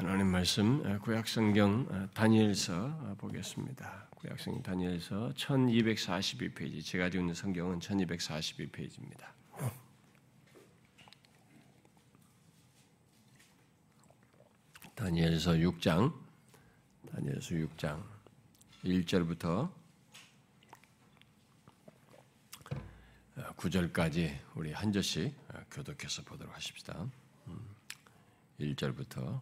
하나님 0.00 0.28
말씀 0.28 0.80
어, 0.86 0.98
구약성경 1.00 1.86
어, 1.90 2.08
다니엘서 2.14 2.74
어, 2.74 3.14
보겠습니다. 3.18 4.08
구약성경 4.16 4.62
다니엘서 4.62 5.34
1242페이지 5.36 6.82
제가 6.82 7.04
가지고 7.04 7.24
있는 7.24 7.34
성경은 7.34 7.80
1242페이지입니다. 7.80 9.26
다니엘서 14.94 15.52
6장 15.52 16.14
다니엘서 17.12 17.56
6장 17.56 18.02
1절부터 18.82 19.70
9절까지 23.36 24.38
우리 24.54 24.72
한 24.72 24.92
절씩 24.92 25.36
교독해서 25.70 26.22
보도록 26.22 26.54
하십시다. 26.56 27.06
1절부터 28.60 29.40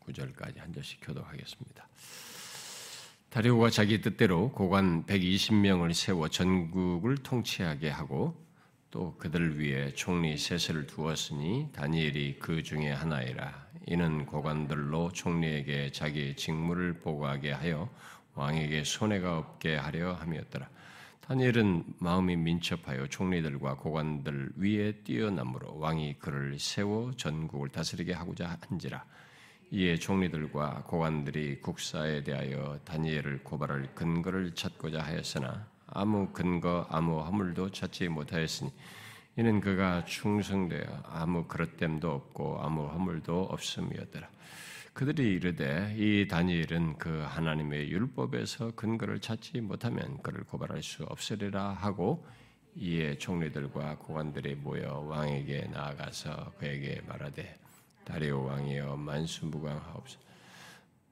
9절까지 0.00 0.58
어, 0.58 0.60
한 0.62 0.72
절씩 0.72 1.00
교독하겠습니다. 1.02 1.88
다리오가 3.30 3.68
자기 3.68 4.00
뜻대로 4.00 4.52
고관 4.52 5.04
120명을 5.06 5.92
세워 5.92 6.28
전국을 6.28 7.16
통치하게 7.16 7.90
하고 7.90 8.40
또 8.90 9.16
그들 9.16 9.58
위에 9.58 9.92
총리 9.94 10.38
셋을 10.38 10.86
두었으니 10.86 11.68
다니엘이 11.72 12.38
그 12.38 12.62
중에 12.62 12.92
하나이라. 12.92 13.66
이는 13.86 14.24
고관들로 14.24 15.10
총리에게 15.12 15.90
자기 15.90 16.36
직무를 16.36 17.00
보고하게 17.00 17.50
하여 17.50 17.90
왕에게 18.34 18.84
손해가 18.84 19.38
없게 19.38 19.74
하려 19.74 20.14
함이었더라. 20.14 20.68
다니엘은 21.26 21.84
마음이 22.00 22.36
민첩하여 22.36 23.06
총리들과 23.06 23.76
고관들 23.76 24.50
위에 24.56 24.92
뛰어남으로 25.04 25.78
왕이 25.78 26.18
그를 26.18 26.58
세워 26.58 27.12
전국을 27.16 27.70
다스리게 27.70 28.12
하고자 28.12 28.58
한지라. 28.68 29.02
이에 29.70 29.96
총리들과 29.96 30.82
고관들이 30.86 31.62
국사에 31.62 32.22
대하여 32.22 32.78
다니엘을 32.84 33.42
고발할 33.42 33.94
근거를 33.94 34.54
찾고자 34.54 35.00
하였으나 35.02 35.66
아무 35.86 36.28
근거 36.30 36.86
아무 36.90 37.20
허물도 37.20 37.70
찾지 37.70 38.08
못하였으니 38.08 38.70
이는 39.38 39.60
그가 39.60 40.04
충성되어 40.04 41.04
아무 41.06 41.44
그릇됨도 41.44 42.10
없고 42.10 42.60
아무 42.60 42.86
허물도 42.86 43.44
없음이었더라. 43.44 44.28
그들이 44.94 45.32
이르되 45.32 45.92
이 45.98 46.28
다니엘은 46.28 46.98
그 46.98 47.24
하나님의 47.26 47.90
율법에서 47.90 48.76
근거를 48.76 49.18
찾지 49.18 49.60
못하면 49.60 50.22
그를 50.22 50.44
고발할 50.44 50.84
수 50.84 51.02
없으리라 51.02 51.70
하고 51.70 52.24
이에 52.76 53.18
총리들과 53.18 53.98
고관들이 53.98 54.54
모여 54.54 55.00
왕에게 55.00 55.66
나아가서 55.72 56.52
그에게 56.58 57.00
말하되 57.08 57.56
다리오 58.04 58.44
왕이여 58.44 58.94
만수무강하옵소서 58.94 60.20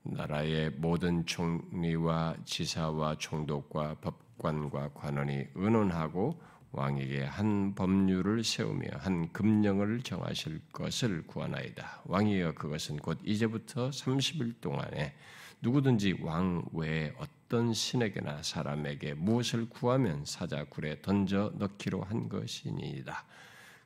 나라의 0.04 0.70
모든 0.76 1.26
총리와 1.26 2.36
지사와 2.44 3.16
총독과 3.18 3.96
법관과 3.96 4.90
관원이 4.94 5.46
의논하고 5.56 6.40
왕에게 6.72 7.24
한 7.24 7.74
법률을 7.74 8.42
세우며 8.44 8.88
한 8.98 9.30
금령을 9.32 10.02
정하실 10.02 10.60
것을 10.72 11.22
구하나이다. 11.26 12.02
왕이여 12.06 12.52
그것은 12.52 12.96
곧 12.96 13.18
이제부터 13.24 13.90
30일 13.90 14.60
동안에 14.60 15.14
누구든지 15.60 16.16
왕 16.22 16.64
외에 16.72 17.12
어떤 17.18 17.74
신에게나 17.74 18.42
사람에게 18.42 19.14
무엇을 19.14 19.68
구하면 19.68 20.24
사자굴에 20.24 21.02
던져 21.02 21.52
넣기로 21.56 22.02
한 22.02 22.28
것이니이다. 22.28 23.24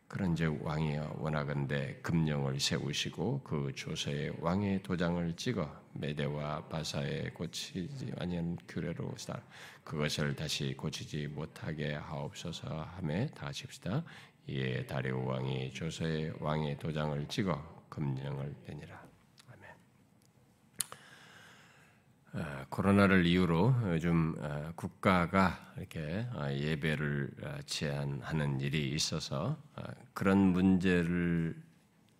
그런즉 0.08 0.64
왕이여 0.64 1.16
원하건대 1.18 1.98
금령을 2.02 2.60
세우시고 2.60 3.40
그 3.42 3.72
조서에 3.74 4.32
왕의 4.38 4.82
도장을 4.82 5.34
찍어 5.34 5.68
메대와 5.94 6.68
바사에 6.68 7.30
고치지 7.30 8.12
아니한 8.18 8.56
규례로 8.68 9.14
사 9.16 9.40
그것을 9.82 10.36
다시 10.36 10.74
고치지 10.74 11.28
못하게 11.28 11.94
하옵소서 11.94 12.88
하매 12.96 13.26
다 13.34 13.48
하십시다. 13.48 14.04
이에 14.46 14.86
다리오 14.86 15.24
왕이 15.24 15.72
조서에 15.72 16.32
왕의 16.38 16.78
도장을 16.78 17.26
찍어 17.26 17.86
금령을 17.88 18.54
내니라. 18.66 19.04
아, 22.25 22.25
코로나를 22.68 23.24
이유로 23.26 23.74
요즘 23.92 24.34
아, 24.42 24.72
국가가 24.76 25.72
이렇게 25.76 26.26
아, 26.34 26.52
예배를 26.52 27.30
제한하는 27.64 28.60
일이 28.60 28.90
있어서 28.90 29.56
그런 30.12 30.38
문제를 30.52 31.56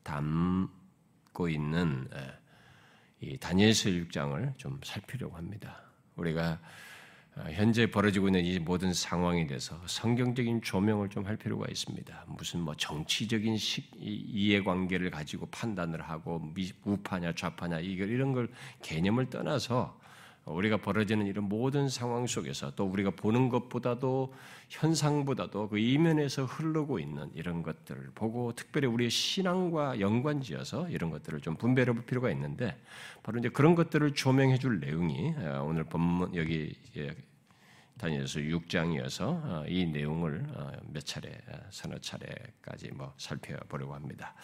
담고 0.02 1.48
있는 1.48 2.08
이 3.20 3.36
다니엘서 3.36 3.90
6장을 3.90 4.56
좀 4.56 4.80
살피려고 4.82 5.36
합니다. 5.36 5.82
우리가 6.16 6.60
현재 7.50 7.90
벌어지고 7.90 8.28
있는 8.28 8.44
이 8.46 8.58
모든 8.58 8.94
상황에 8.94 9.46
대해서 9.46 9.78
성경적인 9.86 10.62
조명을 10.62 11.10
좀 11.10 11.26
할 11.26 11.36
필요가 11.36 11.66
있습니다. 11.68 12.24
무슨 12.28 12.60
뭐 12.60 12.74
정치적인 12.74 13.58
이해관계를 13.98 15.10
가지고 15.10 15.46
판단을 15.46 16.00
하고 16.00 16.40
우파냐 16.84 17.34
좌파냐 17.34 17.80
이런 17.80 18.32
걸 18.32 18.48
개념을 18.82 19.28
떠나서 19.28 20.00
우리가 20.46 20.76
벌어지는 20.76 21.26
이런 21.26 21.48
모든 21.48 21.88
상황 21.88 22.26
속에서 22.26 22.72
또 22.76 22.84
우리가 22.84 23.10
보는 23.10 23.48
것보다도 23.48 24.32
현상보다도 24.68 25.68
그 25.68 25.78
이면에서 25.78 26.44
흐르고 26.44 27.00
있는 27.00 27.30
이런 27.34 27.62
것들을 27.62 28.10
보고 28.14 28.52
특별히 28.52 28.86
우리의 28.86 29.10
신앙과 29.10 30.00
연관지어서 30.00 30.88
이런 30.90 31.10
것들을 31.10 31.40
좀 31.40 31.56
분별해 31.56 31.92
볼 31.92 32.04
필요가 32.04 32.30
있는데 32.30 32.76
바로 33.22 33.38
이제 33.38 33.48
그런 33.48 33.74
것들을 33.74 34.14
조명해 34.14 34.58
줄 34.58 34.78
내용이 34.78 35.34
어, 35.36 35.64
오늘 35.66 35.84
본문 35.84 36.36
여기 36.36 36.74
다니엘서 37.98 38.40
6장이어서 38.40 39.22
어, 39.22 39.64
이 39.66 39.86
내용을 39.86 40.46
어, 40.54 40.70
몇 40.92 41.04
차례 41.04 41.36
서너 41.70 41.98
차례까지 41.98 42.90
뭐 42.92 43.12
살펴보려고 43.16 43.94
합니다. 43.94 44.34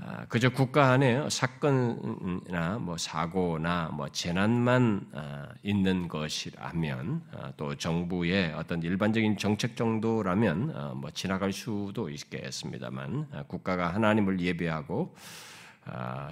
아, 0.00 0.26
그저 0.28 0.50
국가 0.50 0.92
안에 0.92 1.28
사건이나 1.28 2.78
뭐 2.78 2.96
사고나 2.96 3.90
뭐 3.92 4.08
재난만 4.08 5.08
아, 5.12 5.48
있는 5.62 6.08
것이라면 6.08 7.22
아, 7.32 7.52
또 7.56 7.74
정부의 7.74 8.52
어떤 8.54 8.82
일반적인 8.82 9.36
정책 9.38 9.76
정도라면 9.76 10.98
뭐 11.00 11.10
지나갈 11.10 11.52
수도 11.52 12.10
있겠습니다만 12.10 13.46
국가가 13.48 13.92
하나님을 13.92 14.40
예배하고 14.40 15.14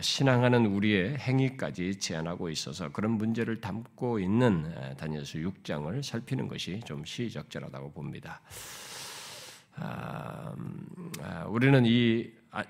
신앙하는 0.01 0.67
우리의 0.67 1.17
행위까지 1.17 1.99
제한하고 1.99 2.51
있어서 2.51 2.91
그런 2.93 3.13
문제를 3.13 3.61
담고 3.61 4.21
있는 4.21 4.75
다니엘서 4.97 5.39
6장을 5.39 6.03
살피는 6.03 6.49
것이 6.49 6.81
좀 6.85 7.05
시적절하다고 7.05 7.93
봅니다. 7.93 8.43
음, 9.79 11.11
우리는 11.49 11.85
이 11.87 12.31
아, 12.57 12.65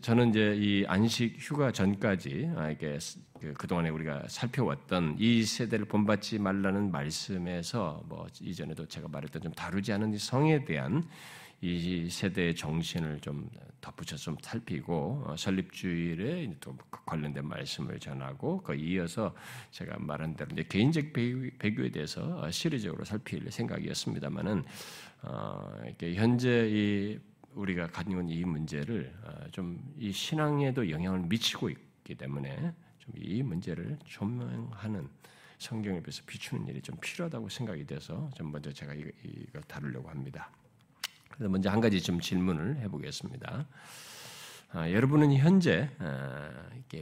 저는 0.00 0.30
이제 0.30 0.56
이 0.56 0.84
안식 0.86 1.36
휴가 1.38 1.70
전까지 1.70 2.52
아, 2.56 2.70
이게 2.70 2.96
그 3.38 3.52
그동안에 3.52 3.90
우리가 3.90 4.24
살펴왔던 4.28 5.16
이 5.18 5.44
세대를 5.44 5.84
본받지 5.84 6.38
말라는 6.38 6.90
말씀에서 6.90 8.02
뭐 8.08 8.26
이전에도 8.40 8.86
제가 8.86 9.08
말했던 9.08 9.42
좀 9.42 9.52
다루지 9.52 9.92
않은 9.92 10.16
성에 10.16 10.64
대한 10.64 11.06
이 11.60 12.08
세대의 12.08 12.54
정신을 12.54 13.20
좀 13.20 13.50
덧붙여서 13.82 14.22
좀 14.22 14.36
살피고 14.40 15.24
어, 15.26 15.36
설립주일에 15.36 16.54
또 16.58 16.74
관련된 17.04 17.46
말씀을 17.46 17.98
전하고 17.98 18.62
그 18.62 18.74
이어서 18.74 19.34
제가 19.70 19.98
말한 19.98 20.34
대로 20.34 20.48
이제 20.52 20.64
개인적 20.66 21.12
배교 21.12 21.84
에 21.84 21.90
대해서 21.90 22.22
어, 22.40 22.50
시리적으로 22.50 23.04
살필 23.04 23.50
생각이었습니다만은 23.50 24.64
어, 25.24 25.74
이렇게 25.84 26.14
현재 26.14 26.66
이 26.70 27.18
우리가 27.54 27.88
있는 28.06 28.28
이 28.28 28.44
문제를 28.44 29.12
어, 29.24 29.50
좀이 29.50 30.12
신앙에도 30.12 30.90
영향을 30.90 31.20
미치고 31.20 31.70
있기 31.70 32.14
때문에 32.14 32.72
좀 32.98 33.10
이 33.16 33.42
문제를 33.42 33.98
조명하는 34.04 35.08
성경에 35.58 36.00
비해서 36.00 36.22
비추는 36.26 36.68
일이 36.68 36.80
좀 36.80 36.96
필요하다고 37.00 37.48
생각이 37.48 37.84
돼서 37.86 38.30
좀 38.34 38.50
먼저 38.50 38.72
제가 38.72 38.94
이거 38.94 39.60
다루려고 39.66 40.08
합니다. 40.08 40.50
그래서 41.28 41.48
먼저 41.50 41.70
한 41.70 41.80
가지 41.80 42.00
좀 42.00 42.20
질문을 42.20 42.78
해보겠습니다. 42.78 43.66
아, 44.72 44.90
여러분은 44.90 45.34
현재 45.34 45.90
아, 45.98 46.50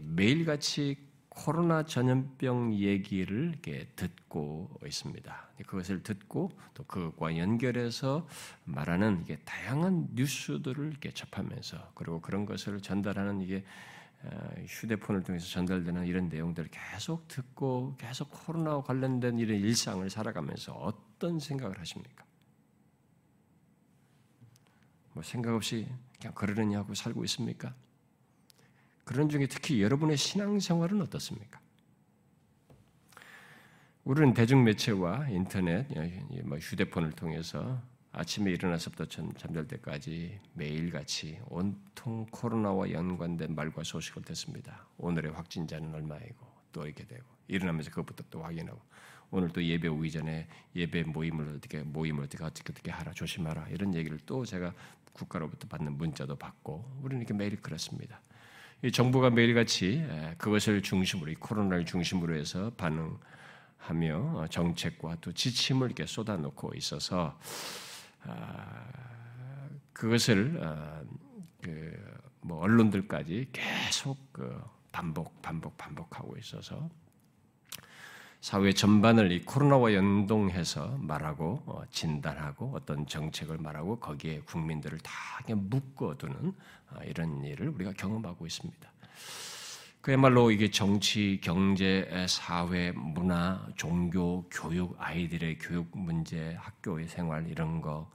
매일같이 0.02 0.96
코로나 1.38 1.84
전염병 1.84 2.74
얘기를 2.74 3.50
이렇게 3.50 3.88
듣고 3.94 4.70
있습니다. 4.84 5.48
그것을 5.66 6.02
듣고 6.02 6.50
또 6.74 6.82
그것과 6.84 7.36
연결해서 7.36 8.26
말하는 8.64 9.20
이게 9.22 9.36
다양한 9.44 10.08
뉴스들을 10.14 10.88
이렇게 10.88 11.12
접하면서 11.12 11.92
그리고 11.94 12.20
그런 12.20 12.44
것을 12.44 12.80
전달하는 12.80 13.40
이게 13.40 13.64
어, 14.24 14.50
휴대폰을 14.66 15.22
통해서 15.22 15.46
전달되는 15.46 16.06
이런 16.06 16.28
내용들을 16.28 16.70
계속 16.72 17.28
듣고 17.28 17.94
계속 17.98 18.30
코로나와 18.30 18.82
관련된 18.82 19.38
이런 19.38 19.60
일상을 19.60 20.10
살아가면서 20.10 20.72
어떤 20.72 21.38
생각을 21.38 21.78
하십니까? 21.78 22.24
뭐 25.12 25.22
생각 25.22 25.54
없이 25.54 25.86
그냥 26.18 26.34
그러느냐고 26.34 26.94
살고 26.94 27.24
있습니까? 27.26 27.76
그런 29.08 29.30
중에 29.30 29.46
특히 29.46 29.82
여러분의 29.82 30.18
신앙생활은 30.18 31.00
어떻습니까? 31.00 31.58
우리는 34.04 34.34
대중매체와 34.34 35.30
인터넷, 35.30 35.86
뭐 36.44 36.58
휴대폰을 36.58 37.12
통해서 37.12 37.80
아침에 38.12 38.50
일어나서부터 38.50 39.06
잠잘 39.06 39.66
때까지 39.66 40.38
매일같이 40.52 41.40
온통 41.46 42.26
코로나와 42.30 42.90
연관된 42.90 43.54
말과 43.54 43.82
소식을 43.82 44.24
듣습니다. 44.24 44.86
오늘의 44.98 45.32
확진자는 45.32 45.94
얼마이고 45.94 46.46
또 46.72 46.84
이렇게 46.84 47.06
되고 47.06 47.24
일어나면서 47.46 47.88
그것부터 47.88 48.24
또 48.28 48.42
확인하고 48.42 48.78
오늘 49.30 49.48
또 49.48 49.64
예배 49.64 49.88
오기 49.88 50.10
전에 50.10 50.46
예배 50.76 51.04
모임을 51.04 51.56
어떻게 51.56 51.80
모임을 51.80 52.24
어떻게 52.24 52.44
어떻게 52.44 52.72
어떻게 52.74 52.90
하라 52.90 53.14
조심하라 53.14 53.68
이런 53.68 53.94
얘기를 53.94 54.18
또 54.26 54.44
제가 54.44 54.74
국가로부터 55.14 55.66
받는 55.66 55.96
문자도 55.96 56.36
받고 56.36 57.00
우리는 57.02 57.22
이렇게 57.22 57.32
매일 57.32 57.56
그렇습니다. 57.62 58.20
정부가 58.92 59.30
매일같이 59.30 60.06
그것을 60.38 60.82
중심으로 60.82 61.32
이 61.32 61.34
코로나를 61.34 61.84
중심으로 61.84 62.36
해서 62.36 62.70
반응하며 62.76 64.46
정책과 64.50 65.16
또 65.20 65.32
지침을 65.32 65.88
이렇게 65.88 66.06
쏟아놓고 66.06 66.72
있어서 66.76 67.38
아, 68.22 68.86
그것을 69.92 70.60
아, 70.62 71.02
그뭐 71.60 72.60
언론들까지 72.60 73.48
계속 73.52 74.32
그 74.32 74.62
반복 74.92 75.42
반복 75.42 75.76
반복하고 75.76 76.36
있어서 76.38 76.88
사회 78.40 78.72
전반을 78.72 79.32
이 79.32 79.44
코로나와 79.44 79.94
연동해서 79.94 80.96
말하고 81.00 81.62
어, 81.66 81.82
진단하고 81.90 82.72
어떤 82.74 83.06
정책을 83.06 83.58
말하고 83.58 83.98
거기에 83.98 84.40
국민들을 84.46 84.98
다 84.98 85.12
묶어두는 85.48 86.52
어, 86.90 87.00
이런 87.04 87.44
일을 87.44 87.68
우리가 87.70 87.92
경험하고 87.92 88.46
있습니다. 88.46 88.92
그야말로 90.00 90.52
이게 90.52 90.70
정치, 90.70 91.40
경제, 91.42 92.08
사회, 92.28 92.92
문화, 92.92 93.66
종교, 93.76 94.48
교육, 94.48 94.94
아이들의 94.98 95.58
교육 95.58 95.90
문제, 95.92 96.54
학교의 96.60 97.08
생활 97.08 97.48
이런 97.48 97.80
거 97.80 98.08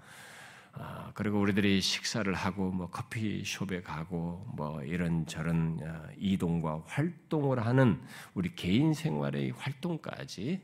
아, 0.76 1.12
그리고 1.14 1.40
우리들이 1.40 1.82
식사를 1.82 2.34
하고 2.34 2.72
뭐 2.72 2.90
커피숍에 2.90 3.82
가고 3.82 4.44
뭐 4.56 4.82
이런 4.84 5.26
저런 5.28 5.80
어, 5.84 6.08
이동과 6.18 6.84
활동을 6.88 7.66
하는 7.66 8.02
우리 8.34 8.56
개인 8.56 8.94
생활의 8.94 9.52
활동까지 9.52 10.62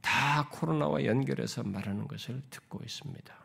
다 0.00 0.48
코로나와 0.50 1.04
연결해서 1.04 1.62
말하는 1.62 2.08
것을 2.08 2.42
듣고 2.50 2.80
있습니다. 2.82 3.37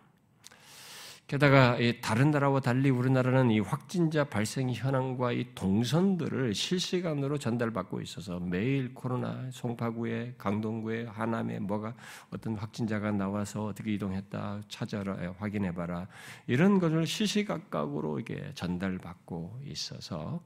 게다가 1.28 1.78
다른 2.02 2.32
나라와 2.32 2.60
달리 2.60 2.90
우리나라는 2.90 3.50
이 3.52 3.60
확진자 3.60 4.26
발생 4.26 4.70
현황과 4.70 5.32
이 5.32 5.56
동선들을 5.56 6.54
실시간으로 6.54 7.38
전달받고 7.38 8.02
있어서 8.02 8.40
매일 8.40 8.94
코로나 8.94 9.50
송파구에 9.52 10.36
강동구에 10.38 11.06
하남에 11.06 11.60
뭐가 11.60 11.96
어떤 12.30 12.56
확진자가 12.56 13.12
나와서 13.12 13.66
어떻게 13.68 13.94
이동했다 13.94 14.62
찾아라 14.68 15.18
예, 15.24 15.28
확인해봐라 15.28 16.08
이런 16.48 16.80
것을 16.80 17.08
시시각각으로 17.08 18.20
이게 18.20 18.52
전달받고 18.54 19.62
있어서 19.68 20.44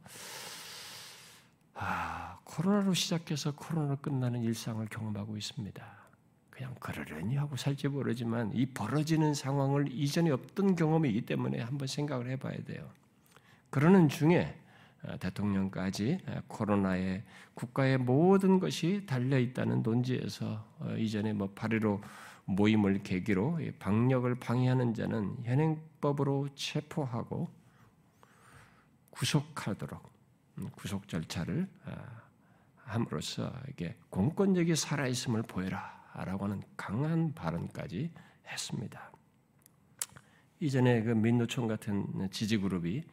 아, 1.73 2.39
코로나로 2.43 2.93
시작해서 2.93 3.53
코로나로 3.55 3.97
끝나는 3.97 4.41
일상을 4.43 4.85
경험하고 4.87 5.37
있습니다. 5.37 6.06
그냥 6.57 6.73
그러려니 6.79 7.35
하고 7.35 7.55
살지 7.55 7.87
모르지만 7.87 8.51
이 8.51 8.65
벌어지는 8.65 9.35
상황을 9.35 9.91
이전에 9.91 10.31
없던 10.31 10.75
경험이기 10.75 11.21
때문에 11.21 11.61
한번 11.61 11.87
생각을 11.87 12.31
해봐야 12.31 12.57
돼요. 12.63 12.89
그러는 13.69 14.09
중에 14.09 14.59
아, 15.03 15.17
대통령까지 15.17 16.17
아, 16.25 16.41
코로나에 16.47 17.23
국가의 17.53 17.99
모든 17.99 18.59
것이 18.59 19.03
달려 19.05 19.37
있다는 19.37 19.83
논지에서 19.83 20.65
어, 20.79 20.95
이전에 20.97 21.33
뭐8.15 21.33 22.01
모임을 22.45 23.03
계기로 23.03 23.59
방역을 23.77 24.35
방해하는 24.35 24.95
자는 24.95 25.35
현행법으로 25.43 26.49
체포하고 26.55 27.49
구속하도록 29.11 30.11
음, 30.57 30.69
구속 30.75 31.07
절차를 31.07 31.67
아, 31.85 32.21
함으로써 32.77 33.53
이게 33.69 33.95
공권력이 34.09 34.75
살아있음을 34.75 35.43
보여라 35.43 35.96
라고 36.25 36.45
하는 36.45 36.61
강한 36.75 37.33
발언까지 37.33 38.11
했습니다. 38.47 39.11
이전에 40.59 41.03
그 41.03 41.11
민노총 41.11 41.67
같은 41.67 42.29
지지 42.31 42.57
그룹이 42.57 43.03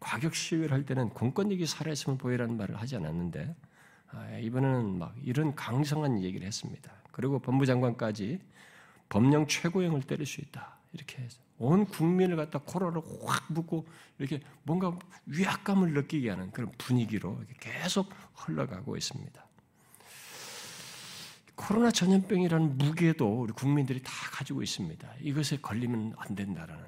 과격 0.00 0.34
시위를 0.34 0.72
할 0.72 0.84
때는 0.84 1.08
공권력이 1.10 1.66
살아있음을 1.66 2.18
보이라는 2.18 2.56
말을 2.56 2.76
하지 2.76 2.96
않았는데 2.96 3.56
아, 4.08 4.38
이번에는 4.38 4.98
막 4.98 5.14
이런 5.22 5.54
강성한 5.54 6.22
얘기를 6.22 6.46
했습니다. 6.46 6.92
그리고 7.10 7.38
법무장관까지 7.38 8.40
법령 9.08 9.46
최고형을 9.46 10.02
때릴 10.02 10.26
수 10.26 10.40
있다 10.40 10.78
이렇게 10.92 11.22
해서 11.22 11.40
온 11.58 11.86
국민을 11.86 12.36
갖다 12.36 12.58
코로나로 12.58 13.02
확 13.24 13.44
묶고 13.52 13.86
이렇게 14.18 14.40
뭔가 14.64 14.98
위압감을 15.26 15.92
느끼게 15.92 16.30
하는 16.30 16.50
그런 16.50 16.70
분위기로 16.78 17.40
계속 17.60 18.10
흘러가고 18.34 18.96
있습니다. 18.96 19.43
코로나 21.56 21.90
전염병이라는 21.90 22.78
무게도 22.78 23.42
우리 23.42 23.52
국민들이 23.52 24.02
다 24.02 24.10
가지고 24.32 24.62
있습니다. 24.62 25.08
이것에 25.22 25.58
걸리면 25.58 26.14
안 26.16 26.34
된다라는 26.34 26.82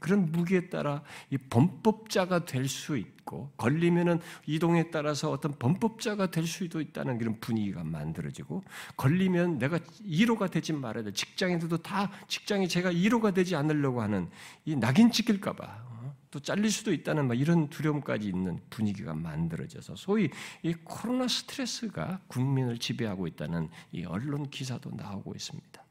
그런 0.00 0.32
무게에 0.32 0.70
따라 0.70 1.02
이 1.30 1.36
범법자가 1.36 2.46
될 2.46 2.68
수 2.68 2.96
있고 2.96 3.50
걸리면은 3.58 4.20
이동에 4.46 4.90
따라서 4.90 5.30
어떤 5.30 5.52
범법자가 5.58 6.30
될 6.30 6.46
수도 6.46 6.80
있다는 6.80 7.18
그런 7.18 7.38
분위기가 7.38 7.84
만들어지고 7.84 8.64
걸리면 8.96 9.58
내가 9.58 9.78
1호가 9.78 10.50
되지 10.50 10.72
말아야 10.72 11.04
돼. 11.04 11.12
직장에서도 11.12 11.76
다 11.78 12.10
직장에 12.28 12.66
제가 12.66 12.90
1호가 12.90 13.34
되지 13.34 13.56
않으려고 13.56 14.00
하는 14.00 14.30
이 14.64 14.74
낙인 14.74 15.10
찍힐까봐 15.10 15.87
또 16.30 16.40
잘릴 16.40 16.70
수도 16.70 16.92
있다는 16.92 17.26
막 17.26 17.38
이런 17.38 17.68
두려움까지 17.68 18.28
있는 18.28 18.60
분위기가 18.70 19.14
만들어져서 19.14 19.96
소위 19.96 20.30
이 20.62 20.74
코로나 20.84 21.26
스트레스가 21.26 22.20
국민을 22.26 22.78
지배하고 22.78 23.26
있다는 23.26 23.68
이 23.92 24.04
언론 24.04 24.50
기사도 24.50 24.90
나오고 24.90 25.34
있습니다. 25.34 25.84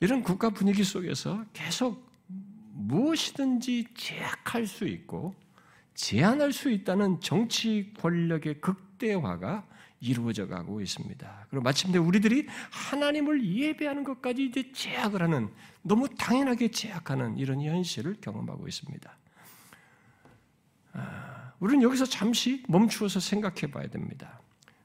이런 0.00 0.22
국가 0.22 0.50
분위기 0.50 0.84
속에서 0.84 1.44
계속 1.52 2.10
무엇이든지 2.72 3.88
제약할 3.94 4.66
수 4.66 4.86
있고 4.86 5.34
제한할 5.94 6.52
수 6.52 6.70
있다는 6.70 7.20
정치 7.20 7.92
권력의 7.98 8.60
극대화가 8.60 9.66
이루어져 10.00 10.48
가고 10.48 10.80
있습니다. 10.80 11.46
그리고 11.48 11.62
마침내 11.62 11.98
우리들이 11.98 12.46
하나님을 12.70 13.44
예배하는 13.44 14.02
것까지 14.02 14.44
이제 14.46 14.72
제약을 14.72 15.22
하는 15.22 15.48
너무 15.82 16.08
당연하게 16.08 16.72
제약하는 16.72 17.38
이런 17.38 17.62
현실을 17.62 18.16
경험하고 18.20 18.66
있습니다. 18.66 19.16
아, 20.92 21.52
우리는 21.60 21.82
여기서 21.82 22.04
잠시 22.06 22.62
멈추어서 22.68 23.20
생각해 23.20 23.70
봐야 23.70 23.86
됩니다. 23.88 24.40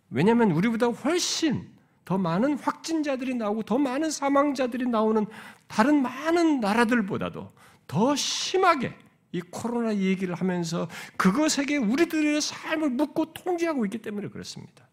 왜냐하면 0.09 0.51
우리보다 0.51 0.87
훨씬 0.87 1.69
더 2.05 2.17
많은 2.17 2.57
확진자들이 2.57 3.35
나오고 3.35 3.63
더 3.63 3.77
많은 3.77 4.09
사망자들이 4.09 4.87
나오는 4.87 5.25
다른 5.67 6.01
많은 6.01 6.61
나라들보다도 6.61 7.51
더 7.87 8.15
심하게 8.15 8.97
이 9.33 9.41
코로나 9.41 9.95
얘기를 9.95 10.33
하면서 10.33 10.87
그것에게 11.17 11.77
우리들의 11.77 12.39
삶을 12.39 12.91
묻고 12.91 13.33
통제하고 13.33 13.85
있기 13.85 13.97
때문에 13.97 14.29
그렇습니다. 14.29 14.87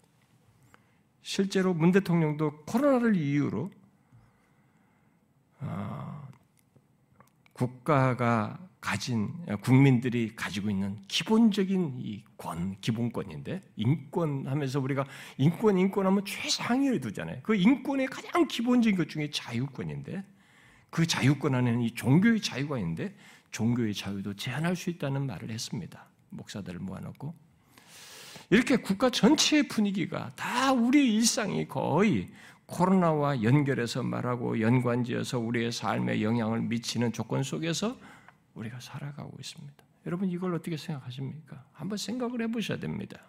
실제로 1.23 1.73
문 1.73 1.93
대통령도 1.93 2.65
코로나를 2.67 3.17
이유로 3.17 3.71
어, 5.61 6.29
국가가 7.53 8.59
가진 8.85 9.33
국민들이 9.63 10.37
가지고 10.37 10.69
있는 10.69 10.99
기본적인 11.09 11.95
이 12.01 12.23
권, 12.37 12.77
기본권인데 12.83 13.63
인권 13.77 14.47
하면서 14.47 14.79
우리가 14.79 15.07
인권 15.39 15.79
인권 15.79 16.05
하면 16.05 16.23
최상위를 16.27 17.01
두잖아요. 17.01 17.39
그 17.43 17.55
인권의 17.55 18.09
가장 18.09 18.47
기본적인 18.47 18.99
것 18.99 19.09
중에 19.09 19.31
자유권인데 19.31 20.23
그 20.91 21.07
자유권 21.07 21.55
안에는 21.55 21.81
이 21.81 21.93
종교의 21.93 22.43
자유가 22.43 22.79
있는데 22.79 23.17
종교의 23.53 23.95
자유도 23.95 24.35
제한할 24.35 24.77
수 24.77 24.91
있다는 24.91 25.27
말을 25.27 25.51
했습니다. 25.51 26.05
목사들을 26.29 26.79
모아놓고 26.79 27.35
이렇게 28.51 28.77
국가 28.77 29.09
전체의 29.09 29.69
분위기가 29.69 30.31
다 30.37 30.75
우리의 30.75 31.15
일상이 31.15 31.67
거의 31.67 32.29
코로나와 32.67 33.43
연결해서 33.43 34.03
말하고 34.03 34.61
연관지어서 34.61 35.39
우리의 35.39 35.73
삶에 35.73 36.21
영향을 36.21 36.61
미치는 36.61 37.15
조건 37.15 37.43
속에서 37.43 37.97
우리가 38.55 38.81
살아가고 38.81 39.37
있습니다. 39.39 39.85
여러분 40.07 40.29
이걸 40.31 40.55
어떻게 40.55 40.77
생각하십니까? 40.77 41.65
한번 41.73 41.99
생각을 41.99 42.43
해보셔야 42.43 42.79
됩니다. 42.79 43.21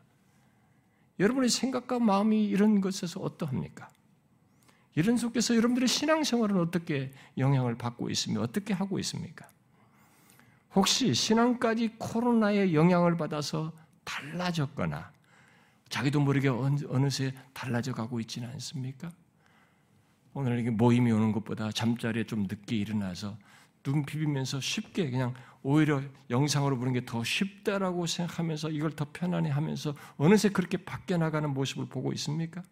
여러분의 1.20 1.50
생각과 1.50 2.00
마음이 2.00 2.46
이런 2.46 2.82
것에서 2.82 3.22
어떠합니까? 3.22 3.90
이런 4.96 5.18
속에서 5.18 5.56
여러분들의 5.56 5.88
신앙생활은 5.88 6.60
어떻게 6.60 7.12
영향을 7.38 7.78
받고 7.78 8.10
있으며 8.10 8.42
어떻게 8.42 8.74
하고 8.74 9.00
있습니까? 9.00 9.48
혹시 10.74 11.14
신앙까지 11.14 11.96
코로나의 11.98 12.76
영향을 12.76 13.16
받아서 13.18 13.74
달라졌거나 14.04 15.12
자기도 15.90 16.20
모르게 16.20 16.50
어느새 16.50 17.34
달라져 17.54 17.94
가고 17.94 18.20
있지는 18.20 18.50
않습니까? 18.50 19.12
오늘 20.34 20.60
이게 20.60 20.70
모임이 20.70 21.12
오는 21.12 21.32
것보다 21.32 21.72
잠자리에 21.72 22.26
좀 22.26 22.44
늦게 22.44 22.76
일어나서 22.76 23.38
눈 23.86 24.04
비비면서 24.04 24.60
쉽게 24.60 25.12
그냥 25.12 25.34
오히려 25.62 26.02
영상으로 26.30 26.78
보는 26.78 26.94
게 26.94 27.06
더 27.06 27.24
쉽다라고 27.24 28.08
생각하면서 28.08 28.72
이걸 28.72 28.92
더 28.92 29.06
편안해 29.14 29.52
하면서 29.52 29.96
어느새 30.18 30.50
그렇게 30.50 30.78
바뀌어 30.78 31.18
나가는 31.18 31.48
모습을 31.54 31.86
보고 31.86 32.12
있습니까? 32.14 32.64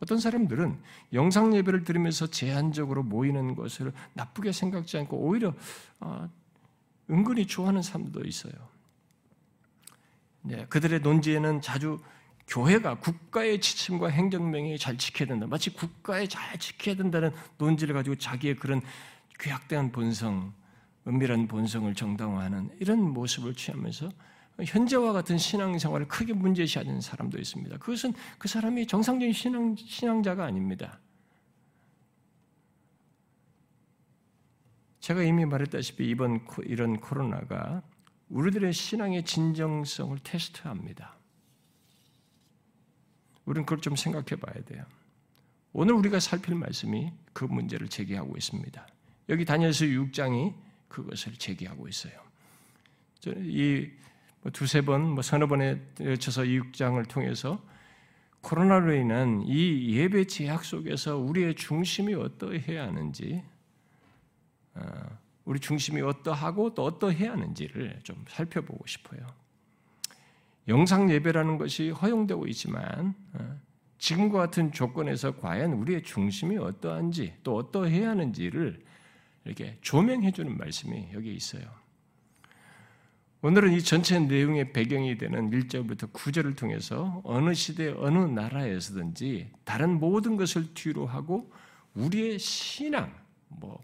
어떤 0.00 0.18
사람들은 0.18 0.78
영상 1.12 1.54
예배를 1.56 1.82
들으면서 1.82 2.28
제한적으로 2.28 3.02
모이는 3.02 3.56
것을 3.56 3.92
나쁘게 4.14 4.52
생각지 4.52 4.96
않고 4.98 5.16
오히려 5.16 5.52
어, 5.98 6.30
은근히 7.10 7.46
좋아하는 7.46 7.82
사람도 7.82 8.24
있어요. 8.24 8.52
네, 10.42 10.66
그들의 10.68 11.00
논지에는 11.00 11.60
자주 11.60 11.98
교회가 12.46 13.00
국가의 13.00 13.60
지침과 13.60 14.08
행정명령이 14.08 14.78
잘 14.78 14.96
지켜야 14.96 15.26
된다. 15.26 15.46
마치 15.48 15.70
국가에 15.70 16.28
잘 16.28 16.56
지켜야 16.58 16.94
된다는 16.94 17.32
논지를 17.58 17.94
가지고 17.94 18.14
자기의 18.16 18.56
그런 18.56 18.80
괴악된 19.38 19.92
본성, 19.92 20.52
은밀한 21.06 21.46
본성을 21.48 21.94
정당화하는 21.94 22.70
이런 22.80 23.00
모습을 23.00 23.54
취하면서 23.54 24.10
현재와 24.64 25.12
같은 25.12 25.38
신앙생활을 25.38 26.08
크게 26.08 26.32
문제시하는 26.32 27.00
사람도 27.00 27.38
있습니다. 27.38 27.78
그것은 27.78 28.12
그 28.38 28.48
사람이 28.48 28.86
정상적인 28.86 29.32
신앙, 29.32 29.76
신앙자가 29.76 30.44
아닙니다. 30.44 30.98
제가 35.00 35.22
이미 35.22 35.46
말했다시피 35.46 36.08
이번 36.10 36.44
이런 36.64 37.00
코로나가 37.00 37.82
우리들의 38.28 38.72
신앙의 38.72 39.24
진정성을 39.24 40.18
테스트합니다. 40.22 41.14
우리는 43.46 43.64
그걸 43.64 43.80
좀 43.80 43.96
생각해 43.96 44.40
봐야 44.40 44.62
돼요. 44.64 44.84
오늘 45.72 45.94
우리가 45.94 46.20
살필 46.20 46.56
말씀이 46.56 47.12
그 47.32 47.44
문제를 47.44 47.88
제기하고 47.88 48.36
있습니다. 48.36 48.86
여기 49.28 49.44
다니엘서 49.44 49.84
6장이 49.86 50.54
그것을 50.88 51.34
제기하고 51.34 51.88
있어요. 51.88 52.12
이뭐 53.26 54.50
두세 54.52 54.80
번, 54.80 55.10
뭐 55.10 55.22
서너 55.22 55.46
번에 55.46 55.80
걸쳐서 55.96 56.44
이 56.44 56.60
6장을 56.60 57.08
통해서 57.08 57.62
코로나로 58.40 58.94
인한 58.94 59.42
이 59.46 59.96
예배 59.96 60.26
제약 60.26 60.64
속에서 60.64 61.18
우리의 61.18 61.56
중심이 61.56 62.14
어떠해야 62.14 62.86
하는지, 62.86 63.42
어, 64.74 64.82
우리 65.44 65.58
중심이 65.58 66.00
어떠하고 66.00 66.74
또 66.74 66.84
어떠해야 66.84 67.32
하는지를 67.32 68.00
좀 68.04 68.24
살펴보고 68.28 68.86
싶어요. 68.86 69.26
영상 70.68 71.10
예배라는 71.10 71.58
것이 71.58 71.90
허용되고 71.90 72.46
있지만 72.48 73.14
어, 73.32 73.60
지금과 73.98 74.38
같은 74.38 74.70
조건에서 74.70 75.36
과연 75.36 75.72
우리의 75.72 76.02
중심이 76.02 76.56
어떠한지 76.56 77.34
또 77.42 77.56
어떠해야 77.56 78.10
하는지를 78.10 78.84
이렇게 79.48 79.78
조명해 79.80 80.32
주는 80.32 80.56
말씀이 80.56 81.08
여기 81.14 81.34
있어요. 81.34 81.62
오늘은 83.40 83.72
이 83.72 83.82
전체 83.82 84.18
내용의 84.18 84.72
배경이 84.72 85.16
되는 85.16 85.50
1절부터 85.50 86.12
9절을 86.12 86.56
통해서 86.56 87.22
어느 87.24 87.54
시대 87.54 87.88
어느 87.96 88.18
나라에서든지 88.18 89.52
다른 89.64 89.98
모든 90.00 90.36
것을 90.36 90.74
뒤로 90.74 91.06
하고 91.06 91.50
우리의 91.94 92.38
신앙 92.38 93.14
뭐 93.48 93.82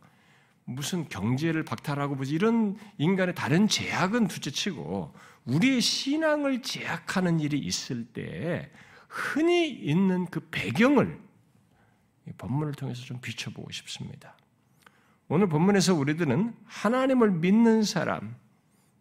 무슨 0.65 1.09
경제를 1.09 1.65
박탈하고 1.65 2.17
뭐지 2.17 2.35
이런 2.35 2.77
인간의 2.99 3.35
다른 3.35 3.69
제약은 3.69 4.29
둘째치고 4.29 5.15
우리의 5.47 5.81
신앙을 5.81 6.63
제약하는 6.63 7.39
일이 7.39 7.59
있을 7.59 8.07
때 8.07 8.71
흔히 9.09 9.71
있는 9.71 10.27
그 10.27 10.41
배경을 10.51 11.21
본문을 12.39 12.73
통해서 12.73 13.03
좀 13.03 13.21
비춰보고 13.21 13.71
싶습니다. 13.71 14.37
오늘 15.29 15.49
본문에서 15.49 15.95
우리들은 15.95 16.55
하나님을 16.65 17.31
믿는 17.31 17.83
사람 17.83 18.37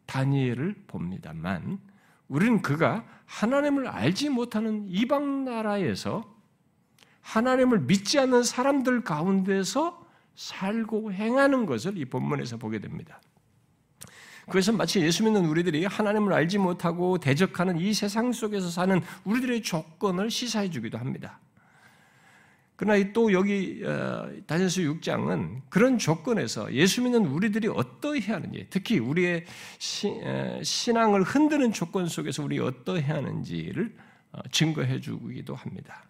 다니엘을 0.06 0.84
봅니다만 0.88 1.80
우리는 2.28 2.62
그가 2.62 3.06
하나님을 3.26 3.88
알지 3.88 4.30
못하는 4.30 4.86
이방 4.88 5.46
나라에서 5.46 6.24
하나님을 7.22 7.82
믿지 7.82 8.20
않는 8.20 8.44
사람들 8.44 9.04
가운데서 9.04 10.06
살고 10.36 11.14
행하는 11.14 11.66
것을 11.66 11.98
이 11.98 12.06
본문에서 12.06 12.58
보게 12.58 12.80
됩니다. 12.80 13.22
그래서 14.50 14.72
마치 14.74 15.00
예수 15.00 15.24
믿는 15.24 15.46
우리들이 15.46 15.86
하나님을 15.86 16.34
알지 16.34 16.58
못하고 16.58 17.18
대적하는 17.18 17.80
이 17.80 17.94
세상 17.94 18.34
속에서 18.34 18.70
사는 18.70 19.02
우리들의 19.24 19.62
조건을 19.62 20.30
시사해 20.30 20.70
주기도 20.70 20.98
합니다. 20.98 21.40
그러나 22.84 23.02
또 23.14 23.32
여기 23.32 23.82
어, 23.86 24.30
다니엘서 24.46 24.82
6장은 24.82 25.62
그런 25.70 25.98
조건에서 25.98 26.74
예수 26.74 27.02
믿는 27.02 27.26
우리들이 27.28 27.70
어떠해야 27.70 28.36
하는지, 28.36 28.68
특히 28.70 29.00
우리의 29.00 29.46
신앙을 29.80 31.24
흔드는 31.24 31.72
조건 31.72 32.08
속에서 32.08 32.44
우리 32.44 32.60
어떠해야 32.60 33.16
하는지를 33.16 33.96
어, 34.34 34.40
증거해 34.52 35.00
주기도 35.00 35.56
합니다. 35.56 36.04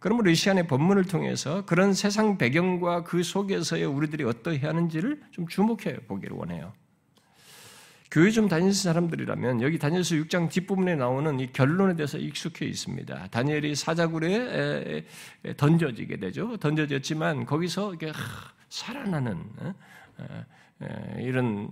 그러므로 0.00 0.30
이 0.30 0.34
시간에 0.34 0.66
본문을 0.66 1.04
통해서 1.04 1.64
그런 1.64 1.94
세상 1.94 2.38
배경과 2.38 3.04
그 3.04 3.22
속에서의 3.22 3.84
우리들이 3.84 4.24
어떠해야 4.24 4.68
하는지를 4.68 5.20
좀 5.30 5.46
주목해 5.46 6.06
보기를 6.08 6.36
원해요. 6.36 6.72
교회 8.10 8.30
좀 8.30 8.48
다니는 8.48 8.72
사람들이라면 8.72 9.62
여기 9.62 9.78
다니엘서 9.78 10.16
6장 10.16 10.50
뒷부분에 10.50 10.96
나오는 10.96 11.38
이 11.38 11.52
결론에 11.52 11.94
대해서 11.94 12.18
익숙해 12.18 12.66
있습니다. 12.66 13.28
다니엘이 13.28 13.76
사자굴에 13.76 15.04
던져지게 15.56 16.16
되죠. 16.16 16.56
던져졌지만 16.56 17.46
거기서 17.46 17.94
이게 17.94 18.12
살아나는 18.68 19.44
이런 21.18 21.70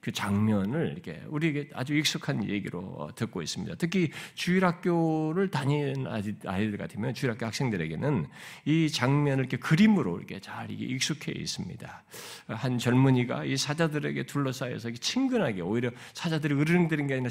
그 0.00 0.12
장면을 0.12 0.92
이렇게 0.92 1.22
우리에게 1.28 1.70
아주 1.74 1.94
익숙한 1.94 2.48
얘기로 2.48 3.10
듣고 3.14 3.42
있습니다. 3.42 3.74
특히 3.78 4.10
주일학교를 4.34 5.50
다니는 5.50 6.06
아이들 6.46 6.78
같으면 6.78 7.14
주일학교 7.14 7.46
학생들에게는 7.46 8.26
이 8.64 8.90
장면을 8.90 9.44
이렇게 9.44 9.58
그림으로 9.58 10.18
이렇게 10.18 10.40
잘 10.40 10.70
이게 10.70 10.86
익숙해 10.86 11.32
있습니다. 11.32 12.04
한 12.48 12.78
젊은이가 12.78 13.44
이 13.44 13.56
사자들에게 13.56 14.24
둘러싸여서 14.24 14.90
친근하게 14.92 15.60
오히려 15.60 15.90
사자들이 16.14 16.54
으르렁대는 16.54 17.06
게 17.06 17.14
아니라 17.14 17.28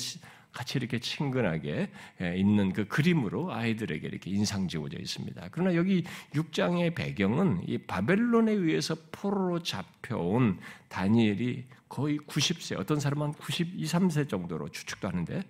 같이 0.51 0.77
이렇게 0.79 0.99
친근하게 0.99 1.89
예, 2.21 2.37
있는 2.37 2.73
그 2.73 2.87
그림으로 2.87 3.53
아이들에게 3.53 4.07
이렇게 4.07 4.31
인상 4.31 4.67
지어져 4.67 4.97
있습니다. 4.97 5.49
그러나 5.51 5.75
여기 5.75 6.03
6장의 6.33 6.95
배경은 6.95 7.63
이 7.67 7.77
바벨론에 7.77 8.51
의해서 8.51 8.95
포로로 9.11 9.61
잡혀온 9.61 10.59
다니엘이 10.87 11.65
거의 11.89 12.19
90세, 12.19 12.79
어떤 12.79 12.99
사람은 12.99 13.33
92, 13.33 13.83
3세 13.83 14.29
정도로 14.29 14.69
추측도 14.69 15.07
하는데 15.07 15.43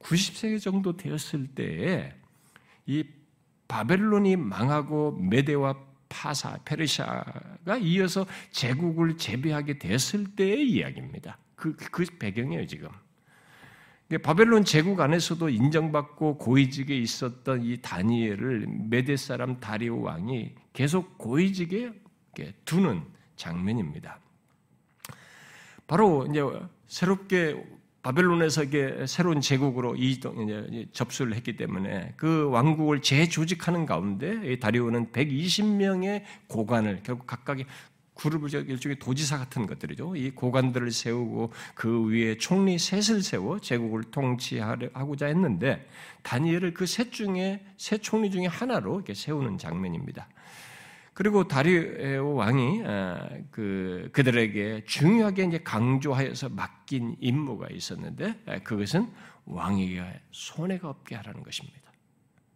90세 0.00 0.60
정도 0.60 0.96
되었을 0.96 1.46
때에 1.54 2.12
이 2.86 3.04
바벨론이 3.68 4.36
망하고 4.36 5.12
메데와 5.12 5.76
파사, 6.08 6.58
페르시아가 6.64 7.76
이어서 7.80 8.26
제국을 8.50 9.16
재배하게 9.16 9.78
됐을 9.78 10.36
때의 10.36 10.68
이야기입니다. 10.68 11.38
그, 11.56 11.74
그 11.76 12.04
배경이에요, 12.18 12.66
지금. 12.66 12.88
바벨론 14.22 14.64
제국 14.64 15.00
안에서도 15.00 15.48
인정받고 15.48 16.38
고위직에 16.38 16.96
있었던 16.96 17.62
이 17.62 17.80
다니엘을 17.80 18.66
메데 18.90 19.16
사람 19.16 19.58
다리오 19.58 20.02
왕이 20.02 20.52
계속 20.72 21.16
고위직에 21.18 21.92
두는 22.64 23.02
장면입니다. 23.36 24.20
바로 25.86 26.26
이제 26.30 26.40
새롭게 26.86 27.62
바벨론에서 28.02 28.64
이게 28.64 29.06
새로운 29.06 29.40
제국으로 29.40 29.96
이동, 29.96 30.42
이제 30.42 30.86
접수를 30.92 31.34
했기 31.34 31.56
때문에 31.56 32.12
그 32.16 32.50
왕국을 32.50 33.00
재조직하는 33.00 33.86
가운데 33.86 34.58
다리오는 34.58 35.10
120명의 35.10 36.22
고관을 36.48 37.00
결국 37.02 37.26
각각의 37.26 37.64
그룹을 38.14 38.52
일종의 38.54 38.98
도지사 38.98 39.38
같은 39.38 39.66
것들이죠. 39.66 40.14
이 40.16 40.30
고관들을 40.30 40.90
세우고 40.92 41.52
그 41.74 42.06
위에 42.08 42.36
총리 42.36 42.78
셋을 42.78 43.22
세워 43.22 43.58
제국을 43.58 44.04
통치하고자 44.04 45.26
했는데 45.26 45.88
다니엘을 46.22 46.74
그 46.74 46.86
셋 46.86 47.10
중에 47.10 47.64
세 47.76 47.98
총리 47.98 48.30
중에 48.30 48.46
하나로 48.46 48.96
이렇게 48.96 49.14
세우는 49.14 49.58
장면입니다. 49.58 50.28
그리고 51.14 51.46
다리오 51.46 52.34
왕이 52.34 52.82
아, 52.84 53.28
그 53.52 54.10
그들에게 54.12 54.84
중요하게 54.84 55.44
이제 55.44 55.58
강조하여서 55.58 56.48
맡긴 56.50 57.16
임무가 57.20 57.68
있었는데 57.70 58.40
아, 58.46 58.58
그것은 58.58 59.08
왕에게 59.46 60.02
손해가 60.32 60.88
없게 60.88 61.14
하라는 61.14 61.42
것입니다. 61.42 61.80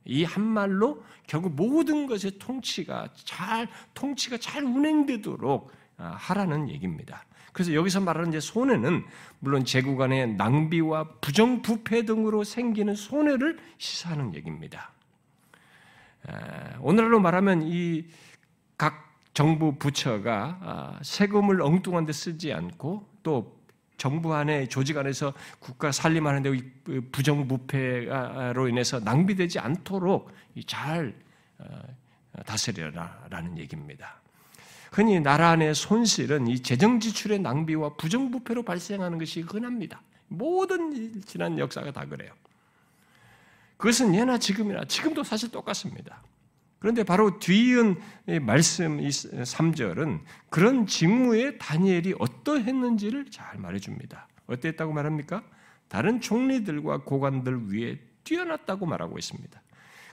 이 0.05 0.25
한 0.25 0.43
말로 0.43 1.05
결국 1.27 1.55
모든 1.55 2.07
것의 2.07 2.39
통치가 2.39 3.09
잘 3.15 3.69
통치가 3.95 4.39
잘 4.39 4.65
운행되도록 4.65 5.71
아, 5.99 6.17
하라는 6.19 6.69
얘기입니다. 6.71 7.25
그래서 7.53 7.73
여기서 7.75 8.01
말하는 8.01 8.31
이제 8.31 8.41
손해는 8.41 9.05
물론 9.39 9.65
재구간의 9.65 10.35
낭비와 10.35 11.19
부정부패 11.21 12.05
등으로 12.07 12.43
생기는 12.43 12.95
손해를 12.95 13.59
시사하는 13.79 14.35
얘기입니다. 14.35 14.91
오늘날로 16.81 17.21
말하면 17.21 17.63
이 17.63 18.05
각 18.79 19.13
정부 19.35 19.75
부처가 19.77 20.59
아, 20.63 20.99
세금을 21.03 21.61
엉뚱한 21.61 22.07
데 22.07 22.13
쓰지 22.13 22.53
않고 22.53 23.07
또 23.23 23.59
정부 23.99 24.35
안에 24.35 24.69
조직 24.69 24.97
안에서 24.97 25.35
국가 25.59 25.93
살림하는데 25.93 27.11
부정부패로 27.13 28.69
인해서 28.69 29.01
낭비되지 29.01 29.59
않도록 29.59 30.31
잘 30.67 31.15
어, 31.59 31.67
다스려라라는 32.47 33.59
얘기입니다. 33.59 34.21
흔히 34.93 35.21
나라 35.21 35.51
안의 35.51 35.75
손실은 35.75 36.47
이 36.47 36.61
재정 36.63 37.01
지출의 37.01 37.41
낭비와 37.41 37.97
부정부패로 37.97 38.63
발생하는 38.63 39.19
것이 39.19 39.41
흔합니다. 39.41 40.01
모든 40.29 41.21
지난 41.23 41.59
역사가 41.59 41.91
다 41.91 42.07
그래요. 42.07 42.33
그것은 43.77 44.15
예나 44.15 44.39
지금이나 44.39 44.85
지금도 44.85 45.25
사실 45.25 45.51
똑같습니다. 45.51 46.23
그런데 46.79 47.03
바로 47.03 47.39
뒤이은 47.39 47.97
말씀 48.43 49.01
이 49.01 49.09
3절은 49.09 50.21
그런 50.49 50.87
직무에 50.87 51.59
다니엘이 51.59 52.15
어떠했는지를 52.19 53.31
잘 53.31 53.59
말해줍니다. 53.59 54.29
어땠다고 54.47 54.93
말합니까? 54.93 55.43
다른 55.89 56.21
총리들과 56.21 56.99
고관들 57.05 57.73
위에 57.73 57.99
뛰어났다고 58.25 58.87
말하고 58.87 59.19
있습니다. 59.19 59.61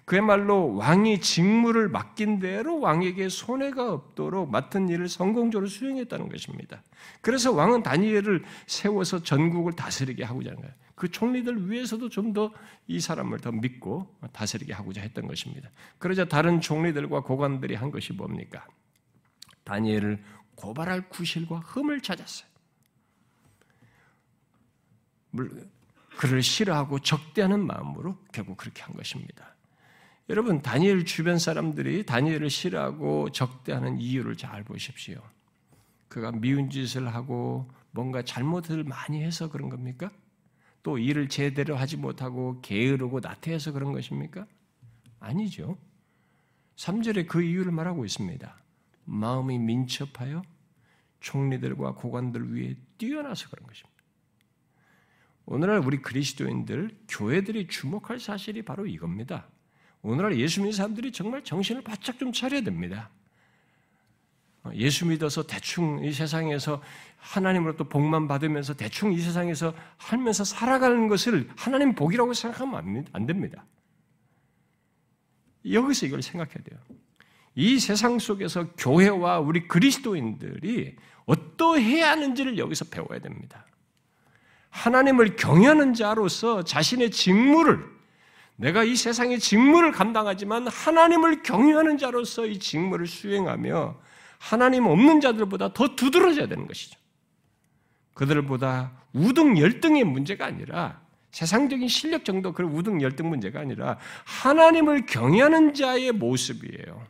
그야말로 0.05 0.75
왕이 0.75 1.19
직무를 1.19 1.89
맡긴 1.89 2.39
대로 2.39 2.79
왕에게 2.79 3.27
손해가 3.27 3.91
없도록 3.91 4.51
맡은 4.51 4.87
일을 4.87 5.09
성공적으로 5.09 5.67
수행했다는 5.67 6.29
것입니다. 6.29 6.83
그래서 7.21 7.51
왕은 7.51 7.81
다니엘을 7.81 8.43
세워서 8.67 9.23
전국을 9.23 9.73
다스리게 9.73 10.23
하고자 10.23 10.51
하는 10.51 10.61
거예요. 10.61 10.75
그 10.95 11.09
총리들 11.09 11.69
위해서도 11.69 12.09
좀 12.09 12.33
더 12.33 12.51
이 12.87 12.99
사람을 12.99 13.39
더 13.39 13.51
믿고 13.51 14.15
다스리게 14.31 14.73
하고자 14.73 15.01
했던 15.01 15.27
것입니다. 15.27 15.69
그러자 15.97 16.25
다른 16.25 16.61
총리들과 16.61 17.21
고관들이 17.21 17.73
한 17.75 17.89
것이 17.89 18.13
뭡니까? 18.13 18.67
다니엘을 19.63 20.23
고발할 20.55 21.09
구실과 21.09 21.59
흠을 21.59 22.01
찾았어요. 22.01 22.47
그를 26.17 26.43
싫어하고 26.43 26.99
적대하는 26.99 27.65
마음으로 27.65 28.17
결국 28.31 28.57
그렇게 28.57 28.83
한 28.83 28.93
것입니다. 28.93 29.54
여러분 30.27 30.61
다니엘 30.61 31.05
주변 31.05 31.37
사람들이 31.37 32.05
다니엘을 32.05 32.49
싫어하고 32.49 33.29
적대하는 33.29 33.99
이유를 33.99 34.35
잘 34.37 34.63
보십시오. 34.63 35.21
그가 36.07 36.31
미운 36.31 36.69
짓을 36.69 37.13
하고 37.13 37.69
뭔가 37.91 38.23
잘못을 38.23 38.83
많이 38.83 39.21
해서 39.21 39.49
그런 39.49 39.69
겁니까? 39.69 40.11
또 40.81 40.97
일을 40.97 41.29
제대로 41.29 41.75
하지 41.75 41.97
못하고 41.97 42.59
게으르고 42.61 43.19
나태해서 43.19 43.71
그런 43.71 43.91
것입니까? 43.91 44.47
아니죠. 45.19 45.77
3절에 46.75 47.27
그 47.27 47.41
이유를 47.41 47.71
말하고 47.71 48.05
있습니다. 48.05 48.63
마음이 49.05 49.59
민첩하여 49.59 50.41
총리들과 51.19 51.95
고관들 51.95 52.53
위에 52.53 52.75
뛰어나서 52.97 53.49
그런 53.49 53.67
것입니다. 53.67 53.95
오늘날 55.45 55.79
우리 55.79 56.01
그리스도인들, 56.01 56.97
교회들이 57.07 57.67
주목할 57.67 58.19
사실이 58.19 58.63
바로 58.63 58.87
이겁니다. 58.87 59.47
오늘날 60.05 60.37
예수 60.37 60.59
믿는 60.59 60.71
사람들이 60.71 61.11
정말 61.11 61.43
정신을 61.43 61.81
바짝 61.81 62.19
좀 62.19 62.31
차려야 62.31 62.61
됩니다. 62.61 63.09
예수 64.75 65.05
믿어서 65.05 65.43
대충 65.43 66.03
이 66.03 66.11
세상에서 66.11 66.81
하나님으로부터 67.17 67.85
복만 67.85 68.27
받으면서 68.27 68.75
대충 68.75 69.13
이 69.13 69.19
세상에서 69.19 69.73
하면서 69.97 70.43
살아가는 70.43 71.07
것을 71.07 71.49
하나님 71.55 71.95
복이라고 71.95 72.33
생각하면 72.33 73.07
안 73.13 73.25
됩니다. 73.25 73.65
여기서 75.69 76.05
이걸 76.05 76.21
생각해야 76.21 76.63
돼요. 76.63 76.79
이 77.55 77.79
세상 77.79 78.19
속에서 78.19 78.71
교회와 78.77 79.39
우리 79.39 79.67
그리스도인들이 79.67 80.95
어떠해야 81.25 82.11
하는지를 82.11 82.59
여기서 82.59 82.85
배워야 82.85 83.19
됩니다. 83.19 83.65
하나님을 84.69 85.35
경외하는 85.35 85.95
자로서 85.95 86.63
자신의 86.63 87.09
직무를 87.09 87.94
내가 88.57 88.83
이 88.83 88.95
세상의 88.95 89.39
직무를 89.39 89.91
감당하지만 89.91 90.67
하나님을 90.67 91.43
경외하는 91.43 91.97
자로서 91.97 92.45
이 92.45 92.57
직무를 92.59 93.07
수행하며 93.07 93.99
하나님 94.39 94.85
없는 94.85 95.21
자들보다 95.21 95.73
더 95.73 95.95
두드러져야 95.95 96.47
되는 96.47 96.67
것이죠. 96.67 96.99
그들보다 98.13 98.91
우등 99.13 99.57
열등의 99.57 100.03
문제가 100.05 100.45
아니라 100.45 101.01
세상적인 101.31 101.89
실력 101.89 102.23
정도 102.23 102.53
그런 102.53 102.71
우등 102.71 103.01
열등 103.01 103.27
문제가 103.27 103.59
아니라 103.59 103.97
하나님을 104.23 105.05
경외하는 105.05 105.73
자의 105.73 106.13
모습이에요. 106.13 107.05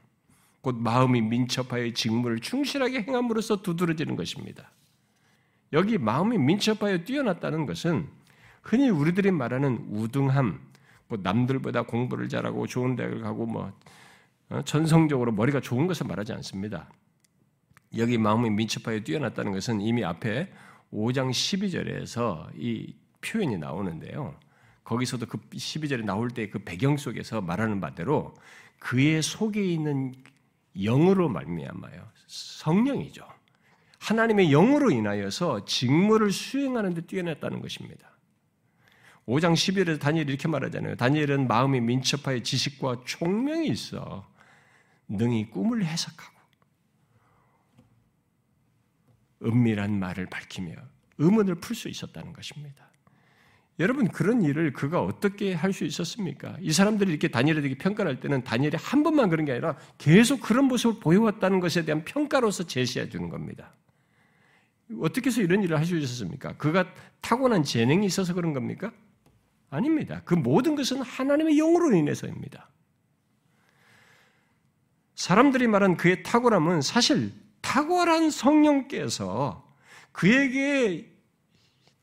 곧 0.62 0.78
마음이 0.78 1.22
민첩하여 1.22 1.92
직무를 1.92 2.40
충실하게 2.40 3.04
행함으로써 3.04 3.62
두드러지는 3.62 4.16
것입니다. 4.16 4.72
여기 5.74 6.00
마음이 6.00 6.40
민첩하여 6.40 7.04
뛰어났다는 7.04 7.68
것은 7.68 8.08
흔히 8.64 8.90
우리들이 8.90 9.30
말하는 9.30 9.86
우등함, 9.92 10.60
뭐 11.08 11.20
남들보다 11.22 11.84
공부를 11.84 12.30
잘하고 12.30 12.68
좋은 12.68 12.96
대학을 12.96 13.22
가고 13.22 13.46
뭐 13.46 13.72
어, 14.50 14.62
전성적으로 14.64 15.32
머리가 15.32 15.60
좋은 15.60 15.88
것을 15.88 16.08
말하지 16.08 16.34
않습니다. 16.34 16.90
여기 17.98 18.18
마음이 18.18 18.50
민첩하여 18.50 19.02
뛰어났다는 19.02 19.52
것은 19.54 19.82
이미 19.82 20.04
앞에 20.04 20.52
5장 20.92 21.30
12절에서 21.30 22.50
이 22.56 22.94
표현이 23.22 23.58
나오는데요. 23.58 24.36
거기서도 24.84 25.26
그 25.26 25.38
12절에 25.50 26.04
나올 26.04 26.30
때 26.30 26.50
그 26.50 26.60
배경 26.60 26.98
속에서 26.98 27.42
말하는 27.42 27.80
바대로 27.82 28.36
그의 28.80 29.22
속에 29.24 29.64
있는 29.64 30.14
영으로 30.76 31.30
말미암아요. 31.30 32.06
성령이죠. 32.28 33.26
하나님의 34.00 34.50
영으로 34.50 34.92
인하여서 34.92 35.66
직무를 35.66 36.32
수행하는 36.32 36.94
데 36.94 37.02
뛰어났다는 37.02 37.62
것입니다. 37.62 38.15
5장 39.28 39.54
11절에서 39.54 40.00
다니엘이 40.00 40.30
이렇게 40.30 40.48
말하잖아요. 40.48 40.96
다니엘은 40.96 41.48
마음이 41.48 41.82
민첩하여 41.82 42.40
지식과 42.44 43.04
총명이 43.06 43.68
있어 43.70 44.28
능히 45.08 45.50
꿈을 45.50 45.84
해석하고 45.86 46.36
은밀한 49.44 49.98
말을 50.00 50.28
밝히며 50.28 50.74
의문을 51.18 51.56
풀 51.56 51.76
수 51.76 51.90
있었다는 51.90 52.34
것입니다. 52.34 52.86
여러분 53.80 54.08
그런 54.08 54.42
일을 54.42 54.72
그가 54.74 55.02
어떻게 55.02 55.54
할 55.54 55.74
수 55.74 55.84
있었습니까? 55.86 56.56
이 56.62 56.72
사람들이 56.72 57.10
이렇게 57.12 57.28
다니엘에게 57.28 57.78
평가를 57.78 58.12
할 58.12 58.20
때는 58.22 58.44
다니엘이 58.44 58.78
한 58.78 59.04
번만 59.04 59.30
그런 59.30 59.46
게 59.46 59.52
아니라 59.52 59.76
계속 59.98 60.40
그런 60.40 60.66
모습을 60.66 61.00
보여왔다는 61.02 61.60
것에 61.60 61.84
대한 61.84 62.06
평가로서 62.06 62.64
제시해 62.64 63.10
주는 63.10 63.28
겁니다. 63.30 63.74
어떻게 65.02 65.30
해서 65.30 65.42
이런 65.42 65.64
일을 65.64 65.78
할 65.78 65.86
수 65.86 65.98
있었습니까? 65.98 66.54
그가 66.58 66.86
타고난 67.22 67.64
재능이 67.64 68.06
있어서 68.06 68.34
그런 68.34 68.54
겁니까? 68.54 68.94
아닙니다. 69.70 70.22
그 70.26 70.34
모든 70.34 70.76
것은 70.76 71.02
하나님의 71.02 71.56
영으로 71.58 71.96
인해서입니다. 71.96 72.70
사람들이 75.16 75.68
말한 75.68 75.98
그의 75.98 76.24
탁월함은 76.24 76.82
사실 76.82 77.32
탁월한 77.62 78.30
성령께서 78.30 79.66
그에게 80.12 81.12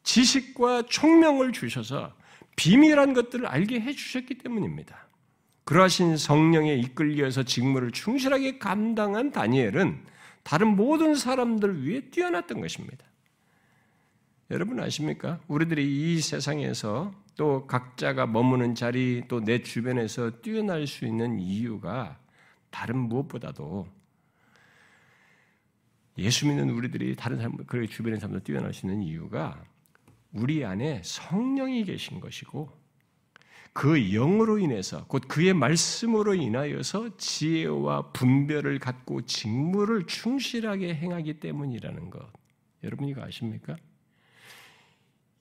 지식과 0.02 0.86
총명을 0.86 1.52
주셔서 1.52 2.14
비밀한 2.56 3.14
것들을 3.14 3.46
알게 3.46 3.80
해주셨기 3.80 4.38
때문입니다. 4.38 5.08
그러하신 5.64 6.16
성령에 6.16 6.74
이끌려서 6.74 7.44
직무를 7.44 7.92
충실하게 7.92 8.58
감당한 8.58 9.30
다니엘은 9.30 10.04
다른 10.42 10.76
모든 10.76 11.14
사람들 11.14 11.84
위해 11.84 12.00
뛰어났던 12.10 12.60
것입니다. 12.60 13.06
여러분 14.50 14.80
아십니까? 14.80 15.40
우리들이 15.46 16.14
이 16.16 16.20
세상에서 16.20 17.14
또 17.36 17.66
각자가 17.66 18.26
머무는 18.26 18.74
자리 18.74 19.24
또 19.28 19.40
내 19.40 19.62
주변에서 19.62 20.40
뛰어날 20.42 20.86
수 20.86 21.06
있는 21.06 21.38
이유가 21.38 22.18
다른 22.70 22.96
무엇보다도 22.98 23.86
예수 26.18 26.46
믿는 26.46 26.70
우리들이 26.70 27.16
다른 27.16 27.38
사람, 27.38 27.56
그 27.66 27.86
주변의 27.86 28.20
사람들 28.20 28.44
뛰어날 28.44 28.74
수 28.74 28.86
있는 28.86 29.02
이유가 29.02 29.64
우리 30.32 30.64
안에 30.64 31.00
성령이 31.04 31.84
계신 31.84 32.20
것이고 32.20 32.70
그 33.72 33.98
영으로 34.10 34.58
인해서 34.58 35.06
곧 35.06 35.22
그의 35.28 35.54
말씀으로 35.54 36.34
인하여서 36.34 37.16
지혜와 37.16 38.12
분별을 38.12 38.78
갖고 38.78 39.22
직무를 39.22 40.06
충실하게 40.06 40.94
행하기 40.94 41.40
때문이라는 41.40 42.10
것. 42.10 42.30
여러분 42.84 43.08
이거 43.08 43.22
아십니까? 43.22 43.76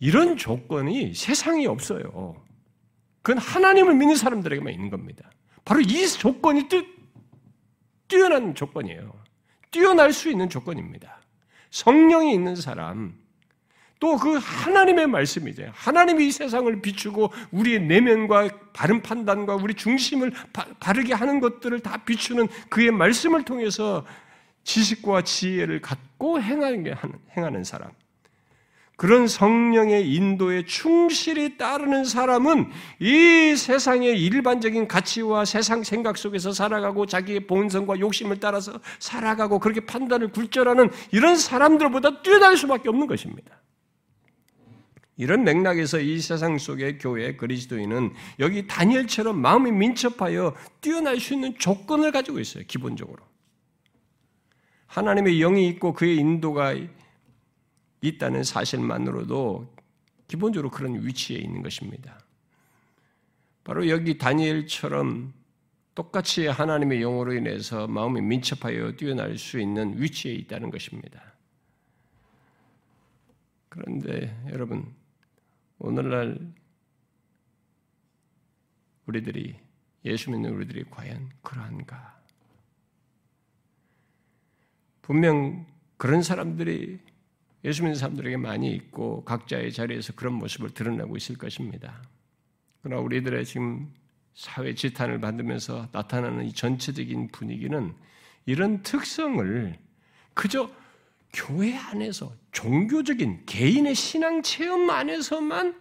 이런 0.01 0.35
조건이 0.35 1.13
세상에 1.13 1.67
없어요. 1.67 2.35
그건 3.21 3.37
하나님을 3.37 3.93
믿는 3.93 4.15
사람들에게만 4.15 4.73
있는 4.73 4.89
겁니다. 4.89 5.29
바로 5.63 5.79
이 5.79 6.07
조건이 6.07 6.67
뛰어난 8.07 8.55
조건이에요. 8.55 9.13
뛰어날 9.69 10.11
수 10.11 10.29
있는 10.29 10.49
조건입니다. 10.49 11.21
성령이 11.69 12.33
있는 12.33 12.55
사람, 12.55 13.21
또 14.01 14.17
그 14.17 14.39
하나님의 14.41 15.05
말씀이죠. 15.05 15.69
하나님이 15.73 16.27
이 16.27 16.31
세상을 16.31 16.81
비추고 16.81 17.31
우리의 17.51 17.83
내면과 17.83 18.49
바른 18.73 19.03
판단과 19.03 19.55
우리 19.55 19.75
중심을 19.75 20.33
바, 20.51 20.91
르게 20.91 21.13
하는 21.13 21.39
것들을 21.39 21.79
다 21.81 22.03
비추는 22.03 22.47
그의 22.69 22.89
말씀을 22.89 23.45
통해서 23.45 24.03
지식과 24.63 25.21
지혜를 25.21 25.81
갖고 25.81 26.41
행하는, 26.41 26.83
행하는 27.37 27.63
사람. 27.63 27.91
그런 29.01 29.27
성령의 29.27 30.13
인도에 30.13 30.63
충실히 30.63 31.57
따르는 31.57 32.05
사람은 32.05 32.69
이 32.99 33.55
세상의 33.57 34.21
일반적인 34.21 34.87
가치와 34.87 35.43
세상 35.43 35.83
생각 35.83 36.19
속에서 36.19 36.51
살아가고 36.51 37.07
자기의 37.07 37.47
본성과 37.47 37.99
욕심을 37.99 38.39
따라서 38.39 38.79
살아가고 38.99 39.57
그렇게 39.57 39.79
판단을 39.87 40.27
굴절하는 40.27 40.91
이런 41.11 41.35
사람들보다 41.35 42.21
뛰어날 42.21 42.55
수밖에 42.55 42.89
없는 42.89 43.07
것입니다. 43.07 43.59
이런 45.17 45.45
맥락에서 45.45 45.99
이 45.99 46.19
세상 46.19 46.59
속의 46.59 46.99
교회 46.99 47.35
그리스도인은 47.35 48.13
여기 48.37 48.67
다니엘처럼 48.67 49.35
마음이 49.35 49.71
민첩하여 49.71 50.53
뛰어날 50.79 51.19
수 51.19 51.33
있는 51.33 51.57
조건을 51.57 52.11
가지고 52.11 52.39
있어요. 52.39 52.65
기본적으로. 52.67 53.23
하나님의 54.85 55.39
영이 55.39 55.67
있고 55.69 55.93
그의 55.93 56.17
인도가 56.17 56.75
있다는 58.01 58.43
사실만으로도 58.43 59.73
기본적으로 60.27 60.69
그런 60.69 61.05
위치에 61.05 61.37
있는 61.37 61.61
것입니다. 61.61 62.19
바로 63.63 63.87
여기 63.89 64.17
다니엘처럼 64.17 65.33
똑같이 65.93 66.47
하나님의 66.47 66.99
영으로 66.99 67.33
인해서 67.33 67.85
마음이 67.87 68.21
민첩하여 68.21 68.93
뛰어날 68.93 69.37
수 69.37 69.59
있는 69.59 70.01
위치에 70.01 70.33
있다는 70.33 70.71
것입니다. 70.71 71.21
그런데 73.69 74.35
여러분, 74.49 74.93
오늘날 75.79 76.39
우리들이 79.05 79.55
예수 80.05 80.31
믿는 80.31 80.53
우리들이 80.53 80.85
과연 80.89 81.29
그러한가? 81.41 82.19
분명 85.01 85.65
그런 85.97 86.23
사람들이 86.23 86.99
예수 87.63 87.83
믿는 87.83 87.95
사람들에게 87.95 88.37
많이 88.37 88.71
있고 88.73 89.23
각자의 89.23 89.71
자리에서 89.71 90.13
그런 90.13 90.33
모습을 90.33 90.71
드러내고 90.71 91.15
있을 91.17 91.37
것입니다. 91.37 92.01
그러나 92.81 93.01
우리들의 93.01 93.45
지금 93.45 93.93
사회 94.33 94.73
지탄을 94.73 95.19
받으면서 95.19 95.89
나타나는 95.91 96.45
이 96.45 96.53
전체적인 96.53 97.29
분위기는 97.29 97.93
이런 98.45 98.81
특성을 98.81 99.77
그저 100.33 100.69
교회 101.33 101.75
안에서 101.77 102.33
종교적인 102.51 103.45
개인의 103.45 103.95
신앙 103.95 104.41
체험 104.41 104.89
안에서만 104.89 105.79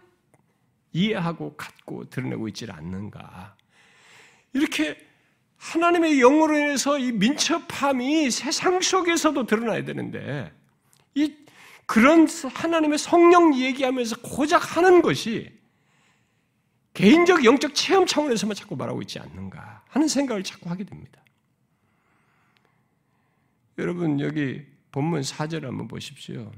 이해하고 0.93 1.55
갖고 1.55 2.09
드러내고 2.09 2.47
있지 2.49 2.67
않는가. 2.69 3.55
이렇게 4.53 4.97
하나님의 5.57 6.19
영으로 6.19 6.57
인해서 6.57 6.97
이 6.97 7.11
민첩함이 7.11 8.31
세상 8.31 8.81
속에서도 8.81 9.45
드러나야 9.45 9.83
되는데, 9.85 10.51
이 11.13 11.35
그런 11.91 12.25
하나님의 12.53 12.97
성령 12.97 13.53
얘기하면서 13.53 14.21
고작 14.21 14.77
하는 14.77 15.01
것이 15.01 15.51
개인적 16.93 17.43
영적 17.43 17.75
체험 17.75 18.05
차원에서만 18.05 18.55
자꾸 18.55 18.77
말하고 18.77 19.01
있지 19.01 19.19
않는가 19.19 19.83
하는 19.89 20.07
생각을 20.07 20.41
자꾸 20.41 20.69
하게 20.69 20.85
됩니다. 20.85 21.21
여러분 23.77 24.21
여기 24.21 24.65
본문 24.93 25.19
4절 25.19 25.63
한번 25.63 25.89
보십시오. 25.89 26.49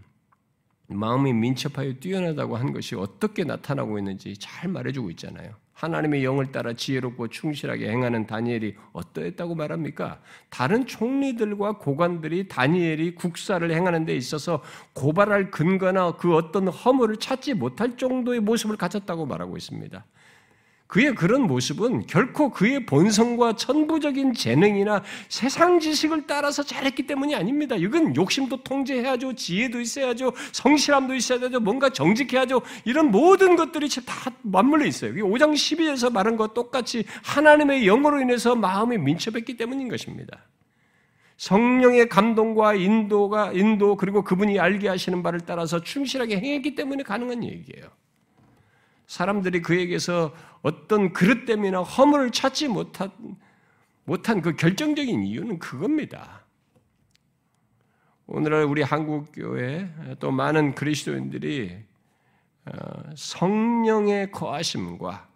마음이 0.88 1.34
민첩하여 1.34 1.94
뛰어나다고 2.00 2.58
한 2.58 2.72
것이 2.74 2.96
어떻게 2.96 3.44
나타나고 3.44 3.98
있는지 3.98 4.36
잘 4.38 4.70
말해주고 4.70 5.10
있잖아요. 5.12 5.54
하나님의 5.74 6.24
영을 6.24 6.52
따라 6.52 6.74
지혜롭고 6.74 7.28
충실하게 7.28 7.90
행하는 7.90 8.26
다니엘이 8.26 8.76
어떠했다고 8.94 9.56
말합니까? 9.56 10.22
다른 10.50 10.86
총리들과 10.86 11.78
고관들이 11.80 12.48
다니엘이 12.48 13.16
국사를 13.16 13.70
행하는 13.70 14.06
데 14.06 14.16
있어서 14.16 14.62
고발할 14.94 15.52
근거나 15.52 16.16
그 16.16 16.36
어떤 16.36 16.68
허물을 16.70 17.18
찾지 17.18 17.56
못할 17.56 17.98
정도의 17.98 18.40
모습을 18.40 18.78
가졌다고 18.78 19.26
말하고 19.26 19.58
있습니다. 19.58 20.06
그의 20.88 21.16
그런 21.16 21.48
모습은 21.48 22.06
결코 22.06 22.52
그의 22.52 22.86
본성과 22.86 23.56
천부적인 23.56 24.34
재능이나 24.34 25.04
세상 25.28 25.80
지식을 25.80 26.28
따라서 26.28 26.62
잘했기 26.62 27.08
때문이 27.08 27.34
아닙니다. 27.36 27.76
이건 27.76 28.16
욕심도 28.16 28.64
통제해야죠. 28.64 29.34
지혜도 29.34 29.82
있어야죠. 29.82 30.34
성실함도 30.52 31.16
있어야죠. 31.16 31.60
뭔가 31.62 31.90
정직해야죠. 31.90 32.62
이런 32.86 33.10
모든 33.10 33.56
것들이 33.56 33.90
다 34.06 34.32
맞물려 34.44 34.86
있어요. 34.86 35.14
5장 35.14 35.54
12에서 35.54 36.12
말한 36.12 36.38
것 36.38 36.54
똑같이 36.54 37.06
하나님의 37.24 37.86
영으로 37.86 38.22
인해서 38.22 38.56
마음이 38.56 38.98
민첩했기 39.00 39.58
때문인 39.58 39.88
것입니다. 39.88 40.46
성령의 41.38 42.08
감동과 42.10 42.76
인도가 42.76 43.52
인도 43.54 43.98
그리고 43.98 44.24
그분이 44.24 44.60
알게 44.60 44.88
하시는 44.88 45.24
바를 45.24 45.42
따라서 45.42 45.82
충실하게 45.82 46.38
행했기 46.38 46.76
때문에 46.76 47.04
가능한 47.04 47.44
얘기예요. 47.44 47.90
사람들이 49.08 49.62
그에게서 49.62 50.34
어떤 50.62 51.14
그릇 51.14 51.46
때문이나 51.46 51.82
허물을 51.82 52.32
찾지 52.32 52.70
못한, 52.70 53.12
못한 54.06 54.42
그 54.42 54.56
결정적인 54.56 55.24
이유는 55.24 55.60
그겁니다. 55.60 56.44
오늘날 58.26 58.64
우리 58.64 58.82
한국교회 58.82 60.16
또 60.20 60.32
많은 60.32 60.76
그리스도인들이 60.76 61.78
어, 62.66 62.72
성령의 63.16 64.32
거하심과 64.32 65.28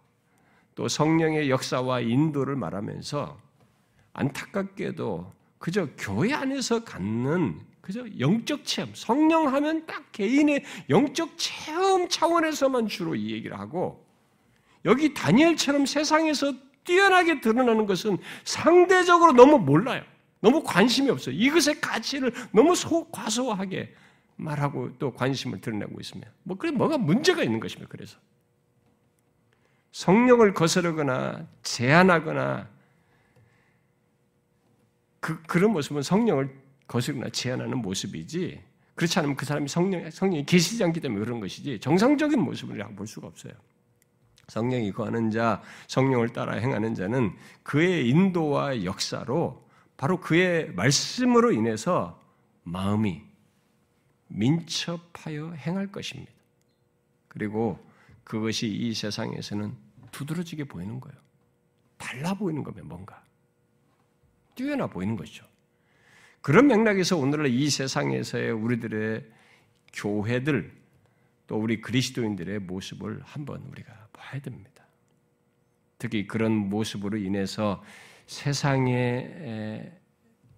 또 0.74 0.88
성령의 0.88 1.50
역사와 1.50 2.00
인도를 2.00 2.56
말하면서 2.56 3.38
안타깝게도 4.14 5.32
그저 5.58 5.88
교회 5.98 6.32
안에서 6.32 6.84
갖는 6.84 7.60
그죠? 7.88 8.04
영적 8.20 8.66
체험. 8.66 8.90
성령 8.94 9.48
하면 9.54 9.86
딱 9.86 10.12
개인의 10.12 10.62
영적 10.90 11.38
체험 11.38 12.06
차원에서만 12.06 12.86
주로 12.86 13.14
이 13.14 13.32
얘기를 13.32 13.58
하고 13.58 14.06
여기 14.84 15.14
다니엘처럼 15.14 15.86
세상에서 15.86 16.52
뛰어나게 16.84 17.40
드러나는 17.40 17.86
것은 17.86 18.18
상대적으로 18.44 19.32
너무 19.32 19.58
몰라요. 19.58 20.02
너무 20.40 20.62
관심이 20.62 21.08
없어요. 21.08 21.34
이것의 21.34 21.80
가치를 21.80 22.30
너무 22.52 22.74
소, 22.74 23.08
과소하게 23.08 23.94
말하고 24.36 24.98
또 24.98 25.14
관심을 25.14 25.62
드러내고 25.62 25.98
있습니다. 25.98 26.30
뭐, 26.42 26.58
그래, 26.58 26.70
뭐가 26.70 26.98
문제가 26.98 27.42
있는 27.42 27.58
것입니다. 27.58 27.88
그래서. 27.90 28.18
성령을 29.92 30.52
거스르거나 30.52 31.46
제한하거나 31.62 32.68
그, 35.20 35.42
그런 35.44 35.72
모습은 35.72 36.02
성령을 36.02 36.67
거스르나 36.88 37.28
제한하는 37.28 37.78
모습이지 37.78 38.60
그렇지 38.96 39.18
않으면 39.20 39.36
그 39.36 39.46
사람이 39.46 39.68
성령, 39.68 40.10
성령이 40.10 40.44
계시지 40.44 40.82
않기 40.82 41.00
때문에 41.00 41.24
그런 41.24 41.38
것이지 41.38 41.78
정상적인 41.78 42.40
모습을 42.40 42.78
볼 42.96 43.06
수가 43.06 43.28
없어요. 43.28 43.52
성령이 44.48 44.92
거하는 44.92 45.30
자, 45.30 45.62
성령을 45.86 46.32
따라 46.32 46.54
행하는 46.54 46.94
자는 46.94 47.32
그의 47.62 48.08
인도와 48.08 48.82
역사로 48.82 49.68
바로 49.96 50.20
그의 50.20 50.72
말씀으로 50.72 51.52
인해서 51.52 52.20
마음이 52.64 53.22
민첩하여 54.28 55.52
행할 55.52 55.92
것입니다. 55.92 56.32
그리고 57.28 57.78
그것이 58.24 58.66
이 58.66 58.94
세상에서는 58.94 59.74
두드러지게 60.10 60.64
보이는 60.64 60.98
거예요. 60.98 61.16
달라 61.96 62.34
보이는 62.34 62.62
거면 62.62 62.88
뭔가. 62.88 63.22
뛰어나 64.54 64.86
보이는 64.86 65.16
것이죠. 65.16 65.44
그런 66.40 66.66
맥락에서 66.68 67.16
오늘날 67.16 67.48
이 67.48 67.68
세상에서의 67.68 68.52
우리들의 68.52 69.24
교회들 69.92 70.72
또 71.46 71.56
우리 71.56 71.80
그리스도인들의 71.80 72.60
모습을 72.60 73.20
한번 73.24 73.62
우리가 73.62 74.08
봐야 74.12 74.40
됩니다. 74.40 74.84
특히 75.98 76.26
그런 76.26 76.52
모습으로 76.52 77.16
인해서 77.16 77.82
세상에 78.26 79.92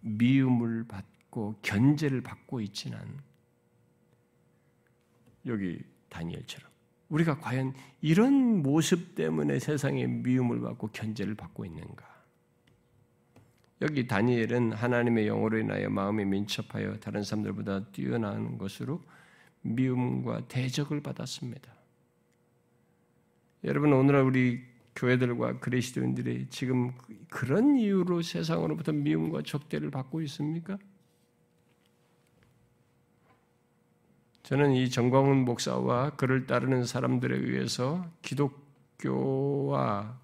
미움을 0.01 0.85
받고 0.87 1.61
견제를 1.63 2.21
받고 2.21 2.61
있지는 2.61 2.99
여기 5.47 5.81
다니엘처럼 6.09 6.69
우리가 7.09 7.39
과연 7.39 7.75
이런 8.01 8.63
모습 8.63 9.15
때문에 9.15 9.59
세상에 9.59 10.07
미움을 10.07 10.61
받고 10.61 10.89
견제를 10.89 11.35
받고 11.35 11.65
있는가? 11.65 12.10
여기 13.83 14.07
다니엘은 14.07 14.73
하나님의 14.73 15.27
영으로 15.27 15.59
인하여 15.59 15.89
마음이 15.89 16.25
민첩하여 16.27 16.99
다른 16.99 17.23
사람들보다 17.23 17.87
뛰어난 17.93 18.59
것으로 18.59 19.03
미움과 19.63 20.49
대적을 20.49 21.03
받았습니다. 21.03 21.73
여러분 23.65 23.93
오늘 23.93 24.23
우리 24.23 24.63
교회들과 24.97 25.61
그리스도인들이 25.61 26.49
지금 26.51 26.93
그런 27.31 27.77
이유로 27.77 28.23
세상으로부터 28.23 28.93
미움과 28.93 29.43
적대를 29.43 29.91
받고 29.91 30.21
있습니까? 30.23 30.79
저는 34.43 34.73
이 34.73 34.91
정광훈 34.91 35.45
목사와 35.45 36.17
그를 36.17 36.47
따르는 36.47 36.85
사람들에 36.85 37.37
의해서 37.37 38.05
기독교와 38.23 40.19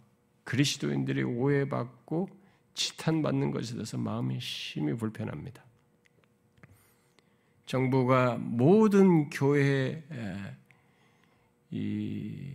그리스도인들이 0.45 1.23
오해받고 1.23 2.29
지탄받는 2.77 3.51
것에 3.51 3.75
대해서 3.75 3.99
마음이 3.99 4.39
심히 4.41 4.95
불편합니다. 4.95 5.65
정부가 7.65 8.37
모든 8.37 9.29
교회 9.31 10.05
이 11.71 12.53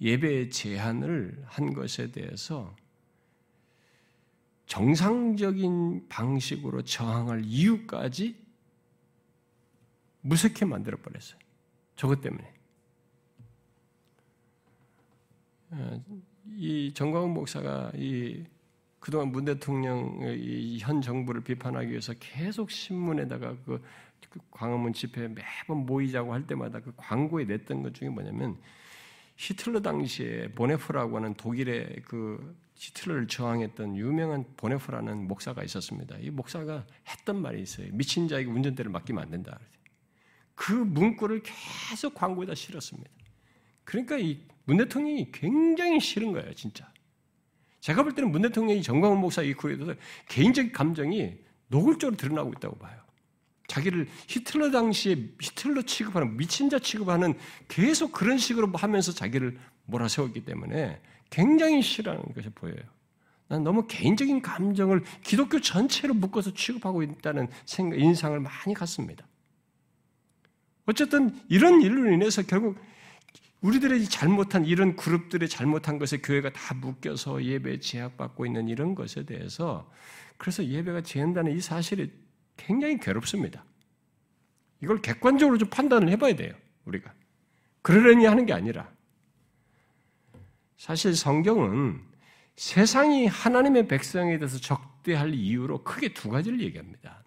예배 0.00 0.48
제한을 0.48 1.44
한 1.46 1.74
것에 1.74 2.10
대해서 2.10 2.74
정상적인 4.66 6.08
방식으로 6.08 6.82
저항할 6.82 7.42
이유까지 7.44 8.36
무섭게 10.22 10.64
만들어 10.64 10.96
버렸어요. 10.96 11.38
저것 11.96 12.20
때문에. 12.22 12.54
이 16.56 16.92
정광훈 16.94 17.34
목사가 17.34 17.90
이 17.94 18.44
그동안 19.00 19.32
문 19.32 19.44
대통령의 19.44 20.78
현 20.78 21.00
정부를 21.00 21.42
비판하기 21.42 21.90
위해서 21.90 22.12
계속 22.20 22.70
신문에다가 22.70 23.56
그 23.64 23.82
광화문 24.50 24.92
집회 24.92 25.26
매번 25.26 25.86
모이자고 25.86 26.32
할 26.32 26.46
때마다 26.46 26.80
그 26.80 26.92
광고에 26.96 27.44
냈던 27.44 27.82
것 27.82 27.94
중에 27.94 28.10
뭐냐면 28.10 28.58
히틀러 29.36 29.80
당시에 29.80 30.52
보네프라고 30.52 31.16
하는 31.16 31.34
독일의 31.34 32.02
그 32.04 32.56
히틀러를 32.74 33.26
저항했던 33.26 33.96
유명한 33.96 34.44
보네프라는 34.56 35.26
목사가 35.26 35.64
있었습니다. 35.64 36.16
이 36.18 36.30
목사가 36.30 36.86
했던 37.08 37.40
말이 37.40 37.60
있어요. 37.62 37.88
미친 37.92 38.28
자에게 38.28 38.48
운전대를 38.50 38.90
맡기면 38.90 39.22
안 39.22 39.30
된다. 39.30 39.58
그 40.54 40.72
문구를 40.72 41.42
계속 41.42 42.14
광고에다 42.14 42.54
실었습니다. 42.54 43.10
그러니까 43.84 44.18
이 44.18 44.50
문 44.70 44.76
대통령이 44.76 45.32
굉장히 45.32 45.98
싫은 45.98 46.32
거예요, 46.32 46.54
진짜. 46.54 46.89
제가 47.80 48.02
볼 48.02 48.14
때는 48.14 48.30
문 48.30 48.42
대통령이 48.42 48.82
정광훈 48.82 49.18
목사 49.18 49.42
이 49.42 49.54
구에 49.54 49.76
대해서 49.76 49.94
개인적 50.28 50.72
감정이 50.72 51.34
노골적으로 51.68 52.16
드러나고 52.16 52.52
있다고 52.56 52.76
봐요. 52.78 52.98
자기를 53.68 54.08
히틀러 54.26 54.70
당시에 54.70 55.16
히틀러 55.40 55.82
취급하는 55.82 56.36
미친 56.36 56.68
자 56.68 56.78
취급하는 56.78 57.34
계속 57.68 58.12
그런 58.12 58.36
식으로 58.36 58.70
하면서 58.74 59.12
자기를 59.12 59.56
몰아세웠기 59.86 60.44
때문에 60.44 61.00
굉장히 61.30 61.80
싫어하는 61.80 62.34
것이 62.34 62.50
보여요. 62.50 62.80
난 63.46 63.64
너무 63.64 63.86
개인적인 63.86 64.42
감정을 64.42 65.02
기독교 65.22 65.60
전체로 65.60 66.14
묶어서 66.14 66.52
취급하고 66.54 67.02
있다는 67.02 67.48
생각, 67.64 67.98
인상을 67.98 68.38
많이 68.40 68.74
갖습니다. 68.74 69.26
어쨌든 70.86 71.38
이런 71.48 71.80
일로 71.82 72.12
인해서 72.12 72.42
결국 72.42 72.76
우리들의 73.60 74.04
잘못한 74.06 74.64
이런 74.64 74.96
그룹들의 74.96 75.48
잘못한 75.48 75.98
것에 75.98 76.18
교회가 76.18 76.52
다 76.52 76.74
묶여서 76.74 77.44
예배 77.44 77.80
제약받고 77.80 78.46
있는 78.46 78.68
이런 78.68 78.94
것에 78.94 79.24
대해서 79.24 79.90
그래서 80.38 80.64
예배가 80.64 81.02
제한다는 81.02 81.56
이 81.56 81.60
사실이 81.60 82.10
굉장히 82.56 82.98
괴롭습니다. 82.98 83.64
이걸 84.82 85.02
객관적으로 85.02 85.58
좀 85.58 85.68
판단을 85.68 86.08
해봐야 86.08 86.34
돼요, 86.34 86.54
우리가. 86.86 87.12
그러려니 87.82 88.24
하는 88.24 88.46
게 88.46 88.54
아니라. 88.54 88.90
사실 90.78 91.14
성경은 91.14 92.00
세상이 92.56 93.26
하나님의 93.26 93.88
백성에 93.88 94.38
대해서 94.38 94.58
적대할 94.58 95.34
이유로 95.34 95.84
크게 95.84 96.14
두 96.14 96.30
가지를 96.30 96.60
얘기합니다. 96.62 97.22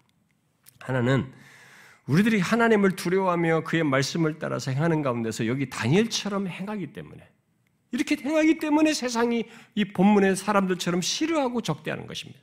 하나는 0.80 1.32
우리들이 2.06 2.38
하나님을 2.40 2.96
두려워하며 2.96 3.64
그의 3.64 3.82
말씀을 3.82 4.38
따라서 4.38 4.70
행하는 4.70 5.02
가운데서 5.02 5.46
여기 5.46 5.70
다니엘처럼 5.70 6.48
행하기 6.48 6.92
때문에 6.92 7.26
이렇게 7.92 8.16
행하기 8.16 8.58
때문에 8.58 8.92
세상이 8.92 9.44
이 9.74 9.84
본문의 9.86 10.36
사람들처럼 10.36 11.00
싫어하고 11.00 11.62
적대하는 11.62 12.06
것입니다. 12.06 12.40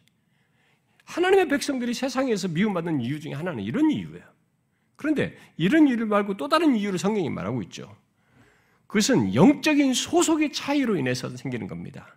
하나님의 1.04 1.50
백성들이 1.50 1.94
세상에서 1.94 2.48
미움받는 2.48 3.02
이유 3.02 3.20
중에 3.20 3.34
하나는 3.34 3.64
이런 3.64 3.92
이유예요. 3.92 4.24
그런데 4.96 5.38
이런 5.58 5.88
이유를 5.88 6.06
말고 6.06 6.38
또 6.38 6.48
다른 6.48 6.76
이유를 6.76 6.98
성경이 6.98 7.30
말하고 7.30 7.62
있죠. 7.64 7.96
그것은 8.88 9.36
영적인 9.36 9.94
소속의 9.94 10.54
차이로 10.54 10.96
인해서 10.96 11.36
생기는 11.36 11.68
겁니다. 11.68 12.16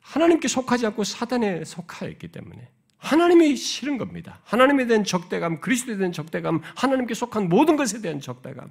하나님께 0.00 0.48
속하지 0.48 0.86
않고 0.86 1.04
사단에 1.04 1.64
속하여 1.64 2.10
있기 2.10 2.28
때문에 2.28 2.70
하나님이 2.98 3.56
싫은 3.56 3.96
겁니다. 3.96 4.40
하나님에 4.44 4.86
대한 4.86 5.04
적대감, 5.04 5.60
그리스도에 5.60 5.96
대한 5.96 6.12
적대감, 6.12 6.60
하나님께 6.76 7.14
속한 7.14 7.48
모든 7.48 7.76
것에 7.76 8.00
대한 8.00 8.20
적대감, 8.20 8.68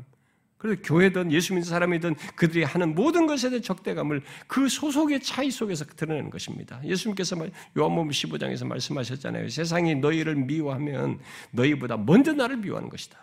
그래서 0.58 0.82
교회든 0.84 1.32
예수 1.32 1.54
믿는 1.54 1.70
사람이든 1.70 2.16
그들이 2.36 2.64
하는 2.64 2.96
모든 2.96 3.28
것에 3.28 3.50
대한 3.50 3.62
적대감을 3.62 4.24
그 4.48 4.68
소속의 4.68 5.22
차이 5.22 5.52
속에서 5.52 5.86
드러내는 5.86 6.30
것입니다. 6.30 6.82
예수님께서 6.84 7.38
요한복음 7.78 8.10
15장에서 8.10 8.66
말씀하셨잖아요. 8.66 9.50
세상이 9.50 9.96
너희를 9.96 10.36
미워하면 10.36 11.20
너희보다 11.52 11.98
먼저 11.98 12.34
나를 12.34 12.58
미워하는 12.58 12.90
것이다. 12.90 13.18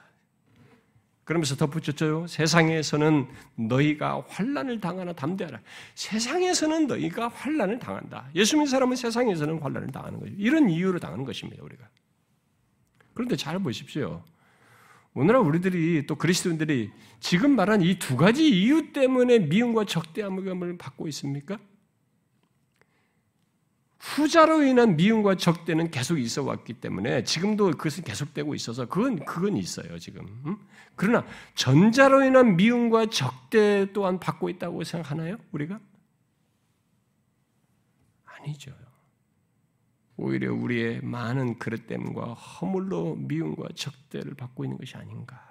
그러면서 1.24 1.56
덧붙였죠. 1.56 2.26
세상에서는 2.28 3.26
너희가 3.56 4.24
환란을 4.28 4.80
당하나 4.80 5.12
담대하라. 5.14 5.60
세상에서는 5.94 6.86
너희가 6.86 7.28
환란을 7.28 7.78
당한다. 7.78 8.28
예수 8.34 8.56
믿는 8.56 8.70
사람은 8.70 8.96
세상에서는 8.96 9.58
환란을 9.60 9.88
당하는 9.88 10.20
거죠. 10.20 10.32
이런 10.36 10.68
이유로 10.68 10.98
당하는 10.98 11.24
것입니다. 11.24 11.62
우리가. 11.62 11.88
그런데 13.14 13.36
잘 13.36 13.58
보십시오. 13.58 14.22
오늘날 15.14 15.42
우리들이 15.42 16.06
또 16.06 16.16
그리스도인들이 16.16 16.90
지금 17.20 17.54
말한 17.56 17.80
이 17.82 17.98
두 17.98 18.16
가지 18.16 18.48
이유 18.48 18.92
때문에 18.92 19.38
미움과 19.38 19.84
적대함을 19.84 20.76
받고 20.76 21.08
있습니까? 21.08 21.58
후자로 24.04 24.64
인한 24.64 24.96
미움과 24.96 25.36
적대는 25.36 25.90
계속 25.90 26.18
있어 26.18 26.42
왔기 26.42 26.74
때문에 26.74 27.24
지금도 27.24 27.70
그것은 27.70 28.04
계속되고 28.04 28.54
있어서 28.54 28.86
그건 28.86 29.24
그건 29.24 29.56
있어요 29.56 29.98
지금. 29.98 30.58
그러나 30.94 31.26
전자로 31.54 32.22
인한 32.22 32.56
미움과 32.56 33.06
적대 33.06 33.90
또한 33.94 34.20
받고 34.20 34.50
있다고 34.50 34.84
생각하나요 34.84 35.38
우리가? 35.52 35.80
아니죠. 38.26 38.72
오히려 40.16 40.52
우리의 40.52 41.00
많은 41.00 41.58
그릇됨과 41.58 42.34
허물로 42.34 43.16
미움과 43.16 43.68
적대를 43.74 44.34
받고 44.34 44.64
있는 44.64 44.76
것이 44.76 44.96
아닌가. 44.96 45.42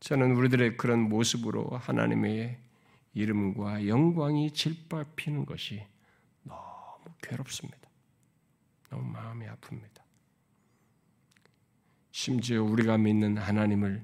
저는 0.00 0.36
우리들의 0.36 0.76
그런 0.76 1.00
모습으로 1.00 1.78
하나님의 1.78 2.58
이름과 3.14 3.88
영광이 3.88 4.52
질밟히는 4.52 5.46
것이 5.46 5.82
괴롭습니다. 7.22 7.88
너무 8.90 9.04
마음이 9.10 9.46
아픕니다. 9.46 10.02
심지어 12.12 12.62
우리가 12.62 12.96
믿는 12.96 13.36
하나님을 13.36 14.02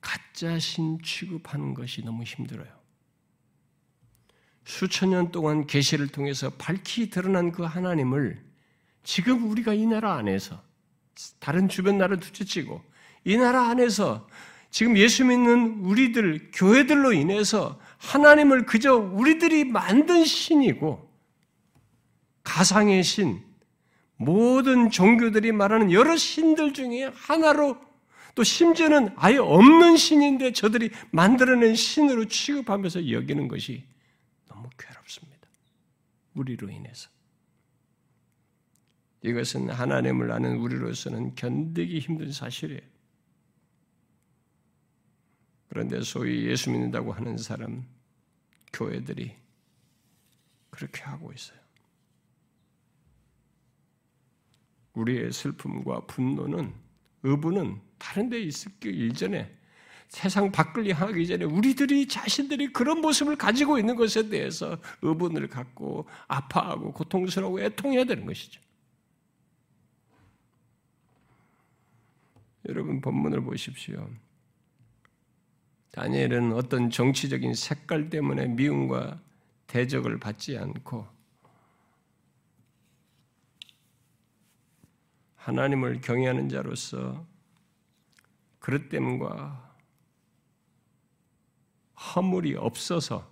가짜 0.00 0.58
신 0.58 1.00
취급하는 1.02 1.74
것이 1.74 2.04
너무 2.04 2.22
힘들어요. 2.22 2.68
수천 4.64 5.10
년 5.10 5.32
동안 5.32 5.66
계시를 5.66 6.08
통해서 6.08 6.50
밝히 6.50 7.10
드러난 7.10 7.50
그 7.50 7.64
하나님을 7.64 8.42
지금 9.02 9.50
우리가 9.50 9.74
이 9.74 9.86
나라 9.86 10.14
안에서 10.14 10.62
다른 11.40 11.68
주변 11.68 11.98
나라를 11.98 12.20
두째치고 12.20 12.82
이 13.24 13.36
나라 13.36 13.68
안에서 13.68 14.28
지금 14.70 14.96
예수 14.96 15.24
믿는 15.24 15.80
우리들 15.80 16.52
교회들로 16.54 17.12
인해서 17.12 17.80
하나님을 17.98 18.66
그저 18.66 18.94
우리들이 18.94 19.64
만든 19.64 20.24
신이고 20.24 21.09
가상의 22.42 23.02
신 23.02 23.42
모든 24.16 24.90
종교들이 24.90 25.52
말하는 25.52 25.92
여러 25.92 26.16
신들 26.16 26.74
중에 26.74 27.04
하나로 27.14 27.78
또 28.34 28.44
심지어는 28.44 29.10
아예 29.16 29.38
없는 29.38 29.96
신인데 29.96 30.52
저들이 30.52 30.90
만들어낸 31.10 31.74
신으로 31.74 32.26
취급하면서 32.26 33.10
여기는 33.10 33.48
것이 33.48 33.90
괴롭습니다. 34.80 35.48
우리로 36.34 36.70
인해서. 36.70 37.08
이것은 39.22 39.68
하나님을 39.68 40.32
아는 40.32 40.56
우리로서는 40.56 41.34
견디기 41.34 41.98
힘든 41.98 42.32
사실이에요. 42.32 42.80
그런데 45.68 46.00
소위 46.02 46.46
예수 46.46 46.70
믿는다고 46.70 47.12
하는 47.12 47.36
사람, 47.36 47.86
교회들이 48.72 49.36
그렇게 50.70 51.02
하고 51.02 51.32
있어요. 51.32 51.59
우리의 55.00 55.32
슬픔과 55.32 56.06
분노는 56.06 56.72
의분은 57.22 57.80
다른 57.98 58.28
데 58.28 58.40
있기 58.40 58.88
일전에 58.88 59.54
세상 60.08 60.50
밖을 60.50 60.88
향하기 60.92 61.26
전에 61.26 61.44
우리들이 61.44 62.08
자신들이 62.08 62.72
그런 62.72 63.00
모습을 63.00 63.36
가지고 63.36 63.78
있는 63.78 63.94
것에 63.94 64.28
대해서 64.28 64.76
의분을 65.02 65.48
갖고 65.48 66.08
아파하고 66.26 66.92
고통스러워 66.92 67.60
애통해야 67.60 68.04
되는 68.04 68.26
것이죠. 68.26 68.60
여러분 72.68 73.00
본문을 73.00 73.42
보십시오. 73.42 74.10
다니엘은 75.92 76.52
어떤 76.52 76.90
정치적인 76.90 77.54
색깔 77.54 78.10
때문에 78.10 78.46
미움과 78.48 79.20
대적을 79.66 80.18
받지 80.18 80.58
않고 80.58 81.19
하나님을 85.40 86.00
경외하는 86.02 86.48
자로서 86.48 87.26
그릇됨과 88.58 89.74
허물이 92.14 92.56
없어서 92.56 93.30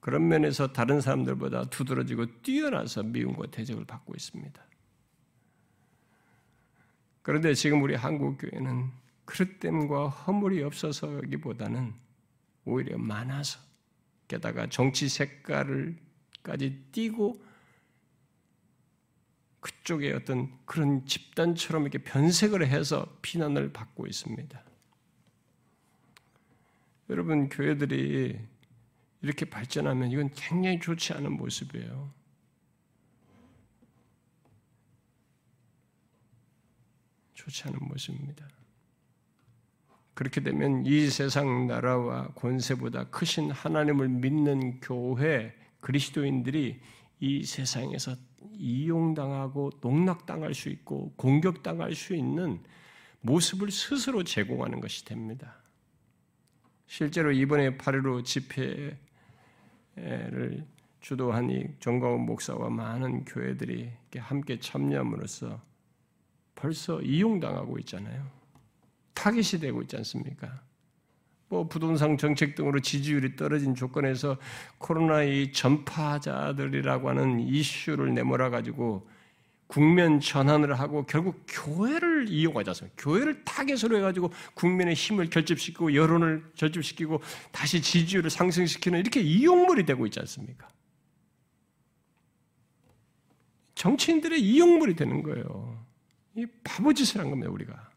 그런 0.00 0.28
면에서 0.28 0.72
다른 0.72 1.00
사람들보다 1.00 1.66
두드러지고 1.66 2.42
뛰어나서 2.42 3.02
미움과 3.02 3.50
대적을 3.50 3.84
받고 3.84 4.14
있습니다. 4.14 4.62
그런데 7.22 7.54
지금 7.54 7.82
우리 7.82 7.94
한국 7.94 8.38
교회는 8.38 8.90
그릇됨과 9.24 10.08
허물이 10.08 10.62
없어서기보다는 10.62 11.94
오히려 12.64 12.98
많아서 12.98 13.60
게다가 14.28 14.68
정치 14.68 15.08
색깔을까지 15.08 16.84
띠고 16.92 17.51
그쪽에 19.62 20.12
어떤 20.12 20.52
그런 20.66 21.06
집단처럼 21.06 21.84
이렇게 21.84 21.98
변색을 21.98 22.66
해서 22.66 23.16
비난을 23.22 23.72
받고 23.72 24.08
있습니다. 24.08 24.62
여러분 27.10 27.48
교회들이 27.48 28.38
이렇게 29.22 29.44
발전하면 29.44 30.10
이건 30.10 30.30
굉장히 30.34 30.80
좋지 30.80 31.12
않은 31.12 31.32
모습이에요. 31.36 32.12
좋지 37.34 37.68
않은 37.68 37.78
모습입니다. 37.82 38.48
그렇게 40.14 40.40
되면 40.40 40.84
이 40.84 41.08
세상 41.08 41.68
나라와 41.68 42.26
권세보다 42.34 43.10
크신 43.10 43.52
하나님을 43.52 44.08
믿는 44.08 44.80
교회 44.80 45.54
그리스도인들이 45.80 46.80
이 47.20 47.44
세상에서 47.44 48.16
이용당하고 48.54 49.70
농락당할 49.80 50.54
수 50.54 50.68
있고 50.68 51.12
공격당할 51.16 51.94
수 51.94 52.14
있는 52.14 52.60
모습을 53.20 53.70
스스로 53.70 54.24
제공하는 54.24 54.80
것이 54.80 55.04
됩니다. 55.04 55.56
실제로 56.86 57.32
이번에 57.32 57.76
8.15 57.78 58.24
집회를 58.24 58.96
주도한 61.00 61.50
이 61.50 61.66
정가원 61.80 62.26
목사와 62.26 62.68
많은 62.70 63.24
교회들이 63.24 63.90
함께 64.16 64.58
참여함으로써 64.58 65.60
벌써 66.54 67.00
이용당하고 67.00 67.78
있잖아요. 67.80 68.30
타깃이 69.14 69.60
되고 69.60 69.82
있지 69.82 69.96
않습니까? 69.96 70.62
뭐 71.52 71.68
부동산 71.68 72.16
정책 72.16 72.54
등으로 72.54 72.80
지지율이 72.80 73.36
떨어진 73.36 73.74
조건에서 73.74 74.38
코로나 74.78 75.22
의 75.22 75.52
전파자들이라고 75.52 77.10
하는 77.10 77.40
이슈를 77.40 78.14
내몰아 78.14 78.48
가지고 78.48 79.06
국면 79.66 80.20
전환을 80.20 80.80
하고 80.80 81.04
결국 81.04 81.44
교회를 81.46 82.30
않습니까? 82.70 82.96
교회를 82.96 83.44
타겟으로 83.44 83.98
해가지고 83.98 84.32
국민의 84.54 84.94
힘을 84.94 85.28
결집시키고 85.28 85.94
여론을 85.94 86.42
결집시키고 86.54 87.20
다시 87.50 87.82
지지율을 87.82 88.30
상승시키는 88.30 89.00
이렇게 89.00 89.20
이용물이 89.20 89.84
되고 89.84 90.06
있지 90.06 90.20
않습니까? 90.20 90.66
정치인들의 93.74 94.40
이용물이 94.40 94.96
되는 94.96 95.22
거예요. 95.22 95.84
이 96.34 96.46
바보짓을 96.64 97.20
한 97.20 97.28
겁니다, 97.28 97.50
우리가. 97.50 97.91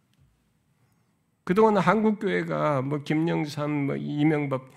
그동안 1.45 1.77
한국교회가 1.77 2.81
뭐 2.81 3.03
김영삼, 3.03 3.71
뭐 3.71 3.95
이명박 3.95 4.67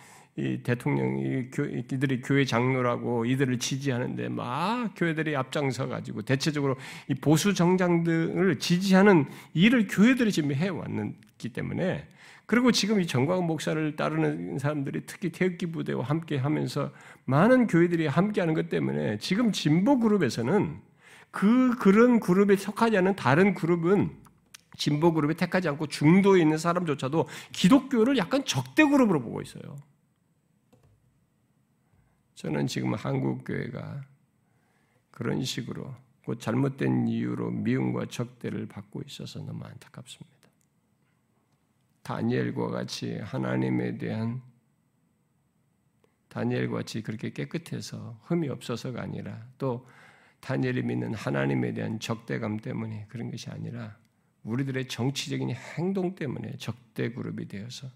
대통령이 0.62 1.48
이들이 1.90 2.20
교회 2.20 2.44
장로라고 2.44 3.24
이들을 3.24 3.58
지지하는데 3.58 4.28
막 4.28 4.92
교회들이 4.94 5.34
앞장서 5.34 5.88
가지고 5.88 6.22
대체적으로 6.22 6.76
이 7.08 7.14
보수 7.14 7.54
정장 7.54 8.04
등을 8.04 8.58
지지하는 8.58 9.26
일을 9.54 9.88
교회들이 9.88 10.30
지금 10.30 10.52
해왔기 10.52 11.48
때문에 11.54 12.06
그리고 12.46 12.70
지금 12.70 13.00
이 13.00 13.06
정광 13.06 13.46
목사를 13.46 13.96
따르는 13.96 14.58
사람들이 14.58 15.02
특히 15.06 15.30
태극기 15.30 15.72
부대와 15.72 16.04
함께 16.04 16.36
하면서 16.36 16.92
많은 17.24 17.66
교회들이 17.66 18.06
함께 18.06 18.40
하는 18.40 18.54
것 18.54 18.68
때문에 18.68 19.18
지금 19.18 19.52
진보 19.52 19.98
그룹에서는 19.98 20.76
그 21.30 21.76
그런 21.78 22.20
그룹에 22.20 22.56
속하지 22.56 22.98
않은 22.98 23.16
다른 23.16 23.54
그룹은 23.54 24.27
진보 24.78 25.12
그룹에 25.12 25.34
택하지 25.34 25.68
않고 25.68 25.88
중도에 25.88 26.40
있는 26.40 26.56
사람조차도 26.56 27.28
기독교를 27.52 28.16
약간 28.16 28.44
적대 28.44 28.84
그룹으로 28.84 29.20
보고 29.20 29.42
있어요. 29.42 29.76
저는 32.36 32.68
지금 32.68 32.94
한국 32.94 33.44
교회가 33.44 34.02
그런 35.10 35.42
식으로 35.42 35.92
곧 36.24 36.40
잘못된 36.40 37.08
이유로 37.08 37.50
미움과 37.50 38.06
적대를 38.06 38.66
받고 38.66 39.02
있어서 39.06 39.40
너무 39.40 39.64
안타깝습니다. 39.64 40.38
다니엘과 42.02 42.68
같이 42.68 43.18
하나님에 43.18 43.98
대한 43.98 44.40
다니엘과 46.28 46.76
같이 46.76 47.02
그렇게 47.02 47.32
깨끗해서 47.32 48.20
흠이 48.24 48.48
없어서가 48.48 49.02
아니라 49.02 49.44
또 49.58 49.88
다니엘이 50.40 50.82
믿는 50.82 51.14
하나님에 51.14 51.72
대한 51.74 51.98
적대감 51.98 52.58
때문에 52.58 53.06
그런 53.08 53.30
것이 53.30 53.50
아니라 53.50 53.96
우리들의 54.48 54.88
정치적인 54.88 55.50
행동 55.50 56.14
때문에 56.14 56.56
적대 56.58 57.10
그룹이 57.12 57.48
되어서 57.48 57.88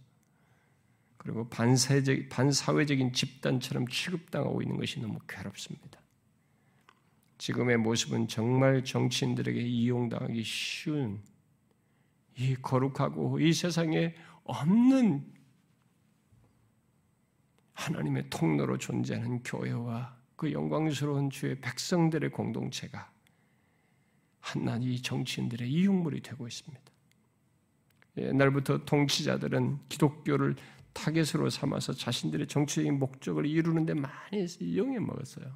그리고 1.16 1.48
반사회적, 1.48 2.28
반사회적인 2.30 3.12
집단처럼 3.12 3.86
취급당하고 3.88 4.60
있는 4.60 4.76
것이 4.76 5.00
너무 5.00 5.18
괴롭습니다. 5.28 6.00
지금의 7.38 7.78
모습은 7.78 8.28
정말 8.28 8.84
정치인들에게 8.84 9.60
이용당하기 9.60 10.42
쉬운 10.44 11.22
이 12.36 12.54
거룩하고 12.56 13.40
이 13.40 13.52
세상에 13.52 14.14
없는 14.44 15.24
하나님의 17.74 18.30
통로로 18.30 18.78
존재하는 18.78 19.42
교회와 19.42 20.16
그 20.36 20.52
영광스러운 20.52 21.30
주의 21.30 21.60
백성들의 21.60 22.30
공동체가 22.30 23.10
한낱 24.42 24.82
이 24.82 25.00
정치인들의 25.00 25.70
이용물이 25.70 26.20
되고 26.20 26.46
있습니다. 26.46 26.82
옛날부터 28.18 28.84
통치자들은 28.84 29.78
기독교를 29.88 30.56
타겟으로 30.92 31.48
삼아서 31.48 31.94
자신들의 31.94 32.48
정치적인 32.48 32.98
목적을 32.98 33.46
이루는데 33.46 33.94
많이 33.94 34.46
이용해 34.60 34.98
먹었어요. 34.98 35.46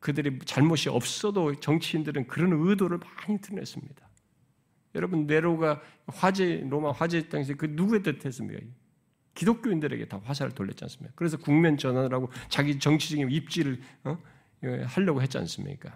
그들이 0.00 0.38
잘못이 0.44 0.88
없어도 0.88 1.54
정치인들은 1.60 2.28
그런 2.28 2.52
의도를 2.52 2.98
많이 2.98 3.38
드러냈습니다. 3.40 4.08
여러분 4.94 5.26
네로가 5.26 5.82
화재 6.06 6.64
로마 6.68 6.92
화재 6.92 7.28
당시 7.28 7.54
그 7.54 7.66
누구 7.66 8.02
탓했습니까? 8.02 8.64
기독교인들에게 9.34 10.06
다 10.06 10.20
화살을 10.22 10.52
돌렸지 10.52 10.84
않습니까? 10.84 11.12
그래서 11.16 11.36
국면 11.36 11.76
전환을 11.76 12.14
하고 12.14 12.30
자기 12.48 12.78
정치적인 12.78 13.30
입지를 13.30 13.80
어? 14.04 14.16
하려고 14.86 15.20
했지 15.20 15.36
않습니까? 15.38 15.92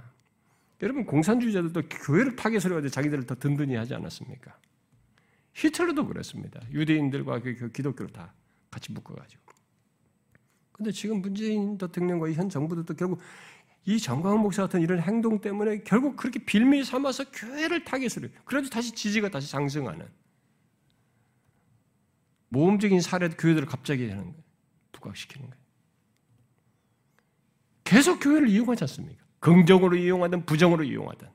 여러분 0.82 1.04
공산주의자들도 1.04 1.82
교회를 1.88 2.36
타겟으로 2.36 2.76
가지고 2.76 2.90
자기들을 2.90 3.26
더 3.26 3.34
든든히 3.34 3.74
하지 3.74 3.94
않았습니까? 3.94 4.56
히틀러도 5.54 6.06
그랬습니다. 6.06 6.60
유대인들과 6.70 7.40
그, 7.40 7.56
그 7.56 7.72
기독교를 7.72 8.12
다 8.12 8.32
같이 8.70 8.92
묶어가지고. 8.92 9.42
근데 10.72 10.92
지금 10.92 11.20
문재인 11.20 11.76
대통령과 11.76 12.30
현 12.32 12.48
정부들도 12.48 12.94
결국 12.94 13.20
이 13.84 13.98
정광훈 13.98 14.40
목사 14.40 14.62
같은 14.62 14.80
이런 14.80 15.00
행동 15.00 15.40
때문에 15.40 15.82
결국 15.82 16.16
그렇게 16.16 16.38
빌미 16.38 16.84
삼아서 16.84 17.24
교회를 17.32 17.84
타겟으로 17.84 18.28
그래도 18.44 18.68
다시 18.68 18.92
지지가 18.92 19.30
다시 19.30 19.48
상승하는 19.48 20.06
모험적인 22.50 23.00
사례 23.00 23.28
교회들을 23.28 23.66
갑자기 23.66 24.08
하는 24.08 24.24
거예요. 24.24 24.42
부각시키는 24.92 25.50
거예요. 25.50 25.62
계속 27.82 28.20
교회를 28.20 28.48
이용하지 28.48 28.84
않습니까? 28.84 29.24
긍정으로 29.40 29.96
이용하든 29.96 30.46
부정으로 30.46 30.84
이용하든. 30.84 31.28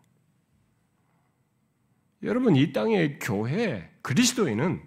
여러분 2.23 2.55
이 2.55 2.71
땅의 2.71 3.19
교회 3.19 3.89
그리스도인은 4.01 4.81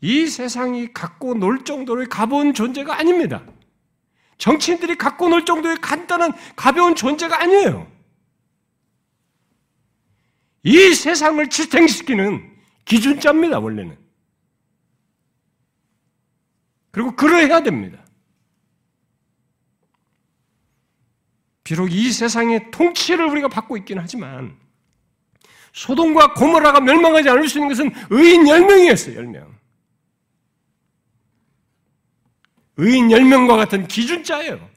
이 0.00 0.26
세상이 0.26 0.92
갖고 0.92 1.34
놀 1.34 1.64
정도로 1.64 2.08
가벼운 2.08 2.54
존재가 2.54 2.98
아닙니다. 2.98 3.44
정치인들이 4.38 4.96
갖고 4.96 5.28
놀 5.28 5.44
정도의 5.44 5.76
간단한 5.80 6.32
가벼운 6.56 6.94
존재가 6.94 7.40
아니에요. 7.40 7.90
이 10.64 10.94
세상을 10.94 11.48
지탱시키는 11.48 12.50
기준자입니다, 12.84 13.60
원래는. 13.60 13.96
그리고 16.90 17.14
그러해야 17.16 17.62
됩니다. 17.62 18.01
비록 21.64 21.92
이 21.92 22.10
세상의 22.10 22.70
통치를 22.70 23.26
우리가 23.26 23.48
받고 23.48 23.76
있긴 23.78 23.98
하지만 23.98 24.56
소돔과 25.72 26.34
고모라가 26.34 26.80
멸망하지 26.80 27.28
않을 27.30 27.48
수 27.48 27.58
있는 27.58 27.68
것은 27.68 27.90
의인 28.10 28.44
10명이었어요, 28.44 29.16
10명. 29.16 29.46
의인 32.76 33.08
10명과 33.08 33.56
같은 33.56 33.86
기준자예요. 33.86 34.68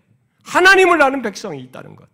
하나님을 0.44 1.02
아는 1.02 1.22
백성이 1.22 1.62
있다는 1.64 1.96
것. 1.96 2.08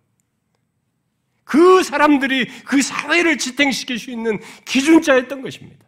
그 1.44 1.82
사람들이 1.82 2.46
그 2.64 2.80
사회를 2.80 3.36
지탱시킬 3.36 3.98
수 3.98 4.10
있는 4.10 4.40
기준자였던 4.64 5.42
것입니다. 5.42 5.84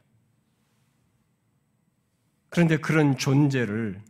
그런데 2.50 2.76
그런 2.76 3.16
존재를 3.16 4.00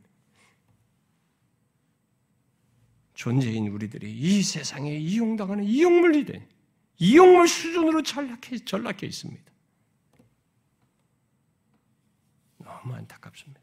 존재인 3.15 3.69
우리들이 3.69 4.13
이 4.13 4.43
세상에 4.43 4.95
이용당하는 4.97 5.65
이용물이 5.65 6.25
돼 6.25 6.49
이용물 6.99 7.49
수준으로 7.49 8.03
전락해, 8.03 8.59
전락해 8.59 9.07
있습니다. 9.07 9.43
너무 12.59 12.95
안타깝습니다. 12.95 13.61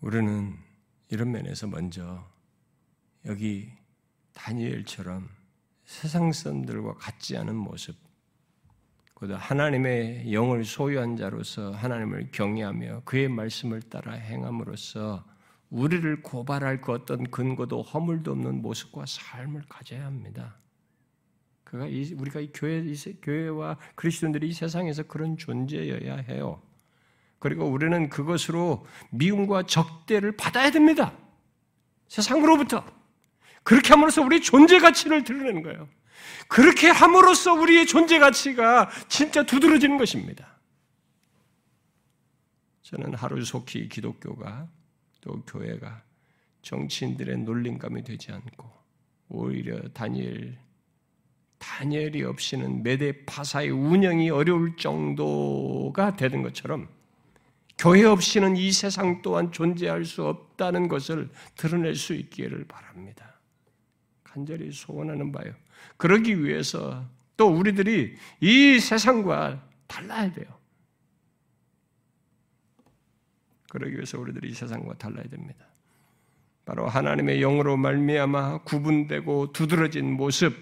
우리는 0.00 0.58
이런 1.08 1.30
면에서 1.30 1.66
먼저 1.66 2.30
여기 3.24 3.72
다니엘처럼 4.34 5.28
세상 5.84 6.32
사람들과 6.32 6.94
같지 6.94 7.36
않은 7.36 7.54
모습, 7.54 7.96
그도 9.14 9.36
하나님의 9.36 10.32
영을 10.32 10.64
소유한 10.64 11.16
자로서 11.16 11.70
하나님을 11.70 12.30
경외하며 12.32 13.02
그의 13.04 13.28
말씀을 13.28 13.80
따라 13.82 14.12
행함으로써 14.12 15.24
우리를 15.70 16.22
고발할 16.22 16.80
그 16.80 16.92
어떤 16.92 17.30
근거도 17.30 17.82
허물도 17.82 18.32
없는 18.32 18.60
모습과 18.60 19.04
삶을 19.06 19.62
가져야 19.68 20.04
합니다. 20.04 20.56
그가 21.64 21.86
이, 21.86 22.12
우리가 22.12 22.40
이 22.40 22.50
교회, 22.52 22.80
이 22.80 22.94
교회와 23.22 23.78
그리스도인들이 23.94 24.48
이 24.48 24.52
세상에서 24.52 25.04
그런 25.04 25.36
존재여야 25.36 26.16
해요. 26.28 26.62
그리고 27.38 27.66
우리는 27.66 28.08
그것으로 28.08 28.86
미움과 29.10 29.64
적대를 29.64 30.36
받아야 30.36 30.70
됩니다. 30.70 31.12
세상으로부터. 32.08 32.84
그렇게 33.64 33.88
함으로써 33.88 34.22
우리 34.22 34.40
존재 34.40 34.78
가치를 34.78 35.24
드러내는 35.24 35.62
거예요. 35.62 35.88
그렇게 36.48 36.88
함으로써 36.88 37.54
우리의 37.54 37.86
존재 37.86 38.18
가치가 38.18 38.88
진짜 39.08 39.42
두드러지는 39.42 39.98
것입니다. 39.98 40.58
저는 42.82 43.14
하루속히 43.14 43.88
기독교가 43.88 44.68
또 45.22 45.42
교회가 45.42 46.02
정치인들의 46.62 47.38
놀림감이 47.38 48.04
되지 48.04 48.30
않고 48.30 48.70
오히려 49.28 49.80
다니엘 49.88 50.58
다니엘이 51.58 52.22
없이는 52.24 52.82
메대 52.82 53.24
파사의 53.24 53.70
운영이 53.70 54.28
어려울 54.28 54.76
정도가 54.76 56.16
되는 56.16 56.42
것처럼 56.42 56.88
교회 57.78 58.04
없이는 58.04 58.56
이 58.56 58.70
세상 58.70 59.22
또한 59.22 59.50
존재할 59.50 60.04
수 60.04 60.26
없다는 60.26 60.88
것을 60.88 61.30
드러낼 61.56 61.96
수 61.96 62.12
있기를 62.12 62.66
바랍니다. 62.66 63.33
간절히 64.34 64.72
소원하는 64.72 65.30
바요. 65.30 65.54
그러기 65.96 66.44
위해서 66.44 67.08
또 67.36 67.46
우리들이 67.46 68.16
이 68.40 68.80
세상과 68.80 69.62
달라야 69.86 70.32
돼요. 70.32 70.46
그러기 73.68 73.94
위해서 73.94 74.18
우리들이 74.18 74.50
이 74.50 74.54
세상과 74.54 74.94
달라야 74.94 75.22
됩니다. 75.28 75.64
바로 76.64 76.88
하나님의 76.88 77.38
영으로 77.38 77.76
말미암아 77.76 78.64
구분되고 78.64 79.52
두드러진 79.52 80.10
모습, 80.10 80.52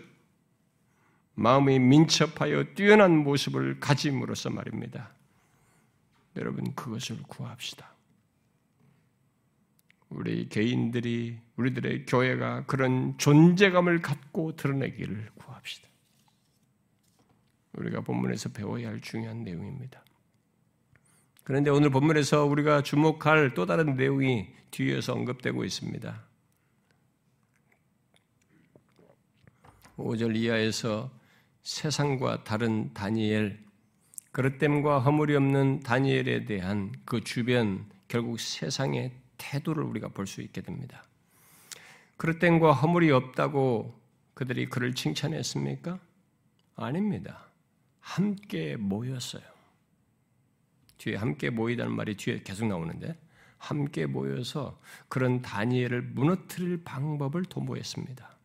마음이 1.34 1.78
민첩하여 1.78 2.74
뛰어난 2.74 3.16
모습을 3.16 3.80
가짐으로써 3.80 4.50
말입니다. 4.50 5.12
여러분 6.36 6.74
그것을 6.74 7.22
구합시다. 7.22 7.91
우리 10.14 10.48
개인들이 10.48 11.38
우리들의 11.56 12.06
교회가 12.06 12.66
그런 12.66 13.16
존재감을 13.18 14.02
갖고 14.02 14.54
드러내기를 14.56 15.30
구합시다. 15.34 15.88
우리가 17.74 18.02
본문에서 18.02 18.50
배워야 18.50 18.88
할 18.88 19.00
중요한 19.00 19.42
내용입니다. 19.42 20.04
그런데 21.44 21.70
오늘 21.70 21.90
본문에서 21.90 22.44
우리가 22.44 22.82
주목할 22.82 23.54
또 23.54 23.66
다른 23.66 23.96
내용이 23.96 24.48
뒤에서 24.70 25.14
언급되고 25.14 25.64
있습니다. 25.64 26.22
5절 29.96 30.36
이하에서 30.36 31.10
세상과 31.62 32.44
다른 32.44 32.92
다니엘, 32.92 33.64
그릇됨과 34.32 35.00
허물이 35.00 35.36
없는 35.36 35.80
다니엘에 35.80 36.44
대한 36.44 36.92
그 37.04 37.22
주변 37.22 37.86
결국 38.08 38.40
세상의 38.40 39.21
태도를 39.42 39.82
우리가 39.82 40.08
볼 40.08 40.26
수 40.26 40.40
있게 40.40 40.60
됩니다. 40.62 41.04
그릇됨과 42.16 42.72
허물이 42.72 43.10
없다고 43.10 44.00
그들이 44.34 44.66
그를 44.68 44.94
칭찬했습니까? 44.94 45.98
아닙니다. 46.76 47.46
함께 48.00 48.76
모였어요. 48.76 49.42
뒤에 50.98 51.16
함께 51.16 51.50
모이다는 51.50 51.92
말이 51.92 52.16
뒤에 52.16 52.42
계속 52.42 52.66
나오는데 52.66 53.18
함께 53.58 54.06
모여서 54.06 54.80
그런 55.08 55.42
다니엘을 55.42 56.02
무너뜨릴 56.02 56.84
방법을 56.84 57.44
도모했습니다. 57.46 58.36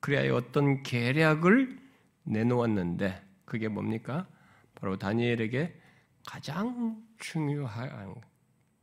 그래야 0.00 0.34
어떤 0.34 0.82
계략을 0.82 1.78
내놓았는데 2.24 3.22
그게 3.44 3.68
뭡니까? 3.68 4.26
바로 4.74 4.98
다니엘에게 4.98 5.80
가장 6.26 7.02
중요한 7.18 8.14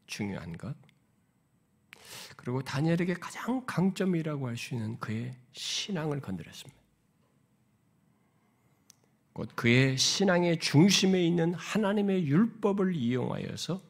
중요한 0.08 0.58
것 0.58 0.76
그리고 2.42 2.64
다니엘에게 2.64 3.14
가장 3.16 3.64
강점이라고 3.66 4.48
할 4.48 4.58
수 4.58 4.74
있는 4.74 5.00
그의 5.00 5.36
신앙을 5.52 6.20
건드렸습니다. 6.22 6.82
곧 9.34 9.50
그의 9.56 9.98
신앙의 9.98 10.60
중심에 10.60 11.24
있는 11.24 11.54
하나님의 11.54 12.26
율법을 12.28 12.96
이용하여서 12.96 13.82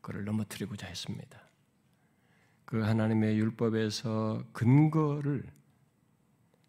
그를 0.00 0.24
넘어뜨리고자 0.24 0.86
했습니다. 0.86 1.42
그 2.64 2.80
하나님의 2.80 3.36
율법에서 3.38 4.44
근거를 4.52 5.44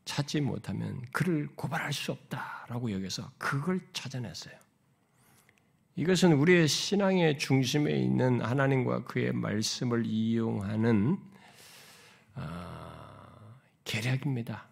찾지 0.06 0.42
못하면 0.42 1.02
그를 1.14 1.48
고발할 1.56 1.94
수 1.94 2.12
없다라고 2.12 2.92
여겨서 2.92 3.32
그걸 3.38 3.80
찾아냈어요. 3.94 4.58
이것은 6.00 6.32
우리의 6.32 6.70
신앙의 6.70 7.38
중심에 7.38 7.92
있는 7.92 8.40
하나님과 8.40 9.04
그의 9.04 9.34
말씀을 9.34 10.06
이용하는 10.06 11.18
아, 12.36 13.58
계략입니다. 13.84 14.70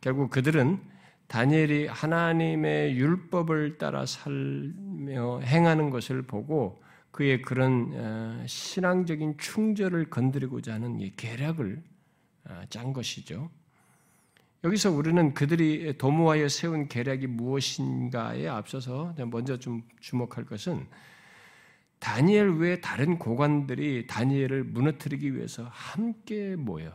결국 0.00 0.30
그들은 0.30 0.80
다니엘이 1.28 1.86
하나님의 1.86 2.96
율법을 2.96 3.78
따라 3.78 4.04
살며 4.04 5.42
행하는 5.42 5.90
것을 5.90 6.22
보고 6.22 6.82
그의 7.12 7.40
그런 7.40 7.92
어, 7.94 8.44
신앙적인 8.48 9.38
충절을 9.38 10.10
건드리고자 10.10 10.74
하는 10.74 10.98
계략을 11.14 11.84
아, 12.46 12.66
짠 12.68 12.92
것이죠. 12.92 13.48
여기서 14.62 14.90
우리는 14.90 15.32
그들이 15.32 15.96
도모하여 15.96 16.48
세운 16.48 16.86
계략이 16.86 17.26
무엇인가에 17.26 18.46
앞서서 18.46 19.14
먼저 19.30 19.58
좀 19.58 19.82
주목할 20.00 20.44
것은 20.44 20.86
다니엘 21.98 22.56
외 22.56 22.80
다른 22.80 23.18
고관들이 23.18 24.06
다니엘을 24.06 24.64
무너뜨리기 24.64 25.34
위해서 25.34 25.66
함께 25.70 26.56
모여 26.56 26.92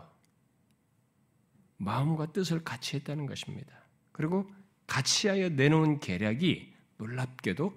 마음과 1.78 2.34
뜻을 2.34 2.63
같이 2.63 2.97
했다는 2.97 3.26
것입니다. 3.26 3.76
그리고 4.11 4.49
같이 4.88 5.28
하여 5.28 5.49
내놓은 5.49 5.99
계략이 5.99 6.72
놀랍게도 6.97 7.74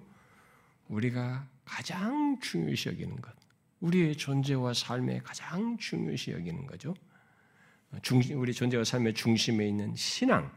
우리가 0.87 1.47
가장 1.65 2.39
중요시 2.39 2.89
여기는 2.89 3.15
것, 3.21 3.33
우리의 3.79 4.15
존재와 4.15 4.73
삶에 4.73 5.19
가장 5.23 5.77
중요시 5.77 6.31
여기는 6.31 6.65
거죠. 6.67 6.93
우리 8.35 8.53
존재와 8.53 8.83
삶의 8.83 9.13
중심에 9.13 9.67
있는 9.67 9.95
신앙, 9.95 10.51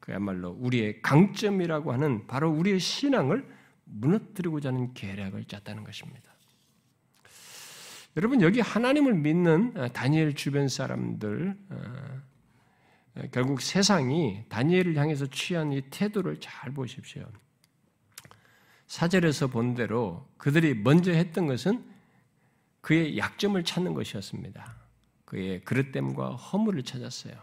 그야말로 0.00 0.50
우리의 0.58 1.02
강점이라고 1.02 1.92
하는 1.92 2.26
바로 2.26 2.50
우리의 2.50 2.80
신앙을 2.80 3.46
무너뜨리고자 3.84 4.70
하는 4.70 4.94
계략을 4.94 5.44
짰다는 5.44 5.84
것입니다. 5.84 6.32
여러분 8.16 8.40
여기 8.40 8.60
하나님을 8.60 9.14
믿는 9.14 9.74
아, 9.76 9.88
다니엘 9.88 10.34
주변 10.34 10.68
사람들 10.68 11.56
아, 11.68 12.22
결국 13.32 13.60
세상이 13.60 14.44
다니엘을 14.48 14.96
향해서 14.96 15.26
취한 15.26 15.72
이 15.72 15.82
태도를 15.82 16.40
잘 16.40 16.72
보십시오. 16.72 17.26
사절에서 18.86 19.48
본 19.48 19.74
대로 19.74 20.26
그들이 20.38 20.74
먼저 20.74 21.12
했던 21.12 21.46
것은 21.46 21.84
그의 22.80 23.18
약점을 23.18 23.62
찾는 23.62 23.92
것이었습니다. 23.92 24.77
그의 25.28 25.60
그릇됨과 25.60 26.36
허물을 26.36 26.82
찾았어요. 26.84 27.34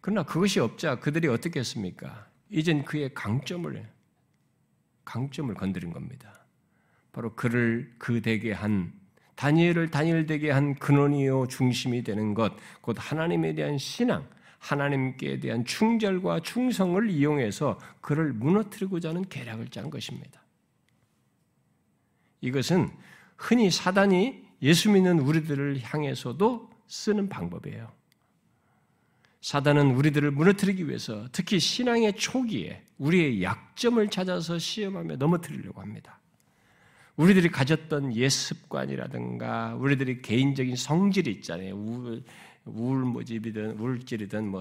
그러나 0.00 0.24
그것이 0.24 0.58
없자 0.58 0.98
그들이 0.98 1.28
어떻게 1.28 1.60
했습니까? 1.60 2.26
이젠 2.48 2.84
그의 2.84 3.14
강점을 3.14 3.88
강점을 5.04 5.54
건드린 5.54 5.92
겁니다. 5.92 6.34
바로 7.12 7.32
그를 7.36 7.94
그 7.96 8.20
되게 8.20 8.52
한 8.52 8.92
다니엘을 9.36 9.90
다니엘 9.90 10.26
되게 10.26 10.50
한 10.50 10.74
근원이요 10.74 11.46
중심이 11.46 12.02
되는 12.02 12.34
것, 12.34 12.54
곧 12.80 12.96
하나님에 12.98 13.54
대한 13.54 13.78
신앙, 13.78 14.26
하나님께 14.58 15.38
대한 15.38 15.64
충절과 15.64 16.40
충성을 16.40 17.08
이용해서 17.08 17.78
그를 18.00 18.32
무너뜨리고자 18.32 19.10
하는 19.10 19.22
계략을 19.28 19.68
짠 19.68 19.90
것입니다. 19.90 20.42
이것은 22.40 22.90
흔히 23.36 23.70
사단이 23.70 24.44
예수 24.62 24.90
믿는 24.90 25.20
우리들을 25.20 25.80
향해서도 25.82 26.69
쓰는 26.90 27.28
방법이에요. 27.28 27.90
사단은 29.40 29.94
우리들을 29.94 30.32
무너뜨리기 30.32 30.86
위해서 30.88 31.26
특히 31.32 31.58
신앙의 31.58 32.16
초기에 32.16 32.82
우리의 32.98 33.42
약점을 33.42 34.06
찾아서 34.10 34.58
시험하며 34.58 35.16
넘어뜨리려고 35.16 35.80
합니다. 35.80 36.18
우리들이 37.16 37.48
가졌던 37.48 38.16
옛 38.16 38.28
습관이라든가 38.28 39.76
우리들이 39.76 40.20
개인적인 40.20 40.76
성질이 40.76 41.30
있잖아요. 41.32 41.74
우울, 41.74 42.22
우울 42.64 43.04
모집이든 43.04 43.78
우울질이든 43.78 44.48
뭐 44.48 44.60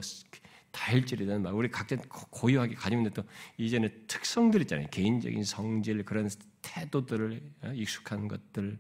다혈질이든 0.72 1.42
막 1.42 1.58
우리 1.58 1.70
각자 1.70 1.98
고유하게 2.30 2.76
가지고 2.76 3.02
있는 3.02 3.12
또 3.12 3.24
이제는 3.58 3.90
특성들 4.08 4.62
있잖아요. 4.62 4.88
개인적인 4.92 5.44
성질 5.44 6.04
그런 6.06 6.30
태도들을 6.62 7.42
어, 7.64 7.72
익숙한 7.74 8.28
것들 8.28 8.78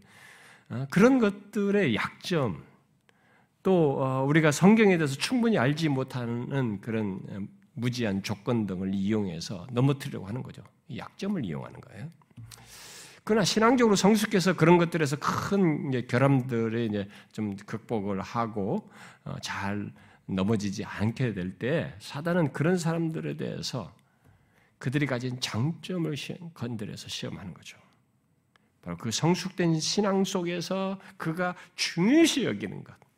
어, 0.70 0.88
그런 0.91 1.18
것들의 1.20 1.95
약점 1.95 2.68
또 3.64 4.01
어, 4.01 4.24
우리가 4.24 4.51
성경에 4.51 4.97
대해서 4.97 5.16
충분히 5.16 5.57
알지 5.57 5.89
못하는 5.89 6.80
그런 6.82 7.49
무지한 7.74 8.24
조건 8.24 8.66
등을 8.66 8.93
이용해서 8.93 9.68
넘어뜨리려고 9.72 10.28
하는 10.28 10.43
거죠. 10.43 10.64
약점을 10.95 11.43
이용하는 11.45 11.80
거예요. 11.82 12.10
그러나 13.24 13.45
신앙적으로 13.45 13.95
성숙해서 13.95 14.55
그런 14.55 14.78
것들에서 14.78 15.18
큰 15.18 15.89
이제 15.89 16.01
결함들에 16.01 16.86
이제 16.86 17.07
좀 17.32 17.55
극복을 17.57 18.22
하고 18.22 18.89
잘 19.41 19.91
넘어지지 20.26 20.84
않게 20.86 21.34
될 21.34 21.57
때 21.57 21.93
사단은 21.99 22.53
그런 22.53 22.78
사람들에 22.78 23.38
대해서 23.38 23.93
그들이 24.78 25.05
가진 25.05 25.39
장점을 25.39 26.14
건드려서 26.53 27.07
시험하는 27.07 27.53
거죠. 27.53 27.78
바로 28.82 28.97
그 28.97 29.12
성숙된 29.12 29.80
신앙 29.80 30.24
속에서 30.24 30.99
그가 31.18 31.55
중요시 31.76 32.45
여기는 32.45 32.84
것, 32.84 32.93
어? 32.93 33.09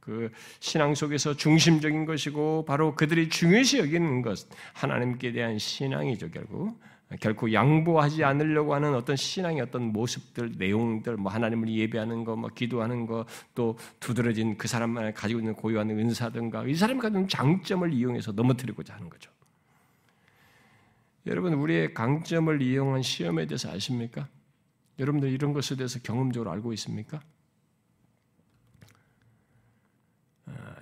그 0.00 0.30
신앙 0.60 0.94
속에서 0.94 1.34
중심적인 1.34 2.06
것이고 2.06 2.64
바로 2.66 2.94
그들이 2.94 3.28
중요시 3.28 3.78
여기는 3.78 4.22
것, 4.22 4.46
하나님께 4.72 5.32
대한 5.32 5.58
신앙이죠 5.58 6.30
결국. 6.30 6.80
결코 7.20 7.52
양보하지 7.52 8.22
않으려고 8.22 8.74
하는 8.74 8.94
어떤 8.94 9.16
신앙의 9.16 9.62
어떤 9.62 9.84
모습들, 9.92 10.52
내용들, 10.58 11.16
뭐 11.16 11.32
하나님을 11.32 11.68
예배하는 11.70 12.24
거, 12.24 12.36
뭐 12.36 12.50
기도하는 12.50 13.06
거, 13.06 13.24
또 13.54 13.78
두드러진 13.98 14.58
그 14.58 14.68
사람만 14.68 15.14
가지고 15.14 15.40
있는 15.40 15.54
고유한 15.54 15.88
은사든가 15.88 16.66
이 16.66 16.74
사람이 16.74 17.00
가진 17.00 17.26
장점을 17.26 17.90
이용해서 17.92 18.32
넘어뜨리고자 18.32 18.94
하는 18.94 19.08
거죠. 19.08 19.30
여러분 21.26 21.54
우리의 21.54 21.94
강점을 21.94 22.60
이용한 22.60 23.02
시험에 23.02 23.46
대해서 23.46 23.70
아십니까? 23.70 24.28
여러분들 24.98 25.30
이런 25.30 25.52
것에 25.52 25.76
대해서 25.76 25.98
경험적으로 26.02 26.50
알고 26.50 26.72
있습니까? 26.74 27.20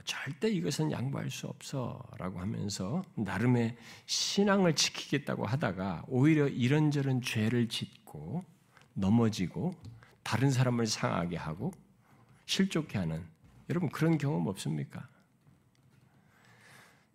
절대 0.07 0.49
이것은 0.49 0.93
양보할 0.93 1.31
수 1.31 1.49
없어라고 1.49 2.41
하면서 2.41 3.05
나름의 3.17 3.77
신앙을 4.07 4.75
지키겠다고 4.75 5.45
하다가 5.45 6.05
오히려 6.09 6.49
이런저런 6.49 7.21
죄를 7.21 7.69
짓고 7.69 8.45
넘어지고 8.95 9.75
다른 10.23 10.51
사람을 10.51 10.87
상하게 10.87 11.37
하고 11.37 11.73
실족해 12.47 12.99
하는 12.99 13.23
여러분 13.69 13.91
그런 13.91 14.17
경험 14.17 14.47
없습니까? 14.47 15.07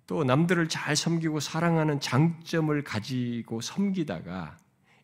또 0.05 0.25
남들을 0.25 0.67
잘 0.67 0.95
섬기고 0.95 1.39
사랑하는 1.39 2.01
장점을 2.01 2.83
가지고 2.83 3.61
섬기다가 3.61 4.57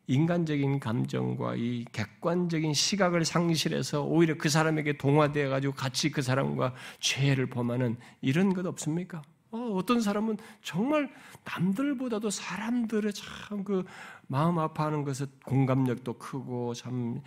인간적인 0.08 0.80
감정과 0.80 1.56
이 1.56 1.86
객관적인 1.92 2.74
시각을 2.74 3.26
상실해서 3.26 4.04
오히려 4.04 4.38
그 4.38 4.50
사람에게 4.50 4.98
동화되어 4.98 5.50
가지고 5.50 5.74
같이 5.74 6.10
그 6.12 6.22
사람과 6.22 6.74
죄를 7.00 7.48
범하는 7.50 7.98
이런 8.22 8.54
것 8.54 8.66
없습니까? 8.66 9.22
어, 9.50 9.80
떤 9.86 10.02
사람은 10.02 10.38
정말 10.62 11.10
남들보다도 11.46 12.30
사람들의 12.30 13.14
참 13.14 13.64
그 13.64 13.86
마음 14.28 14.60
아파하는 14.60 15.04
것에 15.04 15.26
공감력도 15.46 16.18
크고 16.18 16.74
참 16.74 17.22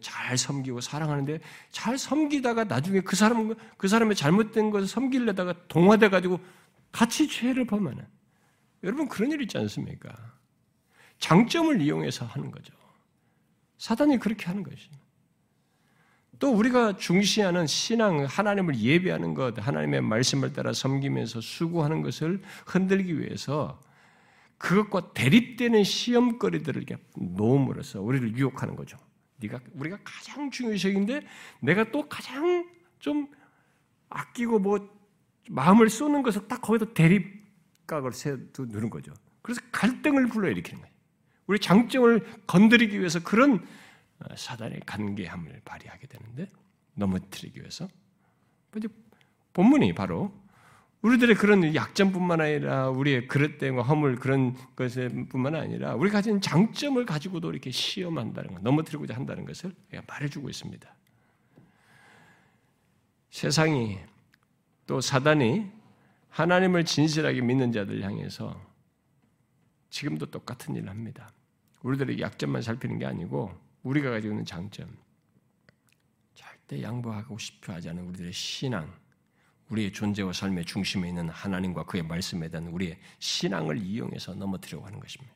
잘 0.00 0.36
섬기고 0.38 0.80
사랑하는데 0.80 1.40
잘 1.70 1.98
섬기다가 1.98 2.64
나중에 2.64 3.00
그 3.00 3.16
사람 3.16 3.54
그 3.76 3.86
사람의 3.88 4.16
잘못된 4.16 4.70
것을 4.70 4.88
섬기려다가 4.88 5.54
동화돼 5.68 6.08
가지고 6.08 6.40
같이 6.90 7.28
죄를 7.28 7.66
범하는 7.66 8.04
여러분 8.82 9.08
그런 9.08 9.30
일 9.30 9.42
있지 9.42 9.58
않습니까? 9.58 10.10
장점을 11.22 11.80
이용해서 11.80 12.26
하는 12.26 12.50
거죠. 12.50 12.74
사단이 13.78 14.18
그렇게 14.18 14.46
하는 14.46 14.64
것입니다. 14.64 15.00
또 16.40 16.52
우리가 16.52 16.96
중시하는 16.96 17.68
신앙, 17.68 18.24
하나님을 18.24 18.76
예배하는 18.76 19.32
것, 19.34 19.54
하나님의 19.56 20.00
말씀을 20.00 20.52
따라 20.52 20.72
섬기면서 20.72 21.40
수고하는 21.40 22.02
것을 22.02 22.42
흔들기 22.66 23.20
위해서 23.20 23.80
그것과 24.58 25.12
대립되는 25.12 25.84
시험거리들을 25.84 26.86
놓음으로써 27.16 28.02
우리를 28.02 28.36
유혹하는 28.36 28.74
거죠. 28.74 28.98
네가 29.36 29.60
우리가 29.74 29.98
가장 30.02 30.50
중요시인데 30.50 31.24
내가 31.60 31.84
또 31.92 32.08
가장 32.08 32.68
좀 32.98 33.28
아끼고 34.08 34.58
뭐 34.58 34.90
마음을 35.48 35.88
쏘는 35.88 36.24
것을 36.24 36.48
딱 36.48 36.60
거기다 36.60 36.92
대립각을 36.94 38.12
세두는 38.12 38.90
거죠. 38.90 39.12
그래서 39.40 39.60
갈등을 39.70 40.26
불러일으키는 40.26 40.80
거예요. 40.80 40.91
우리 41.46 41.58
장점을 41.58 42.44
건드리기 42.46 42.98
위해서 42.98 43.22
그런 43.22 43.66
어, 44.20 44.36
사단의 44.36 44.80
간계함을 44.86 45.62
발휘하게 45.64 46.06
되는데 46.06 46.48
넘어뜨리기 46.94 47.60
위해서 47.60 47.88
본문이 49.52 49.94
바로 49.94 50.32
우리들의 51.02 51.34
그런 51.34 51.74
약점뿐만 51.74 52.40
아니라 52.40 52.88
우리의 52.88 53.26
그릇됨과 53.26 53.82
허물 53.82 54.16
그런 54.16 54.56
것뿐만 54.76 55.56
아니라 55.56 55.94
우리 55.94 56.10
가진 56.10 56.40
장점을 56.40 57.04
가지고도 57.04 57.50
이렇게 57.50 57.72
시험한다는 57.72 58.54
것, 58.54 58.62
넘어뜨리고자 58.62 59.14
한다는 59.14 59.44
것을 59.44 59.74
말해주고 60.06 60.48
있습니다. 60.48 60.94
세상이 63.30 63.98
또 64.86 65.00
사단이 65.00 65.66
하나님을 66.28 66.84
진실하게 66.84 67.40
믿는 67.40 67.72
자들 67.72 68.02
향해서 68.02 68.71
지금도 69.92 70.26
똑같은 70.26 70.74
일을 70.74 70.88
합니다. 70.88 71.30
우리들의 71.82 72.18
약점만 72.18 72.62
살피는 72.62 72.98
게 72.98 73.04
아니고 73.04 73.52
우리가 73.82 74.10
가지고 74.10 74.32
있는 74.32 74.44
장점, 74.44 74.88
절대 76.34 76.82
양보하고 76.82 77.36
싶어 77.36 77.74
하지 77.74 77.90
않은 77.90 78.02
우리들의 78.06 78.32
신앙, 78.32 78.90
우리의 79.68 79.92
존재와 79.92 80.32
삶의 80.32 80.64
중심에 80.64 81.08
있는 81.08 81.28
하나님과 81.28 81.84
그의 81.84 82.02
말씀에 82.04 82.48
대한 82.48 82.68
우리의 82.68 82.98
신앙을 83.18 83.78
이용해서 83.78 84.34
넘어뜨려고 84.34 84.86
하는 84.86 84.98
것입니다. 84.98 85.34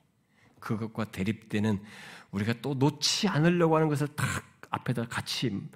그것과 0.58 1.10
대립되는 1.10 1.82
우리가 2.30 2.54
또 2.62 2.74
놓지 2.74 3.28
않으려고 3.28 3.76
하는 3.76 3.88
것을 3.88 4.08
딱 4.16 4.26
앞에다 4.70 5.04
같이 5.04 5.68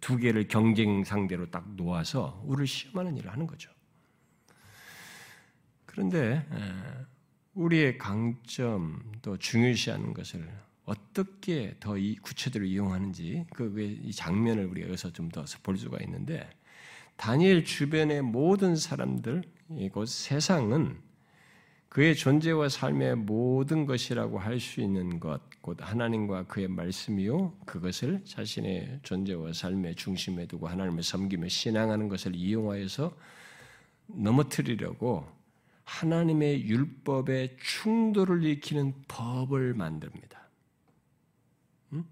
두 0.00 0.16
개를 0.16 0.48
경쟁 0.48 1.04
상대로 1.04 1.50
딱 1.50 1.68
놓아서 1.74 2.42
우리를 2.46 2.66
시험하는 2.66 3.18
일을 3.18 3.30
하는 3.30 3.46
거죠. 3.46 3.70
그런데 5.84 6.48
우리의 7.54 7.98
강점 7.98 9.02
또 9.22 9.36
중요시하는 9.36 10.12
것을 10.14 10.48
어떻게 10.84 11.74
더이 11.80 12.16
구체적으로 12.16 12.66
이용하는지 12.68 13.46
그이 13.54 14.12
장면을 14.12 14.66
우리가 14.66 14.88
여기서 14.88 15.12
좀 15.12 15.30
더 15.30 15.44
볼 15.62 15.76
수가 15.78 15.98
있는데 16.04 16.48
다니엘 17.16 17.64
주변의 17.64 18.22
모든 18.22 18.76
사람들 18.76 19.44
이곳 19.78 20.08
세상은 20.08 20.98
그의 21.88 22.16
존재와 22.16 22.68
삶의 22.68 23.14
모든 23.16 23.86
것이라고 23.86 24.40
할 24.40 24.58
수 24.58 24.80
있는 24.80 25.20
것, 25.20 25.40
곧 25.60 25.78
하나님과 25.80 26.46
그의 26.46 26.66
말씀이요, 26.66 27.56
그것을 27.66 28.20
자신의 28.24 28.98
존재와 29.04 29.52
삶의 29.52 29.94
중심에 29.94 30.46
두고 30.46 30.66
하나님을 30.66 31.04
섬기며 31.04 31.48
신앙하는 31.48 32.08
것을 32.08 32.34
이용하여서 32.34 33.16
넘어뜨리려고 34.08 35.24
하나님의 35.84 36.66
율법의 36.66 37.56
충돌을 37.60 38.42
일으키는 38.42 38.94
법을 39.08 39.74
만듭니다. 39.74 40.48
음? 41.92 42.04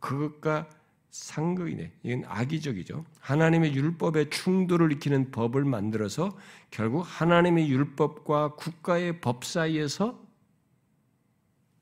그것과 0.00 0.68
상극이네. 1.10 1.92
이건 2.02 2.24
악의적이죠. 2.26 3.04
하나님의 3.20 3.74
율법의 3.74 4.30
충돌을 4.30 4.92
일으키는 4.92 5.30
법을 5.30 5.64
만들어서 5.64 6.36
결국 6.70 7.02
하나님의 7.02 7.70
율법과 7.70 8.54
국가의 8.54 9.20
법 9.20 9.44
사이에서 9.44 10.20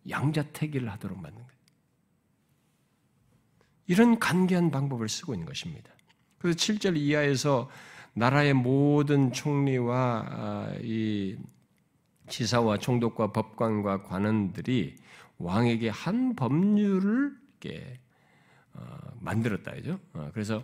양자택일을 0.08 0.90
하도록 0.90 1.18
만든 1.18 1.42
거예요. 1.42 1.60
이런 3.86 4.18
간계한 4.18 4.70
방법을 4.70 5.08
쓰고 5.08 5.34
있는 5.34 5.46
것입니다. 5.46 5.92
그래서 6.38 6.56
7절 6.56 6.96
이하에서 6.96 7.70
나라의 8.14 8.54
모든 8.54 9.32
총리와 9.32 10.24
아, 10.28 10.74
이 10.82 11.36
지사와 12.28 12.78
총독과 12.78 13.32
법관과 13.32 14.04
관원들이 14.04 14.96
왕에게 15.38 15.88
한 15.88 16.34
법률을 16.36 17.32
이렇게 17.60 17.98
어, 18.74 18.84
만들었다 19.20 19.74
이죠. 19.76 19.98
어, 20.12 20.30
그래서 20.32 20.62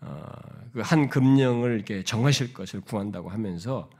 어, 0.00 0.30
그한 0.72 1.08
금령을 1.08 1.74
이렇게 1.74 2.02
정하실 2.02 2.54
것을 2.54 2.80
구한다고 2.80 3.30
하면서 3.30 3.90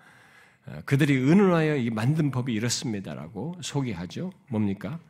그들이 0.85 1.15
의논하여 1.15 1.77
이 1.77 1.89
만든 1.89 2.31
법이 2.31 2.53
이렇습니다라고 2.53 3.57
소개하죠. 3.63 4.31
뭡니까? 4.51 5.01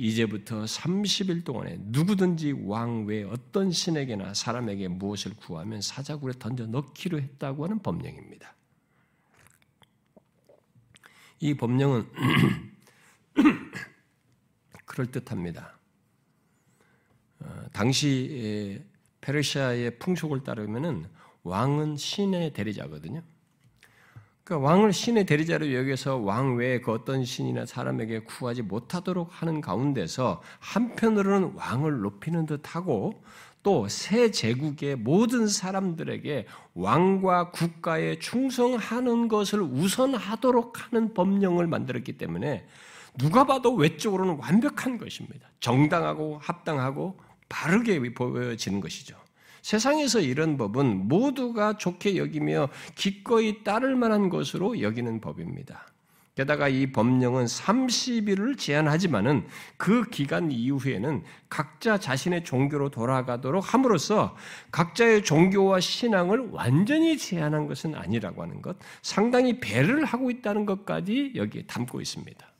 이제부터 0.00 0.62
30일 0.62 1.44
동안에 1.44 1.78
누구든지 1.80 2.52
왕외 2.52 3.24
어떤 3.24 3.72
신에게나 3.72 4.32
사람에게 4.32 4.86
무엇을 4.86 5.34
구하면 5.34 5.80
사자굴에 5.80 6.34
던져 6.38 6.66
넣기로 6.66 7.20
했다고 7.20 7.64
하는 7.64 7.80
법령입니다. 7.80 8.54
이 11.40 11.54
법령은 11.54 12.08
그럴듯합니다. 14.86 15.76
어, 17.40 17.66
당시 17.72 18.80
페르시아의 19.20 19.98
풍속을 19.98 20.44
따르면은 20.44 21.06
왕은 21.42 21.96
신의 21.96 22.52
대리자거든요. 22.52 23.24
그러니까 24.48 24.66
왕을 24.66 24.94
신의 24.94 25.26
대리자로 25.26 25.74
여기서 25.74 26.16
왕 26.16 26.56
외에 26.56 26.80
그 26.80 26.90
어떤 26.90 27.22
신이나 27.22 27.66
사람에게 27.66 28.20
구하지 28.20 28.62
못하도록 28.62 29.28
하는 29.30 29.60
가운데서 29.60 30.40
한편으로는 30.58 31.52
왕을 31.54 32.00
높이는 32.00 32.46
듯하고 32.46 33.22
또 33.62 33.86
새 33.88 34.30
제국의 34.30 34.96
모든 34.96 35.46
사람들에게 35.46 36.46
왕과 36.72 37.50
국가에 37.50 38.18
충성하는 38.18 39.28
것을 39.28 39.60
우선하도록 39.60 40.92
하는 40.92 41.12
법령을 41.12 41.66
만들었기 41.66 42.16
때문에 42.16 42.66
누가 43.18 43.44
봐도 43.44 43.74
외적으로는 43.74 44.38
완벽한 44.38 44.96
것입니다. 44.96 45.50
정당하고 45.60 46.38
합당하고 46.40 47.18
바르게 47.50 48.14
보여지는 48.14 48.80
것이죠. 48.80 49.27
세상에서 49.68 50.20
이런 50.20 50.56
법은 50.56 51.08
모두가 51.08 51.76
좋게 51.76 52.16
여기며 52.16 52.70
기꺼이 52.94 53.62
따를 53.64 53.96
만한 53.96 54.30
것으로 54.30 54.80
여기는 54.80 55.20
법입니다. 55.20 55.86
게다가 56.34 56.68
이 56.68 56.90
법령은 56.90 57.44
30일을 57.44 58.56
제한하지만은 58.56 59.46
그 59.76 60.08
기간 60.08 60.50
이후에는 60.50 61.22
각자 61.50 61.98
자신의 61.98 62.44
종교로 62.44 62.88
돌아가도록 62.88 63.74
함으로써 63.74 64.34
각자의 64.70 65.22
종교와 65.24 65.80
신앙을 65.80 66.48
완전히 66.50 67.18
제한한 67.18 67.66
것은 67.66 67.94
아니라고 67.94 68.42
하는 68.42 68.62
것, 68.62 68.78
상당히 69.02 69.60
배를 69.60 70.06
하고 70.06 70.30
있다는 70.30 70.64
것까지 70.64 71.32
여기에 71.34 71.64
담고 71.66 72.00
있습니다. 72.00 72.52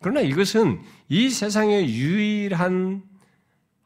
그러나 0.00 0.20
이것은 0.20 0.80
이 1.08 1.30
세상의 1.30 1.94
유일한 1.94 3.08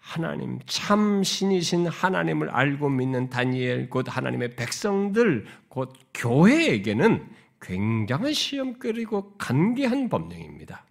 하나님, 0.05 0.59
참 0.67 1.25
신이신 1.25 1.87
하나님을 1.87 2.51
알고 2.51 2.91
믿는 2.91 3.31
다니엘, 3.31 3.89
곧 3.89 4.05
하나님의 4.07 4.55
백성들, 4.55 5.47
곧 5.69 5.95
교회에게는 6.13 7.27
굉장한 7.63 8.35
시험거리고 8.35 9.33
간계한 9.39 10.11
법령입니다. 10.11 10.85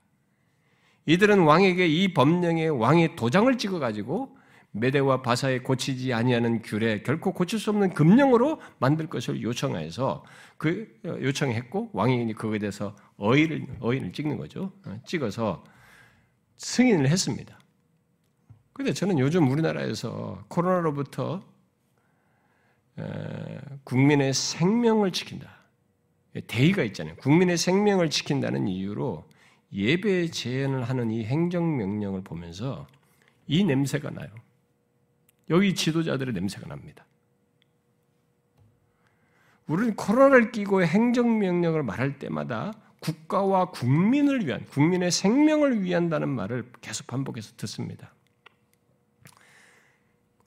이들은 1.05 1.43
왕에게 1.43 1.85
이 1.85 2.11
법령에 2.15 2.67
왕의 2.69 3.15
도장을 3.15 3.55
찍어가지고 3.55 4.35
메대와 4.71 5.21
바사에 5.21 5.59
고치지 5.59 6.11
아니하는 6.11 6.63
귤에 6.63 7.03
결코 7.03 7.33
고칠 7.33 7.59
수 7.59 7.69
없는 7.69 7.93
금령으로 7.93 8.59
만들 8.79 9.05
것을 9.05 9.43
요청해서 9.43 10.25
그 10.57 10.91
요청했고 11.05 11.91
왕이 11.93 12.33
그거에 12.33 12.57
대해서 12.57 12.95
어의를 13.17 13.67
어의를 13.79 14.11
찍는 14.11 14.37
거죠. 14.37 14.71
어, 14.85 14.99
찍어서 15.05 15.63
승인을 16.57 17.07
했습니다. 17.07 17.59
근데 18.73 18.91
저는 18.91 19.19
요즘 19.19 19.49
우리나라에서 19.51 20.43
코로나로부터 20.47 21.43
국민의 23.83 24.33
생명을 24.33 25.11
지킨다. 25.11 25.49
대의가 26.47 26.83
있잖아요. 26.83 27.15
국민의 27.17 27.57
생명을 27.57 28.09
지킨다는 28.09 28.67
이유로 28.67 29.27
예배 29.71 30.31
제한을 30.31 30.83
하는 30.83 31.11
이 31.11 31.23
행정명령을 31.23 32.23
보면서 32.23 32.87
이 33.47 33.63
냄새가 33.63 34.09
나요. 34.09 34.29
여기 35.49 35.75
지도자들의 35.75 36.33
냄새가 36.33 36.67
납니다. 36.67 37.05
우리는 39.67 39.95
코로나를 39.95 40.51
끼고 40.51 40.83
행정명령을 40.83 41.83
말할 41.83 42.19
때마다 42.19 42.73
국가와 42.99 43.71
국민을 43.71 44.45
위한, 44.45 44.65
국민의 44.65 45.11
생명을 45.11 45.83
위한다는 45.83 46.29
말을 46.29 46.71
계속 46.81 47.07
반복해서 47.07 47.53
듣습니다. 47.57 48.13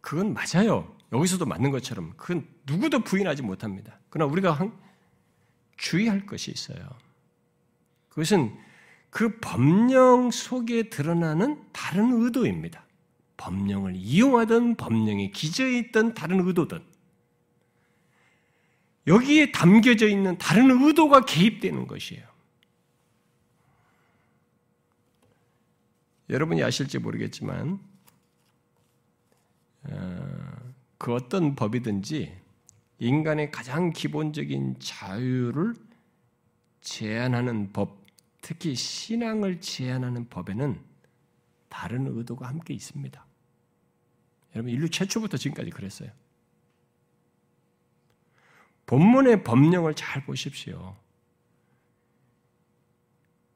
그건 0.07 0.35
맞아요. 0.35 0.97
여기서도 1.13 1.47
맞는 1.47 1.73
것처럼 1.73 2.13
그건 2.17 2.47
누구도 2.65 3.01
부인하지 3.01 3.43
못합니다. 3.43 3.99
그러나 4.09 4.31
우리가 4.31 4.57
주의할 5.77 6.27
것이 6.27 6.53
있어요. 6.53 6.79
그것은 8.11 8.57
그 9.11 9.41
법령 9.41 10.31
속에 10.31 10.91
드러나는 10.91 11.61
다른 11.73 12.23
의도입니다. 12.23 12.87
법령을 13.37 13.97
이용하든 13.97 14.77
법령에 14.77 15.33
기저에 15.33 15.77
있던 15.79 16.15
다른 16.15 16.47
의도든 16.47 16.85
여기에 19.09 19.51
담겨져 19.51 20.07
있는 20.07 20.39
다른 20.39 20.71
의도가 20.71 21.25
개입되는 21.25 21.89
것이에요. 21.89 22.25
여러분이 26.31 26.63
아실지 26.63 27.01
모르겠지만 27.01 27.81
어, 27.81 27.95
그 30.99 31.14
어떤 31.14 31.55
법이든지 31.55 32.37
인간의 32.99 33.51
가장 33.51 33.91
기본적인 33.91 34.76
자유를 34.78 35.74
제한하는 36.80 37.72
법, 37.72 38.07
특히 38.41 38.74
신앙을 38.74 39.61
제한하는 39.61 40.28
법에는 40.28 40.80
다른 41.68 42.07
의도가 42.07 42.49
함께 42.49 42.72
있습니다. 42.74 43.26
여러분, 44.55 44.72
인류 44.72 44.89
최초부터 44.89 45.37
지금까지 45.37 45.70
그랬어요. 45.70 46.11
본문의 48.87 49.45
법령을 49.45 49.95
잘 49.95 50.24
보십시오. 50.24 50.97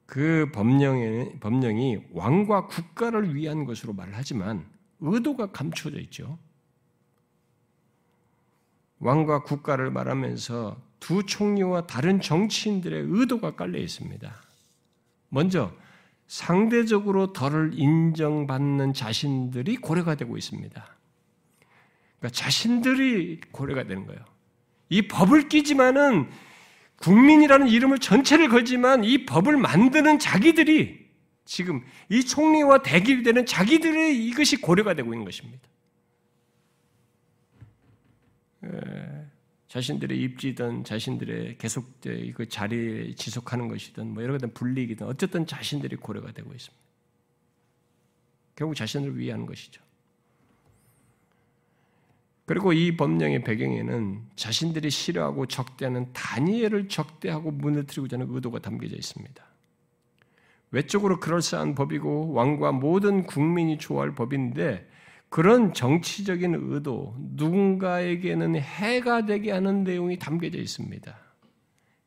그 0.05 0.51
법령이, 0.53 1.39
법령이 1.39 2.09
왕과 2.11 2.67
국가를 2.67 3.33
위한 3.33 3.63
것으로 3.63 3.93
말을 3.93 4.13
하지만 4.13 4.69
의도가 5.01 5.51
감춰져 5.51 5.99
있죠. 5.99 6.37
왕과 8.99 9.43
국가를 9.43 9.91
말하면서 9.91 10.79
두 10.99 11.25
총리와 11.25 11.87
다른 11.87 12.21
정치인들의 12.21 13.07
의도가 13.09 13.55
깔려 13.55 13.79
있습니다. 13.79 14.31
먼저 15.29 15.73
상대적으로 16.27 17.33
덜을 17.33 17.71
인정받는 17.73 18.93
자신들이 18.93 19.77
고려가 19.77 20.15
되고 20.15 20.37
있습니다. 20.37 20.85
그러니까 22.19 22.35
자신들이 22.37 23.41
고려가 23.51 23.83
되는 23.83 24.05
거예요. 24.05 24.23
이 24.89 25.07
법을 25.07 25.49
끼지만은 25.49 26.29
국민이라는 26.97 27.67
이름을 27.67 27.97
전체를 27.97 28.49
걸지만 28.49 29.03
이 29.03 29.25
법을 29.25 29.57
만드는 29.57 30.19
자기들이 30.19 31.00
지금 31.51 31.83
이 32.07 32.23
총리와 32.23 32.81
대결이 32.81 33.23
되는 33.23 33.45
자기들의 33.45 34.25
이것이 34.25 34.61
고려가 34.61 34.93
되고 34.93 35.13
있는 35.13 35.25
것입니다. 35.25 35.59
에, 38.63 38.69
자신들의 39.67 40.17
입지든 40.17 40.85
자신들의 40.85 41.57
계속 41.57 41.99
그 41.99 42.47
자리에 42.47 43.15
지속하는 43.15 43.67
것이든 43.67 44.13
뭐 44.13 44.23
여러 44.23 44.31
가지 44.31 44.47
불리기든 44.47 45.05
어쨌든 45.05 45.45
자신들이 45.45 45.97
고려가 45.97 46.31
되고 46.31 46.53
있습니다. 46.53 46.81
결국 48.55 48.75
자신을 48.75 49.17
위한 49.17 49.45
것이죠. 49.45 49.81
그리고 52.45 52.71
이 52.71 52.95
법령의 52.95 53.43
배경에는 53.43 54.21
자신들이 54.37 54.89
싫어하고 54.89 55.47
적대하는 55.47 56.13
다니엘을 56.13 56.87
적대하고 56.87 57.51
무너뜨리고자 57.51 58.15
하는 58.15 58.33
의도가 58.33 58.59
담겨져 58.59 58.95
있습니다. 58.95 59.50
외적으로 60.71 61.19
그럴싸한 61.19 61.75
법이고 61.75 62.33
왕과 62.33 62.71
모든 62.71 63.23
국민이 63.23 63.77
좋아할 63.77 64.15
법인데 64.15 64.89
그런 65.29 65.73
정치적인 65.73 66.55
의도, 66.55 67.15
누군가에게는 67.17 68.55
해가 68.55 69.25
되게 69.25 69.51
하는 69.51 69.83
내용이 69.83 70.19
담겨져 70.19 70.57
있습니다. 70.57 71.15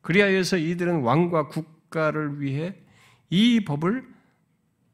그리하여서 0.01 0.57
이들은 0.57 1.01
왕과 1.01 1.47
국가를 1.47 2.41
위해 2.41 2.75
이 3.31 3.63
법을 3.65 4.05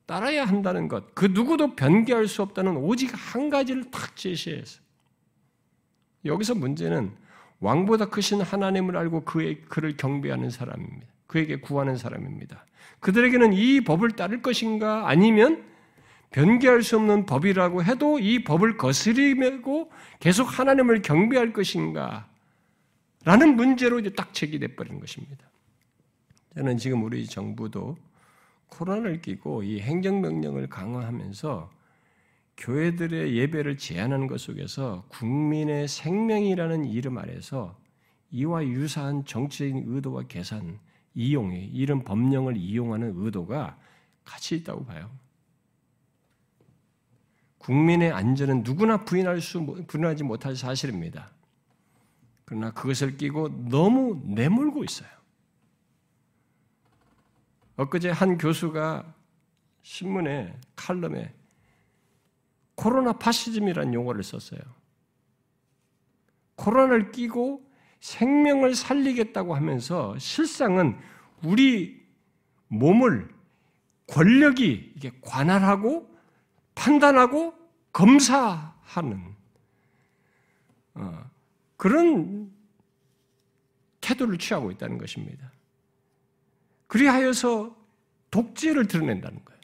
따라야 0.05 0.45
한다는 0.45 0.88
것, 0.88 1.13
그 1.13 1.26
누구도 1.26 1.76
변개할 1.76 2.28
수 2.28 2.41
없다는 2.41 2.78
오직 2.78 3.11
한 3.13 3.49
가지를 3.49 3.91
탁 3.91 4.15
제시해서 4.15 4.80
여기서 6.24 6.55
문제는 6.55 7.11
왕보다 7.59 8.05
크신 8.05 8.41
하나님을 8.41 8.97
알고 8.97 9.26
그의 9.26 9.61
그를 9.63 9.95
경배하는 9.97 10.49
사람입니다. 10.49 11.07
그에게 11.28 11.57
구하는 11.59 11.97
사람입니다. 11.97 12.65
그들에게는 12.99 13.53
이 13.53 13.82
법을 13.82 14.11
따를 14.11 14.41
것인가 14.41 15.07
아니면 15.07 15.63
변개할 16.32 16.82
수 16.82 16.95
없는 16.97 17.25
법이라고 17.25 17.84
해도 17.84 18.19
이 18.19 18.43
법을 18.43 18.77
거스리고 18.77 19.91
계속 20.19 20.43
하나님을 20.45 21.01
경배할 21.01 21.53
것인가 21.53 22.27
라는 23.25 23.55
문제로 23.55 23.99
이제 23.99 24.09
딱 24.09 24.34
제기돼 24.34 24.75
버린 24.75 24.99
것입니다. 24.99 25.49
저는 26.55 26.77
지금 26.77 27.03
우리 27.03 27.27
정부도 27.27 27.97
코로나를 28.67 29.21
끼고 29.21 29.63
이 29.63 29.79
행정명령을 29.82 30.67
강화하면서 30.69 31.69
교회들의 32.57 33.36
예배를 33.36 33.77
제한하는 33.77 34.27
것 34.27 34.39
속에서 34.39 35.05
국민의 35.09 35.88
생명이라는 35.88 36.86
이름 36.86 37.17
아래서 37.17 37.77
이와 38.32 38.65
유사한 38.65 39.25
정치적인 39.25 39.86
의도와 39.88 40.23
계산, 40.27 40.79
이용이 41.14 41.66
이런 41.66 42.03
법령을 42.03 42.57
이용하는 42.57 43.14
의도가 43.16 43.78
같이 44.24 44.55
있다고 44.55 44.86
봐요. 44.86 45.12
국민의 47.57 48.12
안전은 48.12 48.64
누구나 48.64 49.05
부인할 49.05 49.39
수 49.41 49.64
부인하지 49.88 50.24
못할 50.24 50.55
사실입니다. 50.55 51.30
그러나 52.45 52.72
그것을 52.72 53.18
끼고 53.18 53.70
너무 53.70 54.22
내몰고 54.26 54.84
있어요. 54.84 55.09
엊그제 57.78 58.09
한 58.09 58.38
교수가 58.38 59.14
신문에 59.84 60.59
칼럼에 60.76 61.34
코로나 62.76 63.14
파시즘이라는 63.14 63.93
용어를 63.93 64.24
썼어요. 64.24 64.59
코로나를 66.55 67.12
끼고 67.12 67.70
생명을 68.02 68.76
살리겠다고 68.76 69.56
하면서 69.56 70.18
실상은 70.18 70.97
우리 71.43 72.02
몸을 72.68 73.30
권력이 74.08 74.93
이게 74.95 75.12
관할하고 75.22 76.10
판단하고 76.76 77.54
검사하는 77.93 79.36
어, 80.95 81.30
그런 81.78 82.52
태도를 84.02 84.38
취하고 84.38 84.72
있다는 84.72 84.97
것입니다. 84.97 85.52
그리하여서 86.88 87.76
독재를 88.32 88.88
드러낸다는 88.88 89.45
거예요. 89.45 89.62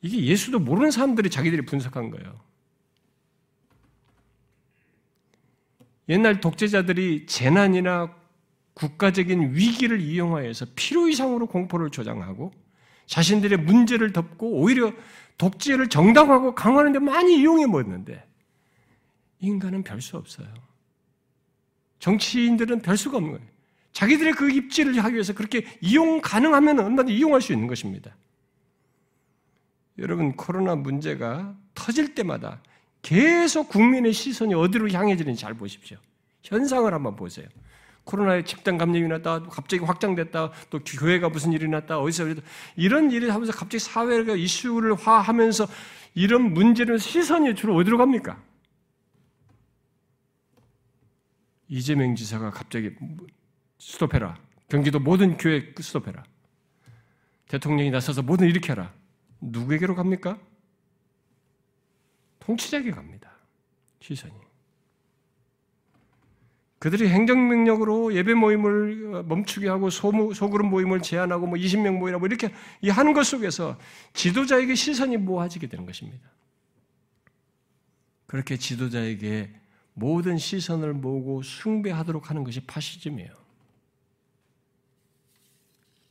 이게 0.00 0.24
예수도 0.24 0.58
모르는 0.58 0.90
사람들이 0.90 1.28
자기들이 1.30 1.66
분석한 1.66 2.10
거예요. 2.10 2.40
옛날 6.08 6.40
독재자들이 6.40 7.26
재난이나 7.26 8.14
국가적인 8.74 9.54
위기를 9.54 10.00
이용하여서 10.00 10.66
필요 10.76 11.08
이상으로 11.08 11.46
공포를 11.46 11.90
조장하고 11.90 12.52
자신들의 13.06 13.58
문제를 13.58 14.12
덮고 14.12 14.60
오히려 14.60 14.92
독재를 15.36 15.88
정당화하고 15.88 16.54
강화하는데 16.54 16.98
많이 17.00 17.40
이용해 17.40 17.66
먹었는데 17.66 18.24
인간은 19.40 19.82
별 19.84 20.00
수 20.00 20.16
없어요. 20.16 20.48
정치인들은 21.98 22.80
별 22.80 22.96
수가 22.96 23.16
없는 23.18 23.32
거예요. 23.32 23.46
자기들의 23.92 24.34
그 24.34 24.50
입지를 24.50 24.96
하기 24.98 25.14
위해서 25.14 25.32
그렇게 25.32 25.66
이용 25.80 26.20
가능하면 26.20 26.78
얼마든지 26.78 27.16
이용할 27.16 27.40
수 27.42 27.52
있는 27.52 27.66
것입니다. 27.66 28.16
여러분 29.98 30.36
코로나 30.36 30.76
문제가 30.76 31.56
터질 31.74 32.14
때마다 32.14 32.62
계속 33.02 33.68
국민의 33.68 34.12
시선이 34.12 34.54
어디로 34.54 34.90
향해지는지 34.90 35.40
잘 35.40 35.54
보십시오. 35.54 35.98
현상을 36.42 36.92
한번 36.92 37.16
보세요. 37.16 37.46
코로나에 38.04 38.42
집단 38.42 38.78
감염이 38.78 39.06
났다, 39.08 39.42
갑자기 39.44 39.84
확장됐다, 39.84 40.50
또 40.70 40.78
교회가 40.78 41.28
무슨 41.28 41.52
일이 41.52 41.68
났다, 41.68 42.00
어디서 42.00 42.24
이런 42.74 43.10
일이 43.10 43.28
하면서 43.28 43.52
갑자기 43.52 43.78
사회가 43.80 44.34
이슈를 44.34 44.94
화하면서 44.94 45.66
이런 46.14 46.54
문제를 46.54 46.98
시선이 46.98 47.54
주로 47.54 47.76
어디로 47.76 47.98
갑니까? 47.98 48.42
이재명 51.68 52.14
지사가 52.14 52.50
갑자기 52.50 52.92
스톱해라. 53.78 54.38
경기도 54.68 54.98
모든 54.98 55.36
교회 55.36 55.74
스톱해라. 55.78 56.24
대통령이 57.48 57.90
나서서 57.90 58.22
모든 58.22 58.48
일으켜라. 58.48 58.92
누구에게로 59.40 59.94
갑니까? 59.94 60.38
통치자에게 62.48 62.92
갑니다. 62.92 63.30
시선이. 64.00 64.32
그들이 66.78 67.08
행정명령으로 67.08 68.14
예배 68.14 68.34
모임을 68.34 69.24
멈추게 69.24 69.68
하고 69.68 69.90
소무, 69.90 70.32
소그룹 70.32 70.66
모임을 70.68 71.02
제한하고 71.02 71.46
뭐 71.46 71.58
20명 71.58 71.98
모이라 71.98 72.18
뭐 72.18 72.26
이렇게 72.26 72.54
하는 72.88 73.12
것 73.12 73.24
속에서 73.24 73.78
지도자에게 74.14 74.74
시선이 74.74 75.18
모아지게 75.18 75.66
되는 75.66 75.84
것입니다. 75.84 76.26
그렇게 78.26 78.56
지도자에게 78.56 79.54
모든 79.92 80.38
시선을 80.38 80.94
모으고 80.94 81.42
숭배하도록 81.42 82.30
하는 82.30 82.44
것이 82.44 82.60
파시즘이에요. 82.60 83.30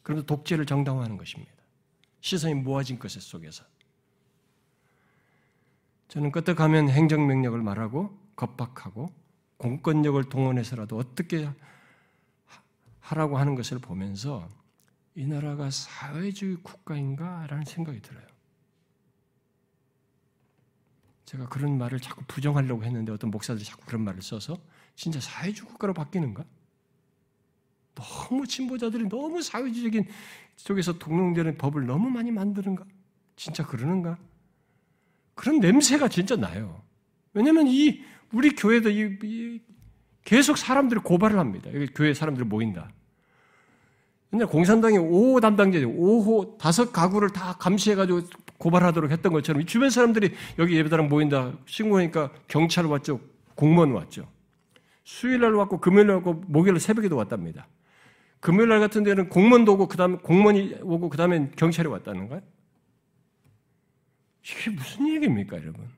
그러면 0.03 0.25
독재를 0.25 0.65
정당화하는 0.67 1.17
것입니다. 1.17 1.53
시선이 2.21 2.55
모아진 2.55 2.99
것 2.99 3.09
속에서. 3.09 3.63
저는 6.07 6.31
끄떡하면 6.31 6.89
행정명령을 6.89 7.61
말하고 7.61 8.17
겁박하고 8.35 9.09
공권력을 9.57 10.23
동원해서라도 10.29 10.97
어떻게 10.97 11.49
하라고 12.99 13.37
하는 13.37 13.55
것을 13.55 13.79
보면서 13.79 14.47
이 15.15 15.25
나라가 15.25 15.69
사회주의 15.71 16.57
국가인가라는 16.57 17.65
생각이 17.65 18.01
들어요. 18.01 18.25
제가 21.25 21.49
그런 21.49 21.77
말을 21.77 21.99
자꾸 21.99 22.23
부정하려고 22.27 22.83
했는데 22.83 23.11
어떤 23.11 23.31
목사들이 23.31 23.65
자꾸 23.65 23.85
그런 23.85 24.03
말을 24.03 24.21
써서 24.21 24.57
진짜 24.95 25.19
사회주의 25.19 25.67
국가로 25.67 25.93
바뀌는가? 25.93 26.45
너무 27.95 28.45
진보자들이 28.47 29.09
너무 29.09 29.41
사회주의적인 29.41 30.07
쪽에서 30.55 30.97
동용되는 30.99 31.57
법을 31.57 31.85
너무 31.85 32.09
많이 32.09 32.31
만드는가? 32.31 32.85
진짜 33.35 33.65
그러는가? 33.65 34.17
그런 35.37 35.59
냄새가 35.59 36.09
진짜 36.09 36.35
나요. 36.35 36.81
왜냐하면 37.33 37.67
이 37.67 38.01
우리 38.33 38.55
교회도 38.55 38.89
이, 38.89 39.17
이 39.23 39.61
계속 40.25 40.57
사람들이 40.57 40.99
고발을 40.99 41.39
합니다. 41.39 41.69
여기 41.73 41.85
교회 41.87 42.13
사람들이 42.13 42.45
모인다. 42.45 42.89
옛날 44.33 44.47
공산당이 44.47 44.97
5호 44.97 45.39
담당자, 45.39 45.77
5호 45.79 46.57
다섯 46.57 46.91
가구를 46.91 47.29
다 47.29 47.55
감시해가지고 47.59 48.23
고발하도록 48.57 49.11
했던 49.11 49.31
것처럼 49.31 49.65
주변 49.65 49.89
사람들이 49.91 50.33
여기 50.57 50.75
예배당 50.75 51.07
모인다 51.07 51.53
신고하니까 51.65 52.31
경찰 52.47 52.85
왔죠, 52.85 53.21
공무원 53.55 53.91
왔죠. 53.91 54.27
수요일 55.03 55.41
날 55.41 55.53
왔고 55.53 55.79
금요일 55.79 56.07
날 56.07 56.15
왔고 56.17 56.43
목요일 56.47 56.79
새벽에도 56.79 57.15
왔답니다. 57.15 57.67
금요일 58.39 58.69
날 58.69 58.79
같은 58.79 59.03
데는 59.03 59.29
공무원도 59.29 59.73
오고 59.73 59.87
그다음 59.87 60.17
공무원이 60.17 60.77
오고 60.81 61.09
그다음에 61.09 61.51
경찰이 61.55 61.87
왔다는 61.87 62.27
거예요. 62.27 62.41
이게 64.49 64.69
무슨 64.69 65.07
얘기입니까, 65.09 65.57
여러분? 65.57 65.89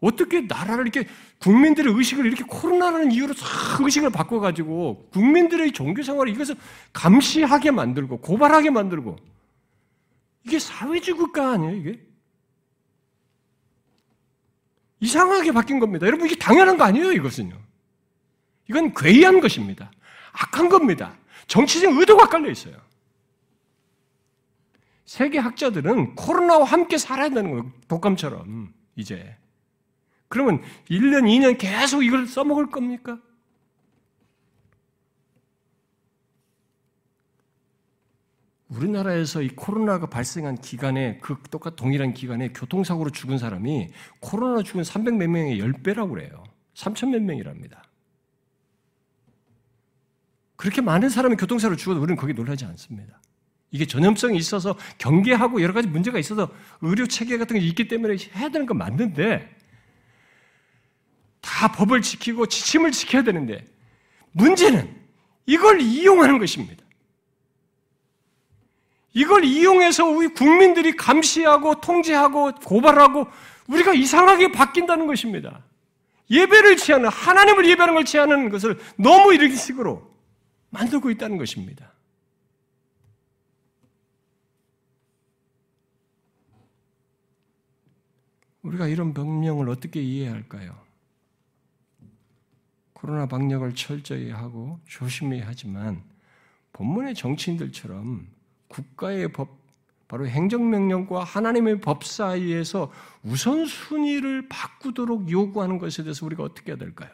어떻게 0.00 0.42
나라를 0.42 0.86
이렇게 0.86 1.08
국민들의 1.40 1.92
의식을 1.92 2.24
이렇게 2.24 2.44
코로나라는 2.44 3.10
이유로 3.10 3.34
싹 3.34 3.80
의식을 3.80 4.10
바꿔가지고 4.10 5.08
국민들의 5.12 5.72
종교 5.72 6.02
생활을 6.02 6.32
이것을 6.32 6.54
감시하게 6.92 7.72
만들고 7.72 8.20
고발하게 8.20 8.70
만들고 8.70 9.16
이게 10.44 10.60
사회주의 10.60 11.16
국가 11.16 11.50
아니에요 11.52 11.76
이게? 11.76 12.00
이상하게 15.00 15.52
바뀐 15.52 15.80
겁니다. 15.80 16.06
여러분 16.06 16.26
이게 16.26 16.36
당연한 16.36 16.76
거 16.76 16.84
아니에요 16.84 17.12
이것은요. 17.12 17.56
이건 18.68 18.94
괴이한 18.94 19.40
것입니다. 19.40 19.90
악한 20.32 20.68
겁니다. 20.68 21.16
정치적 21.48 21.96
의도가 21.96 22.28
깔려 22.28 22.50
있어요. 22.50 22.76
세계 25.08 25.38
학자들은 25.38 26.16
코로나와 26.16 26.64
함께 26.64 26.98
살아야 26.98 27.30
되는 27.30 27.50
거예요. 27.50 27.72
독감처럼 27.88 28.74
이제 28.94 29.38
그러면 30.28 30.60
1년, 30.90 31.22
2년 31.22 31.56
계속 31.56 32.04
이걸 32.04 32.26
써먹을 32.26 32.68
겁니까? 32.68 33.18
우리나라에서 38.68 39.40
이 39.40 39.48
코로나가 39.48 40.04
발생한 40.04 40.58
기간에 40.58 41.16
그 41.22 41.38
똑같 41.50 41.74
동일한 41.74 42.12
기간에 42.12 42.52
교통사고로 42.52 43.08
죽은 43.08 43.38
사람이 43.38 43.88
코로나 44.20 44.62
죽은 44.62 44.84
300 44.84 45.14
몇 45.14 45.30
명의 45.30 45.58
10배라고 45.58 46.10
그래요. 46.10 46.44
3천 46.74 47.12
몇 47.12 47.22
명이랍니다. 47.22 47.82
그렇게 50.56 50.82
많은 50.82 51.08
사람이 51.08 51.36
교통사고로 51.36 51.78
죽어도 51.78 52.02
우리는 52.02 52.14
거기 52.14 52.34
놀라지 52.34 52.66
않습니다. 52.66 53.18
이게 53.70 53.86
전염성이 53.86 54.38
있어서 54.38 54.76
경계하고 54.98 55.62
여러 55.62 55.74
가지 55.74 55.88
문제가 55.88 56.18
있어서 56.18 56.48
의료 56.80 57.06
체계 57.06 57.36
같은 57.36 57.58
게 57.58 57.64
있기 57.66 57.88
때문에 57.88 58.16
해야 58.34 58.48
되는 58.48 58.66
건 58.66 58.78
맞는데 58.78 59.56
다 61.40 61.72
법을 61.72 62.02
지키고 62.02 62.46
지침을 62.46 62.92
지켜야 62.92 63.22
되는데 63.22 63.64
문제는 64.32 64.96
이걸 65.46 65.80
이용하는 65.80 66.38
것입니다. 66.38 66.84
이걸 69.14 69.44
이용해서 69.44 70.04
우리 70.06 70.28
국민들이 70.28 70.94
감시하고 70.94 71.80
통제하고 71.80 72.52
고발하고 72.54 73.26
우리가 73.66 73.92
이상하게 73.94 74.52
바뀐다는 74.52 75.06
것입니다. 75.06 75.62
예배를 76.30 76.76
취하는 76.76 77.08
하나님을 77.08 77.68
예배하는 77.68 77.94
걸 77.94 78.04
취하는 78.04 78.48
것을 78.50 78.78
너무 78.96 79.34
이런 79.34 79.54
식으로 79.54 80.14
만들고 80.70 81.10
있다는 81.10 81.38
것입니다. 81.38 81.92
우리가 88.62 88.86
이런 88.86 89.14
명령을 89.14 89.68
어떻게 89.68 90.02
이해할까요? 90.02 90.76
코로나 92.92 93.26
방역을 93.26 93.74
철저히 93.74 94.30
하고 94.30 94.80
조심히 94.86 95.40
하지만 95.40 96.02
본문의 96.72 97.14
정치인들처럼 97.14 98.26
국가의 98.68 99.32
법, 99.32 99.56
바로 100.08 100.26
행정명령과 100.26 101.22
하나님의 101.22 101.80
법 101.80 102.04
사이에서 102.04 102.90
우선순위를 103.22 104.48
바꾸도록 104.48 105.30
요구하는 105.30 105.78
것에 105.78 106.02
대해서 106.02 106.26
우리가 106.26 106.42
어떻게 106.42 106.72
해야 106.72 106.78
될까요? 106.78 107.10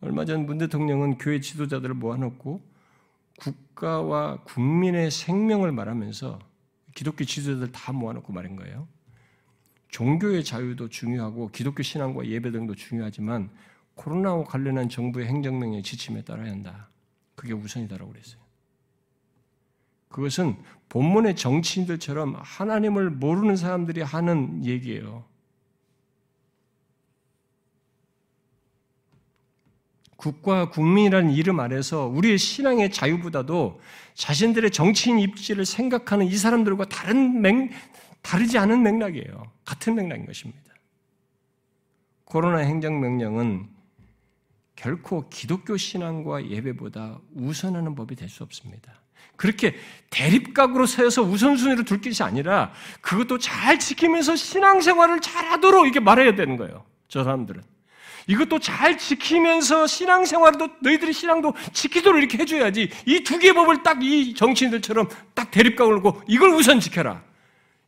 얼마 0.00 0.24
전 0.24 0.46
문 0.46 0.58
대통령은 0.58 1.18
교회 1.18 1.40
지도자들을 1.40 1.94
모아놓고 1.94 2.62
국가와 3.38 4.42
국민의 4.44 5.10
생명을 5.10 5.72
말하면서 5.72 6.38
기독교 6.94 7.24
지도자들 7.24 7.72
다 7.72 7.92
모아놓고 7.92 8.32
말한 8.32 8.56
거예요. 8.56 8.86
종교의 9.94 10.42
자유도 10.42 10.88
중요하고 10.88 11.50
기독교 11.52 11.84
신앙과 11.84 12.26
예배 12.26 12.50
등도 12.50 12.74
중요하지만 12.74 13.48
코로나와 13.94 14.42
관련한 14.42 14.88
정부의 14.88 15.28
행정명령의 15.28 15.84
지침에 15.84 16.22
따라야 16.24 16.50
한다. 16.50 16.88
그게 17.36 17.52
우선이다라고 17.52 18.10
그랬어요. 18.10 18.40
그것은 20.08 20.56
본문의 20.88 21.36
정치인들처럼 21.36 22.34
하나님을 22.42 23.10
모르는 23.10 23.54
사람들이 23.54 24.02
하는 24.02 24.64
얘기예요. 24.64 25.24
국가 30.16 30.70
국민이라는 30.70 31.30
이름 31.30 31.60
아래서 31.60 32.06
우리의 32.06 32.38
신앙의 32.38 32.90
자유보다도 32.90 33.80
자신들의 34.14 34.72
정치인 34.72 35.20
입지를 35.20 35.64
생각하는 35.64 36.26
이 36.26 36.36
사람들과 36.36 36.86
다른 36.86 37.40
맥, 37.42 37.70
다르지 38.24 38.58
않은 38.58 38.82
맥락이에요. 38.82 39.52
같은 39.64 39.94
맥락인 39.94 40.26
것입니다. 40.26 40.72
코로나 42.24 42.58
행정명령은 42.58 43.68
결코 44.74 45.28
기독교 45.28 45.76
신앙과 45.76 46.48
예배보다 46.48 47.20
우선하는 47.34 47.94
법이 47.94 48.16
될 48.16 48.28
수 48.28 48.42
없습니다. 48.42 48.92
그렇게 49.36 49.76
대립각으로 50.10 50.86
서서 50.86 51.22
우선순위를 51.22 51.84
둘 51.84 52.00
것이 52.00 52.22
아니라 52.22 52.72
그것도 53.00 53.38
잘 53.38 53.78
지키면서 53.78 54.36
신앙생활을 54.36 55.20
잘하도록 55.20 55.84
이렇게 55.84 56.00
말해야 56.00 56.34
되는 56.34 56.56
거예요. 56.56 56.84
저 57.08 57.22
사람들은. 57.24 57.62
이것도 58.26 58.58
잘 58.58 58.96
지키면서 58.96 59.86
신앙생활도 59.86 60.68
너희들이 60.80 61.12
신앙도 61.12 61.52
지키도록 61.74 62.18
이렇게 62.20 62.38
해줘야지 62.38 62.88
이 63.06 63.22
두 63.22 63.38
개의 63.38 63.52
법을 63.52 63.82
딱 63.82 64.02
이 64.02 64.34
정치인들처럼 64.34 65.08
딱 65.34 65.50
대립각을 65.50 65.94
놓고 65.96 66.22
이걸 66.26 66.50
우선 66.54 66.80
지켜라. 66.80 67.22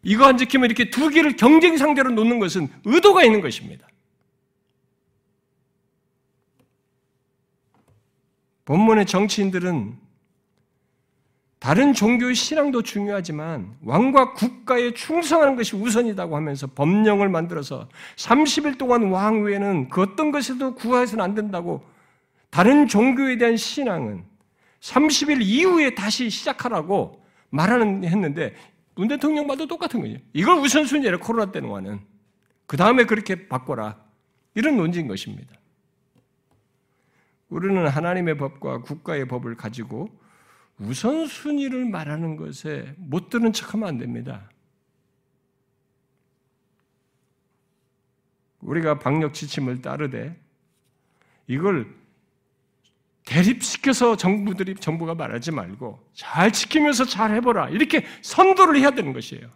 이거 0.07 0.25
안 0.25 0.39
지키면 0.39 0.67
이렇게 0.67 0.89
두 0.89 1.09
개를 1.09 1.35
경쟁 1.35 1.77
상대로 1.77 2.13
놓는 2.13 2.39
것은 2.39 2.69
의도가 2.85 3.25
있는 3.25 3.41
것입니다. 3.41 3.89
본문의 8.67 9.07
정치인들은 9.07 9.99
다른 11.59 11.93
종교의 11.93 12.37
신앙도 12.37 12.83
중요하지만 12.83 13.75
왕과 13.83 14.35
국가에 14.35 14.95
충성하는 14.95 15.57
것이 15.57 15.75
우선이라고 15.75 16.37
하면서 16.37 16.69
법령을 16.69 17.29
만들어서 17.29 17.89
30일 18.15 18.79
동안 18.79 19.11
왕 19.11 19.43
외에는 19.43 19.89
그 19.89 20.03
어떤 20.03 20.31
것에도 20.31 20.77
구하해서는 20.77 21.25
안 21.25 21.35
된다고 21.35 21.85
다른 22.51 22.87
종교에 22.87 23.39
대한 23.39 23.57
신앙은 23.57 24.23
30일 24.81 25.43
이후에 25.43 25.97
다시 25.97 26.31
시작하라고 26.31 27.25
말하는 27.51 28.05
했는데 28.05 28.55
문 28.97 29.09
대통령마다 29.09 29.67
똑같은 29.67 30.01
거죠. 30.01 30.17
이걸 30.33 30.59
우선순위라 30.59 31.19
코로나 31.19 31.53
때는 31.53 32.01
그 32.67 32.77
다음에 32.77 33.05
그렇게 33.05 33.47
바꿔라 33.47 34.03
이런 34.55 34.77
논지인 34.77 35.07
것입니다. 35.07 35.55
우리는 37.49 37.87
하나님의 37.87 38.39
법과 38.39 38.81
국가의 38.81 39.29
법을 39.29 39.55
가지고 39.57 40.09
우선순위를 40.79 41.85
말하는 41.85 42.37
것에 42.37 42.95
못 42.97 43.31
드는 43.31 43.53
척하면 43.53 43.89
안 43.89 43.99
됩니다. 43.99 44.51
우리가 48.61 48.99
방역 48.99 49.35
지침을 49.35 49.83
따르되 49.83 50.41
이걸 51.47 51.95
대립시켜서 53.27 54.17
정부들이 54.17 54.77
정부가 54.77 55.15
말하지 55.15 55.51
말고 55.51 56.01
잘 56.15 56.53
지키면서 56.53 57.05
잘 57.05 57.35
해보라 57.35 57.69
이렇게 57.71 58.07
선도를 58.23 58.79
해야 58.79 58.93
되는 58.93 59.13
것이에요. 59.13 59.51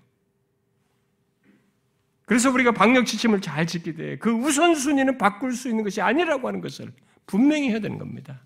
그래서 2.27 2.51
우리가 2.51 2.73
방역 2.73 3.07
지침을 3.07 3.41
잘 3.41 3.67
지키되 3.67 4.19
그 4.19 4.31
우선순위는 4.31 5.19
바꿀 5.19 5.53
수 5.53 5.69
있는 5.69 5.85
것이 5.85 6.01
아니라고 6.01 6.49
하는 6.49 6.61
것을 6.61 6.93
분명히 7.27 7.71
해야 7.71 7.79
되는 7.79 7.99
겁니다. 7.99 8.41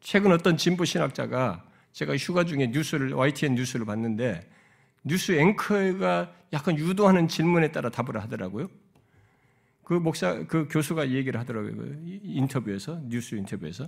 최근 0.00 0.32
어떤 0.32 0.56
진보 0.56 0.84
신학자가 0.84 1.64
제가 1.92 2.16
휴가 2.16 2.44
중에 2.44 2.68
뉴스를 2.68 3.12
YTN 3.14 3.54
뉴스를 3.54 3.84
봤는데 3.84 4.48
뉴스 5.04 5.32
앵커가 5.32 6.32
약간 6.54 6.78
유도하는 6.78 7.28
질문에 7.28 7.72
따라 7.72 7.90
답을 7.90 8.20
하더라고요. 8.22 8.68
그 9.92 9.98
목사 9.98 10.46
그 10.46 10.66
교수가 10.70 11.10
얘기를 11.10 11.38
하더라고요. 11.38 11.76
그 11.76 12.00
인터뷰에서 12.22 12.98
뉴스 13.04 13.34
인터뷰에서 13.34 13.86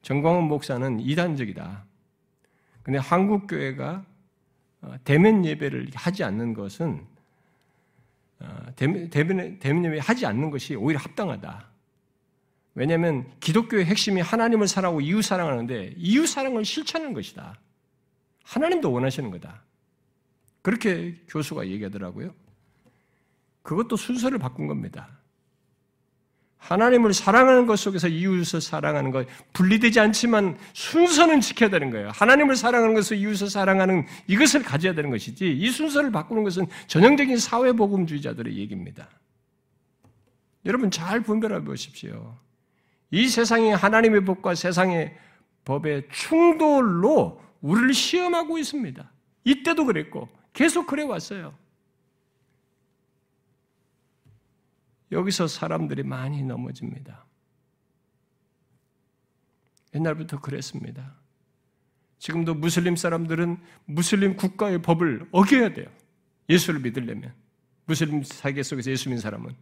정광훈 0.00 0.44
목사는 0.44 1.00
이단적이다. 1.00 1.84
근데 2.82 2.98
한국 2.98 3.46
교회가 3.46 4.06
어, 4.80 4.94
대면 5.04 5.44
예배를 5.44 5.90
하지 5.94 6.24
않는 6.24 6.54
것은 6.54 7.06
어, 8.40 8.66
대면 8.74 9.10
대면 9.10 9.84
예배 9.84 9.98
하지 9.98 10.24
않는 10.24 10.48
것이 10.48 10.76
오히려 10.76 10.98
합당하다. 10.98 11.68
왜냐하면 12.74 13.30
기독교의 13.40 13.84
핵심이 13.84 14.22
하나님을 14.22 14.66
사랑하고 14.66 15.02
이웃 15.02 15.20
사랑하는데 15.20 15.94
이웃 15.98 16.26
사랑을 16.26 16.64
실천하는 16.64 17.12
것이다. 17.12 17.60
하나님도 18.44 18.90
원하시는 18.90 19.30
거다. 19.30 19.62
그렇게 20.62 21.20
교수가 21.28 21.66
얘기하더라고요. 21.68 22.34
그것도 23.60 23.96
순서를 23.96 24.38
바꾼 24.38 24.68
겁니다. 24.68 25.23
하나님을 26.64 27.12
사랑하는 27.12 27.66
것 27.66 27.78
속에서 27.78 28.08
이웃을 28.08 28.62
사랑하는 28.62 29.10
것 29.10 29.26
분리되지 29.52 30.00
않지만 30.00 30.56
순서는 30.72 31.42
지켜야 31.42 31.68
되는 31.68 31.90
거예요. 31.90 32.10
하나님을 32.14 32.56
사랑하는 32.56 32.94
것을 32.94 33.18
이웃을 33.18 33.50
사랑하는 33.50 34.06
이것을 34.28 34.62
가져야 34.62 34.94
되는 34.94 35.10
것이지 35.10 35.52
이 35.52 35.70
순서를 35.70 36.10
바꾸는 36.10 36.42
것은 36.42 36.66
전형적인 36.86 37.36
사회복음주의자들의 37.36 38.56
얘기입니다. 38.56 39.08
여러분 40.64 40.90
잘 40.90 41.20
분별해 41.20 41.64
보십시오. 41.64 42.34
이 43.10 43.28
세상의 43.28 43.76
하나님의 43.76 44.24
법과 44.24 44.54
세상의 44.54 45.14
법의 45.66 46.08
충돌로 46.10 47.42
우리를 47.60 47.92
시험하고 47.92 48.56
있습니다. 48.56 49.10
이때도 49.44 49.84
그랬고 49.84 50.30
계속 50.54 50.86
그래 50.86 51.02
왔어요. 51.02 51.54
여기서 55.14 55.46
사람들이 55.46 56.02
많이 56.02 56.42
넘어집니다. 56.42 57.24
옛날부터 59.94 60.40
그랬습니다. 60.40 61.14
지금도 62.18 62.54
무슬림 62.54 62.96
사람들은 62.96 63.58
무슬림 63.86 64.36
국가의 64.36 64.82
법을 64.82 65.28
어겨야 65.30 65.72
돼요. 65.72 65.86
예수를 66.48 66.80
믿으려면. 66.80 67.32
무슬림 67.86 68.22
세계 68.22 68.62
속에서 68.62 68.90
예수 68.90 69.08
믿는 69.08 69.20
사람은 69.20 69.54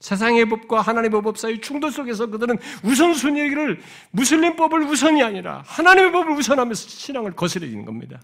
세상의 0.00 0.48
법과 0.48 0.80
하나님의 0.80 1.22
법 1.22 1.38
사이 1.38 1.60
충돌 1.60 1.90
속에서 1.90 2.26
그들은 2.26 2.56
우선순위를 2.84 3.80
무슬림 4.10 4.54
법을 4.56 4.82
우선이 4.82 5.22
아니라 5.22 5.62
하나님의 5.66 6.12
법을 6.12 6.32
우선하면서 6.32 6.88
신앙을 6.88 7.32
거스르는 7.32 7.84
겁니다. 7.84 8.20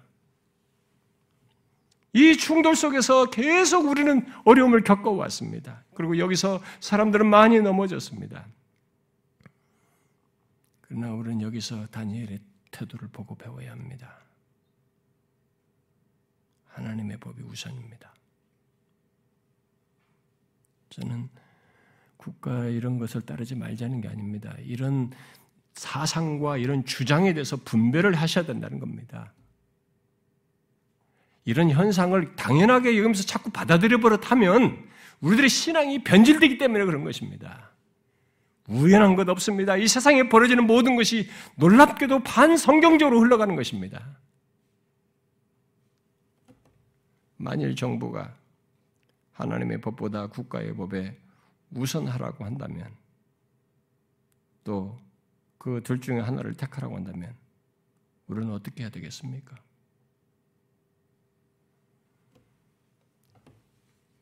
이 2.15 2.37
충돌 2.37 2.77
속에서 2.77 3.29
계속 3.29 3.87
우리는 3.87 4.25
어려움을 4.45 4.85
겪어왔습니다. 4.85 5.83
그리고 5.95 6.17
여기서 6.19 6.63
사람들은 6.81 7.27
많이 7.27 7.61
넘어졌습니다. 7.61 8.47
그러나 10.81 11.13
우리는 11.13 11.41
여기서 11.43 11.89
다니엘의 11.89 12.39
태도를 12.71 13.09
보고 13.09 13.35
배워야 13.35 13.73
합니다. 13.73 14.17
하나님의 16.69 17.19
법이 17.19 17.43
우선입니다. 17.43 18.15
저는 20.91 21.29
국가 22.17 22.67
이런 22.67 22.99
것을 22.99 23.23
따르지 23.23 23.57
말자는 23.57 24.01
게 24.01 24.09
아닙니다. 24.09 24.55
이런 24.61 25.11
사상과 25.75 26.59
이런 26.59 26.85
주장에 26.85 27.35
대해서 27.35 27.57
분별을 27.57 28.15
하셔야 28.15 28.47
된다는 28.47 28.79
겁니다. 28.79 29.33
이런 31.45 31.71
현상을 31.71 32.37
당연하게 32.37 32.91
여기면서 32.97 33.23
자꾸 33.25 33.51
받아들여 33.51 33.99
버릇하면 33.99 34.89
우리들의 35.21 35.49
신앙이 35.49 36.05
변질되기 36.05 36.59
때문에 36.59 36.85
그런 36.85 37.05
것입니다. 37.05 37.71
우연한 38.69 39.15
것 39.15 39.29
없습니다. 39.29 39.77
이 39.77 39.87
세상에 39.87 40.29
벌어지는 40.29 40.67
모든 40.67 40.97
것이 40.97 41.29
놀랍게도 41.57 42.23
반성경적으로 42.23 43.21
흘러가는 43.21 43.55
것입니다. 43.57 44.03
만일 47.37 47.75
정부가 47.77 48.35
하나님의 49.33 49.81
법보다 49.81 50.29
국가의 50.29 50.75
법에 50.77 51.19
우선하라고 51.73 52.45
한다면 52.45 52.89
또 54.65 55.05
그 55.65 55.81
둘 55.83 55.99
중에 55.99 56.21
하나를 56.21 56.53
택하라고 56.55 56.95
한다면 56.95 57.35
우리는 58.27 58.53
어떻게 58.53 58.83
해야 58.83 58.91
되겠습니까? 58.91 59.57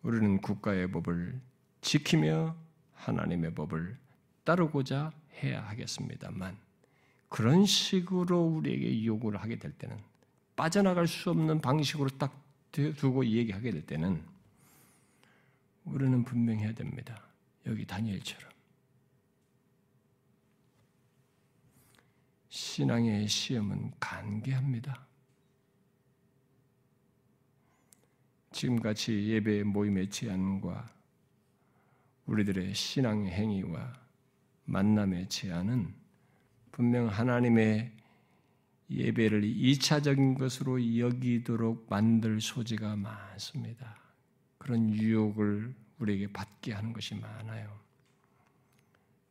우리는 0.03 0.40
국가의 0.40 0.90
법을 0.90 1.40
지키며 1.80 2.57
하나님의 2.94 3.55
법을 3.55 3.96
따르고자 4.44 5.12
해야 5.42 5.62
하겠습니다만 5.68 6.57
그런 7.28 7.64
식으로 7.64 8.44
우리에게 8.44 9.05
요구를 9.05 9.40
하게 9.40 9.57
될 9.57 9.72
때는 9.72 9.96
빠져나갈 10.57 11.07
수 11.09 11.30
없는 11.30 11.61
방식으로 11.61 12.11
딱 12.18 12.42
두고 12.72 13.24
얘기하게 13.26 13.70
될 13.70 13.86
때는 13.86 14.22
우리는 15.84 16.24
분명해야 16.24 16.74
됩니다. 16.74 17.22
여기 17.66 17.86
다니엘처럼 17.86 18.50
신앙의 22.48 23.28
시험은 23.28 23.92
간계합니다. 23.98 25.07
지금같이 28.53 29.28
예배 29.28 29.64
모임의 29.64 30.11
제한과 30.11 30.90
우리들의 32.26 32.74
신앙 32.74 33.26
행위와 33.26 33.92
만남의 34.64 35.28
제한은 35.28 35.92
분명 36.70 37.09
하나님의 37.09 37.92
예배를 38.90 39.44
이차적인 39.44 40.34
것으로 40.34 40.98
여기도록 40.98 41.86
만들 41.88 42.40
소지가 42.40 42.96
많습니다. 42.96 43.96
그런 44.59 44.90
유혹을 44.94 45.74
우리에게 45.98 46.32
받게 46.32 46.72
하는 46.72 46.92
것이 46.92 47.14
많아요. 47.14 47.80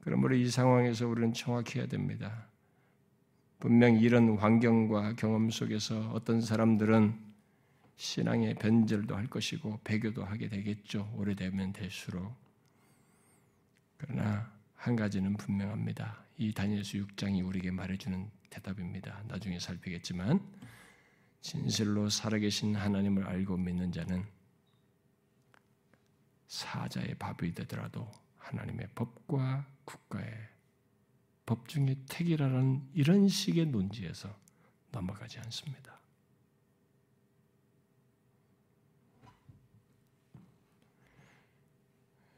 그러므로 0.01 0.35
이 0.35 0.49
상황에서 0.49 1.07
우리는 1.07 1.33
정확해야 1.33 1.87
됩니다. 1.87 2.47
분명 3.59 3.95
이런 3.97 4.37
환경과 4.37 5.13
경험 5.15 5.51
속에서 5.51 6.09
어떤 6.11 6.41
사람들은 6.41 7.30
신앙의 7.95 8.55
변절도 8.55 9.15
할 9.15 9.27
것이고 9.27 9.81
배교도 9.83 10.23
하게 10.23 10.49
되겠죠. 10.49 11.11
오래되면 11.15 11.73
될수록. 11.73 12.35
그러나 13.97 14.51
한 14.75 14.95
가지는 14.95 15.37
분명합니다. 15.37 16.25
이 16.37 16.51
다니엘서 16.51 16.97
6장이 16.97 17.45
우리에게 17.45 17.69
말해주는 17.71 18.31
대답입니다. 18.49 19.23
나중에 19.27 19.59
살피겠지만 19.59 20.39
진실로 21.41 22.09
살아계신 22.09 22.75
하나님을 22.75 23.25
알고 23.25 23.57
믿는 23.57 23.91
자는 23.91 24.25
사자의 26.47 27.15
밥이 27.15 27.53
되더라도 27.53 28.11
하나님의 28.37 28.89
법과 28.95 29.67
국가의 29.85 30.49
법 31.45 31.67
중에 31.67 31.95
택이라는 32.09 32.89
이런 32.93 33.27
식의 33.27 33.67
논지에서 33.67 34.35
넘어가지 34.91 35.39
않습니다. 35.39 36.00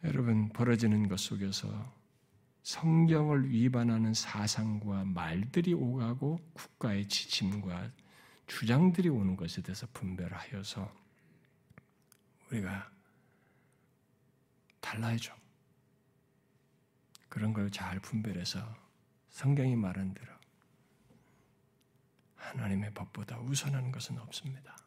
여러분 0.04 0.49
벌어지는 0.49 1.08
것 1.08 1.20
속에서 1.20 1.68
성경을 2.64 3.49
위반하는 3.49 4.14
사상과 4.14 5.06
말들이 5.06 5.74
오가고 5.74 6.39
국가의 6.54 7.08
지침과 7.08 7.91
주장들이 8.47 9.10
오는 9.10 9.36
것에 9.36 9.62
대해서 9.62 9.88
분별하여서 9.93 10.93
우리가 12.51 12.91
달라야죠. 14.82 15.34
그런 17.30 17.54
걸 17.54 17.70
잘 17.72 17.99
분별해서 17.99 18.60
성경이 19.30 19.76
말한 19.76 20.14
대로 20.14 20.32
하나님의 22.36 22.93
법보다 22.93 23.39
우선하는 23.39 23.91
것은 23.91 24.20
없습니다. 24.20 24.78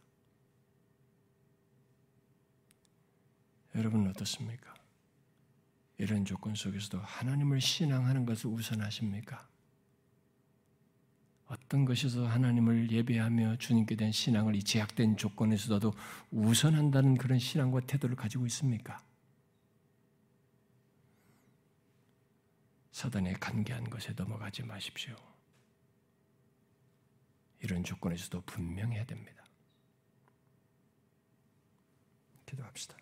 여러분 3.74 4.06
어떻습니까? 4.06 4.75
이런 5.98 6.24
조건 6.24 6.54
속에서도 6.54 6.98
하나님을 6.98 7.60
신앙하는 7.60 8.26
것을 8.26 8.50
우선하십니까? 8.50 9.48
어떤 11.46 11.84
것에서 11.84 12.26
하나님을 12.26 12.90
예배하며 12.90 13.56
주님께 13.58 13.94
대한 13.96 14.12
신앙을 14.12 14.56
이 14.56 14.62
제약된 14.62 15.16
조건에서도 15.16 15.92
우선한다는 16.32 17.16
그런 17.16 17.38
신앙과 17.38 17.80
태도를 17.80 18.16
가지고 18.16 18.46
있습니까? 18.46 19.00
사단의 22.90 23.34
간계한 23.34 23.90
것에 23.90 24.12
넘어가지 24.14 24.62
마십시오. 24.64 25.14
이런 27.60 27.84
조건에서도 27.84 28.40
분명해야 28.42 29.04
됩니다. 29.04 29.44
기도합시다. 32.46 32.96